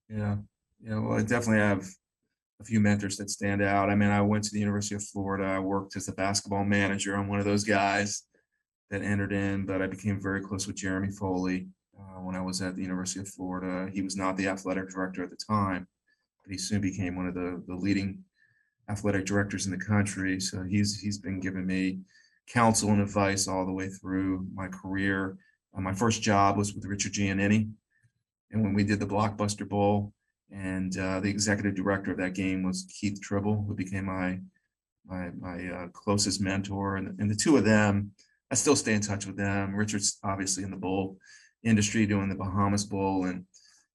Yeah, 0.09 0.37
yeah. 0.83 0.99
Well, 0.99 1.19
I 1.19 1.21
definitely 1.21 1.59
have 1.59 1.87
a 2.59 2.63
few 2.63 2.79
mentors 2.79 3.17
that 3.17 3.29
stand 3.29 3.61
out. 3.61 3.89
I 3.89 3.95
mean, 3.95 4.09
I 4.09 4.21
went 4.21 4.43
to 4.45 4.51
the 4.51 4.59
University 4.59 4.95
of 4.95 5.03
Florida. 5.03 5.45
I 5.45 5.59
worked 5.59 5.95
as 5.95 6.07
a 6.07 6.13
basketball 6.13 6.63
manager. 6.63 7.15
I'm 7.15 7.27
one 7.27 7.39
of 7.39 7.45
those 7.45 7.63
guys 7.63 8.23
that 8.89 9.01
entered 9.01 9.33
in, 9.33 9.65
but 9.65 9.81
I 9.81 9.87
became 9.87 10.21
very 10.21 10.41
close 10.41 10.67
with 10.67 10.75
Jeremy 10.75 11.11
Foley 11.11 11.67
uh, 11.99 12.21
when 12.21 12.35
I 12.35 12.41
was 12.41 12.61
at 12.61 12.75
the 12.75 12.81
University 12.81 13.19
of 13.19 13.27
Florida. 13.27 13.89
He 13.91 14.01
was 14.01 14.15
not 14.15 14.37
the 14.37 14.47
athletic 14.47 14.89
director 14.89 15.23
at 15.23 15.29
the 15.29 15.37
time, 15.37 15.87
but 16.43 16.51
he 16.51 16.57
soon 16.57 16.81
became 16.81 17.15
one 17.15 17.27
of 17.27 17.33
the, 17.33 17.63
the 17.67 17.75
leading 17.75 18.23
athletic 18.89 19.25
directors 19.25 19.65
in 19.65 19.71
the 19.71 19.85
country. 19.85 20.39
So 20.39 20.63
he's 20.63 20.99
he's 20.99 21.17
been 21.17 21.39
giving 21.39 21.65
me 21.65 21.99
counsel 22.47 22.89
and 22.89 23.01
advice 23.01 23.47
all 23.47 23.65
the 23.65 23.71
way 23.71 23.89
through 23.89 24.47
my 24.53 24.67
career. 24.67 25.37
Uh, 25.75 25.81
my 25.81 25.93
first 25.93 26.21
job 26.21 26.57
was 26.57 26.73
with 26.73 26.85
Richard 26.85 27.13
Giannini, 27.13 27.69
and 28.51 28.61
when 28.63 28.73
we 28.73 28.83
did 28.83 28.99
the 28.99 29.05
Blockbuster 29.05 29.67
Bowl, 29.67 30.13
and 30.51 30.97
uh, 30.97 31.19
the 31.19 31.29
executive 31.29 31.75
director 31.75 32.11
of 32.11 32.17
that 32.17 32.33
game 32.33 32.63
was 32.63 32.87
Keith 32.99 33.21
Tribble, 33.21 33.63
who 33.67 33.73
became 33.73 34.05
my 34.05 34.39
my 35.05 35.29
my 35.39 35.67
uh, 35.67 35.87
closest 35.89 36.41
mentor, 36.41 36.97
and, 36.97 37.19
and 37.19 37.29
the 37.29 37.35
two 37.35 37.57
of 37.57 37.63
them, 37.63 38.11
I 38.51 38.55
still 38.55 38.75
stay 38.75 38.93
in 38.93 39.01
touch 39.01 39.25
with 39.25 39.37
them. 39.37 39.75
Richard's 39.75 40.19
obviously 40.23 40.63
in 40.63 40.71
the 40.71 40.77
bowl 40.77 41.17
industry, 41.63 42.05
doing 42.05 42.29
the 42.29 42.35
Bahamas 42.35 42.85
Bowl, 42.85 43.25
and 43.25 43.45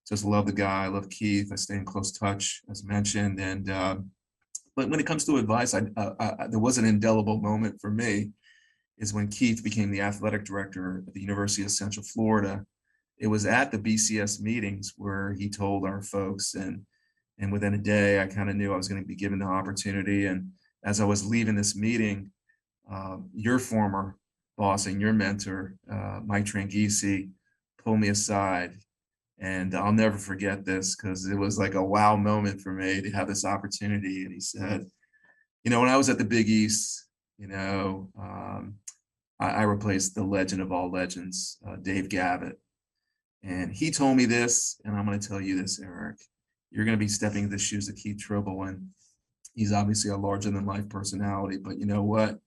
just 0.09 0.25
love 0.25 0.47
the 0.47 0.53
guy. 0.53 0.85
I 0.85 0.89
love 0.89 1.11
Keith. 1.11 1.51
I 1.53 1.57
stay 1.57 1.75
in 1.75 1.85
close 1.85 2.13
touch, 2.13 2.63
as 2.71 2.85
mentioned, 2.85 3.41
and 3.41 3.69
uh, 3.69 3.97
but 4.77 4.91
when 4.91 5.01
it 5.01 5.07
comes 5.07 5.25
to 5.25 5.39
advice, 5.39 5.75
I, 5.75 5.87
I, 5.97 6.47
there 6.49 6.61
was 6.61 6.77
an 6.77 6.85
indelible 6.85 7.41
moment 7.41 7.81
for 7.81 7.91
me, 7.91 8.31
is 8.99 9.15
when 9.15 9.29
Keith 9.29 9.65
became 9.65 9.91
the 9.91 10.03
athletic 10.03 10.45
director 10.45 11.03
at 11.07 11.15
the 11.15 11.21
University 11.21 11.63
of 11.63 11.71
Central 11.71 12.05
Florida. 12.05 12.65
It 13.19 13.27
was 13.27 13.47
at 13.47 13.73
the 13.73 13.79
BCS 13.79 14.41
meetings 14.43 14.93
where 14.97 15.35
he 15.39 15.49
told 15.49 15.85
our 15.85 16.03
folks 16.03 16.55
and 16.55 16.83
and 17.39 17.53
within 17.53 17.75
a 17.75 17.79
day 17.79 18.21
I 18.21 18.27
kind 18.27 18.49
of 18.49 18.57
knew 18.57 18.73
I 18.73 18.77
was 18.77 18.89
going 18.89 19.03
to 19.03 19.07
be 19.07 19.15
given 19.15 19.39
the 19.39 19.45
opportunity. 19.45 20.25
And 20.25 20.53
as 20.85 21.01
I 21.01 21.05
was 21.05 21.27
leaving 21.27 21.55
this 21.55 21.77
meeting 21.77 22.31
uh, 22.91 23.19
your 23.35 23.59
former 23.59 24.17
boss 24.57 24.87
and 24.87 25.01
your 25.01 25.13
mentor 25.13 25.75
uh, 25.91 26.21
Mike 26.25 26.45
Tranghese 26.45 27.31
pulled 27.83 28.01
me 28.01 28.09
aside 28.09 28.79
and 29.39 29.75
I'll 29.75 29.93
never 29.93 30.17
forget 30.17 30.65
this 30.65 30.97
because 30.97 31.27
it 31.27 31.37
was 31.37 31.59
like 31.59 31.75
a 31.75 31.85
wow 31.85 32.17
moment 32.17 32.61
for 32.61 32.73
me 32.73 33.03
to 33.03 33.11
have 33.11 33.29
this 33.29 33.45
opportunity 33.45 34.25
and 34.25 34.33
he 34.33 34.41
said 34.41 34.87
you 35.65 35.71
know 35.71 35.81
when 35.81 35.89
I 35.89 35.97
was 35.97 36.09
at 36.09 36.19
the 36.19 36.25
Big 36.25 36.49
East 36.49 37.07
you 37.39 37.49
know 37.49 38.09
um, 38.19 38.77
I, 39.39 39.51
I, 39.51 39.63
replaced 39.63 40.15
the 40.15 40.25
legend 40.25 40.63
of 40.63 40.73
all 40.73 40.91
legends 40.91 41.59
uh, 41.69 41.77
Dave 41.77 42.09
Gavitt 42.09 42.59
and 43.47 43.73
he 43.73 43.93
told 43.93 44.17
me 44.17 44.25
this, 44.25 44.81
and 44.85 44.97
I'm 44.97 45.07
going 45.07 45.19
to 45.19 45.29
tell 45.29 45.41
you 45.41 45.61
this, 45.61 45.81
Eric. 45.81 46.17
You're 46.71 46.85
going 46.85 46.99
to 46.99 47.05
be 47.05 47.09
stepping 47.09 47.45
into 47.45 47.57
the 47.57 47.63
shoes 47.63 47.89
of 47.89 47.95
Keith 47.95 48.19
Tribble, 48.19 48.65
and 48.65 48.89
he's 49.55 49.73
obviously 49.73 50.11
a 50.11 50.17
larger 50.17 50.51
than 50.51 50.67
life 50.67 50.89
personality. 50.89 51.57
But 51.57 51.79
you 51.79 51.87
know 51.87 52.03
what? 52.03 52.39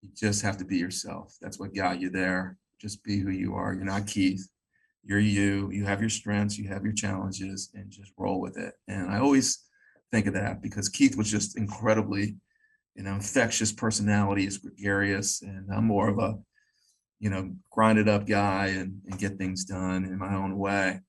You 0.00 0.08
just 0.16 0.42
have 0.42 0.56
to 0.58 0.64
be 0.64 0.78
yourself. 0.78 1.36
That's 1.42 1.60
what 1.60 1.74
got 1.74 2.00
you 2.00 2.08
there. 2.08 2.56
Just 2.80 3.04
be 3.04 3.18
who 3.18 3.30
you 3.30 3.54
are. 3.54 3.74
You're 3.74 3.84
not 3.84 4.06
Keith. 4.06 4.48
You're 5.04 5.20
you. 5.20 5.70
You 5.70 5.84
have 5.84 6.00
your 6.00 6.10
strengths, 6.10 6.58
you 6.58 6.68
have 6.68 6.84
your 6.84 6.94
challenges, 6.94 7.70
and 7.74 7.90
just 7.90 8.12
roll 8.16 8.40
with 8.40 8.56
it. 8.56 8.74
And 8.88 9.10
I 9.10 9.18
always 9.18 9.64
think 10.10 10.26
of 10.26 10.34
that 10.34 10.62
because 10.62 10.88
Keith 10.88 11.16
was 11.16 11.30
just 11.30 11.58
incredibly, 11.58 12.36
you 12.94 13.02
know, 13.02 13.14
infectious 13.14 13.72
personality, 13.72 14.46
is 14.46 14.58
gregarious, 14.58 15.42
and 15.42 15.68
I'm 15.70 15.84
more 15.84 16.08
of 16.08 16.18
a 16.18 16.38
you 17.24 17.30
know, 17.30 17.50
grind 17.70 17.98
it 17.98 18.06
up 18.06 18.26
guy 18.26 18.66
and, 18.66 19.00
and 19.06 19.18
get 19.18 19.38
things 19.38 19.64
done 19.64 20.04
in 20.04 20.18
my 20.18 20.34
own 20.34 20.58
way. 20.58 21.00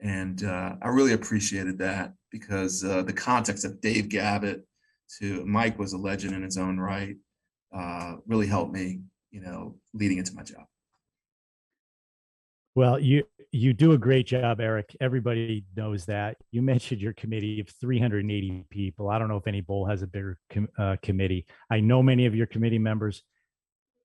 And 0.00 0.44
uh, 0.44 0.76
I 0.80 0.88
really 0.88 1.14
appreciated 1.14 1.78
that 1.78 2.12
because 2.30 2.84
uh, 2.84 3.02
the 3.02 3.12
context 3.12 3.64
of 3.64 3.80
Dave 3.80 4.08
Gavitt 4.08 4.64
to 5.18 5.44
Mike 5.44 5.76
was 5.76 5.92
a 5.92 5.98
legend 5.98 6.32
in 6.32 6.42
his 6.42 6.58
own 6.58 6.78
right, 6.78 7.16
uh, 7.74 8.16
really 8.24 8.46
helped 8.46 8.72
me, 8.72 9.00
you 9.32 9.40
know, 9.40 9.74
leading 9.92 10.18
into 10.18 10.32
my 10.34 10.44
job. 10.44 10.64
Well, 12.76 13.00
you 13.00 13.24
you 13.54 13.72
do 13.72 13.92
a 13.92 13.98
great 13.98 14.26
job, 14.26 14.60
Eric. 14.60 14.96
Everybody 15.00 15.64
knows 15.76 16.06
that. 16.06 16.36
You 16.50 16.60
mentioned 16.60 17.00
your 17.00 17.12
committee 17.12 17.60
of 17.60 17.68
380 17.68 18.66
people. 18.68 19.08
I 19.08 19.16
don't 19.16 19.28
know 19.28 19.36
if 19.36 19.46
any 19.46 19.60
bowl 19.60 19.86
has 19.86 20.02
a 20.02 20.08
bigger 20.08 20.38
com- 20.50 20.68
uh, 20.76 20.96
committee. 21.02 21.46
I 21.70 21.78
know 21.78 22.02
many 22.02 22.26
of 22.26 22.34
your 22.34 22.48
committee 22.48 22.80
members. 22.80 23.22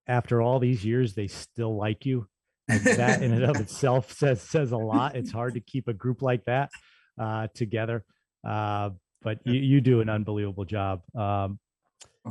After 0.08 0.40
all 0.40 0.60
these 0.60 0.86
years, 0.86 1.16
they 1.16 1.26
still 1.26 1.76
like 1.76 2.06
you. 2.06 2.28
And 2.68 2.80
that 2.82 3.24
in 3.24 3.34
and 3.34 3.44
of 3.44 3.56
itself 3.60 4.12
says 4.14 4.40
says 4.40 4.72
a 4.72 4.78
lot. 4.78 5.16
It's 5.16 5.32
hard 5.32 5.56
to 5.56 5.62
keep 5.62 5.88
a 5.88 5.94
group 5.94 6.22
like 6.22 6.46
that 6.46 6.70
uh, 7.20 7.48
together, 7.56 8.06
uh, 8.48 8.92
but 9.24 9.40
you, 9.46 9.54
you 9.54 9.82
do 9.82 10.02
an 10.02 10.10
unbelievable 10.10 10.66
job. 10.66 11.02
Um, 11.16 11.58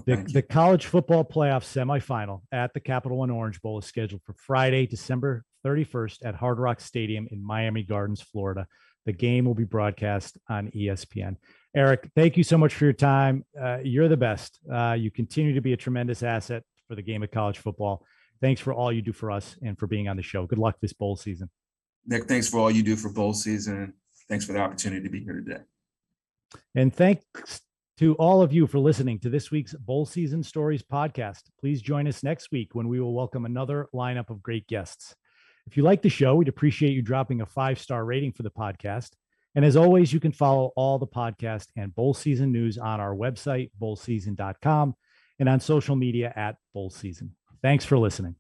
The, 0.05 0.17
the 0.33 0.43
college 0.43 0.87
football 0.87 1.25
playoff 1.25 1.65
semifinal 1.65 2.43
at 2.53 2.75
the 2.75 2.81
Capital 2.81 3.19
One 3.19 3.31
Orange 3.31 3.61
Bowl 3.63 3.79
is 3.79 3.87
scheduled 3.87 4.23
for 4.23 4.35
Friday, 4.35 4.87
December 4.87 5.45
31st 5.65 6.19
at 6.25 6.35
Hard 6.35 6.59
Rock 6.59 6.81
Stadium 6.81 7.27
in 7.31 7.45
Miami 7.45 7.83
Gardens, 7.83 8.21
Florida. 8.21 8.67
The 9.07 9.13
game 9.13 9.47
will 9.47 9.55
be 9.55 9.65
broadcast 9.65 10.37
on 10.49 10.71
ESPN. 10.73 11.37
Eric, 11.75 12.11
thank 12.15 12.37
you 12.37 12.45
so 12.45 12.59
much 12.59 12.75
for 12.75 12.85
your 12.85 12.93
time. 12.93 13.45
Uh, 13.59 13.79
you're 13.83 14.09
the 14.09 14.17
best. 14.17 14.59
Uh, 14.71 14.97
you 14.99 15.11
continue 15.11 15.55
to 15.55 15.61
be 15.61 15.73
a 15.73 15.77
tremendous 15.77 16.23
asset 16.23 16.63
for 16.87 16.95
the 16.95 17.03
game 17.03 17.23
of 17.23 17.31
college 17.31 17.59
football. 17.59 18.05
Thanks 18.41 18.61
for 18.61 18.73
all 18.73 18.93
you 18.93 19.03
do 19.03 19.13
for 19.13 19.31
us 19.31 19.57
and 19.63 19.79
for 19.79 19.87
being 19.87 20.09
on 20.09 20.17
the 20.17 20.23
show. 20.23 20.47
Good 20.47 20.59
luck 20.59 20.77
this 20.81 20.93
bowl 20.93 21.17
season. 21.17 21.51
Nick, 22.07 22.25
thanks 22.25 22.49
for 22.49 22.59
all 22.59 22.71
you 22.71 22.83
do 22.83 22.97
for 22.97 23.09
bowl 23.09 23.35
season. 23.35 23.95
Thanks 24.29 24.45
for 24.45 24.53
the 24.53 24.61
opportunity 24.61 25.03
to 25.03 25.11
be 25.11 25.21
here 25.21 25.35
today. 25.35 25.63
And 26.75 26.95
thanks 26.95 27.63
to 27.99 28.15
all 28.15 28.43
of 28.43 28.53
you 28.53 28.69
for 28.69 28.79
listening 28.79 29.19
to 29.19 29.29
this 29.29 29.51
week's 29.51 29.75
Bowl 29.75 30.07
Season 30.07 30.41
Stories 30.41 30.85
podcast. 30.85 31.43
Please 31.59 31.83
join 31.83 32.07
us 32.07 32.23
next 32.23 32.53
week 32.53 32.75
when 32.75 32.87
we 32.87 33.01
will 33.01 33.13
welcome 33.13 33.45
another 33.45 33.89
lineup 33.93 34.31
of 34.31 34.41
great 34.41 34.69
guests. 34.69 35.17
If 35.67 35.77
you 35.77 35.83
like 35.83 36.03
the 36.03 36.09
show, 36.09 36.37
we'd 36.37 36.47
appreciate 36.47 36.93
you 36.93 37.03
dropping 37.03 37.41
a 37.41 37.47
five 37.47 37.81
star 37.81 38.05
rating 38.05 38.33
for 38.33 38.45
the 38.45 38.53
podcast. 38.53 39.11
And 39.57 39.65
as 39.65 39.77
always, 39.77 40.13
you 40.13 40.21
can 40.21 40.31
follow 40.31 40.71
all 40.77 41.01
the 41.01 41.09
podcast 41.09 41.67
and 41.77 41.93
bowl 41.93 42.15
season 42.15 42.53
news 42.53 42.79
on 42.79 43.01
our 43.01 43.17
website, 43.17 43.73
bowlseason.com, 43.83 44.95
and 45.41 45.49
on 45.49 45.59
social 45.59 45.97
media 45.97 46.33
at 46.37 46.55
bowl 46.73 46.91
season. 46.91 47.35
Thanks 47.63 47.85
for 47.85 47.99
listening. 47.99 48.37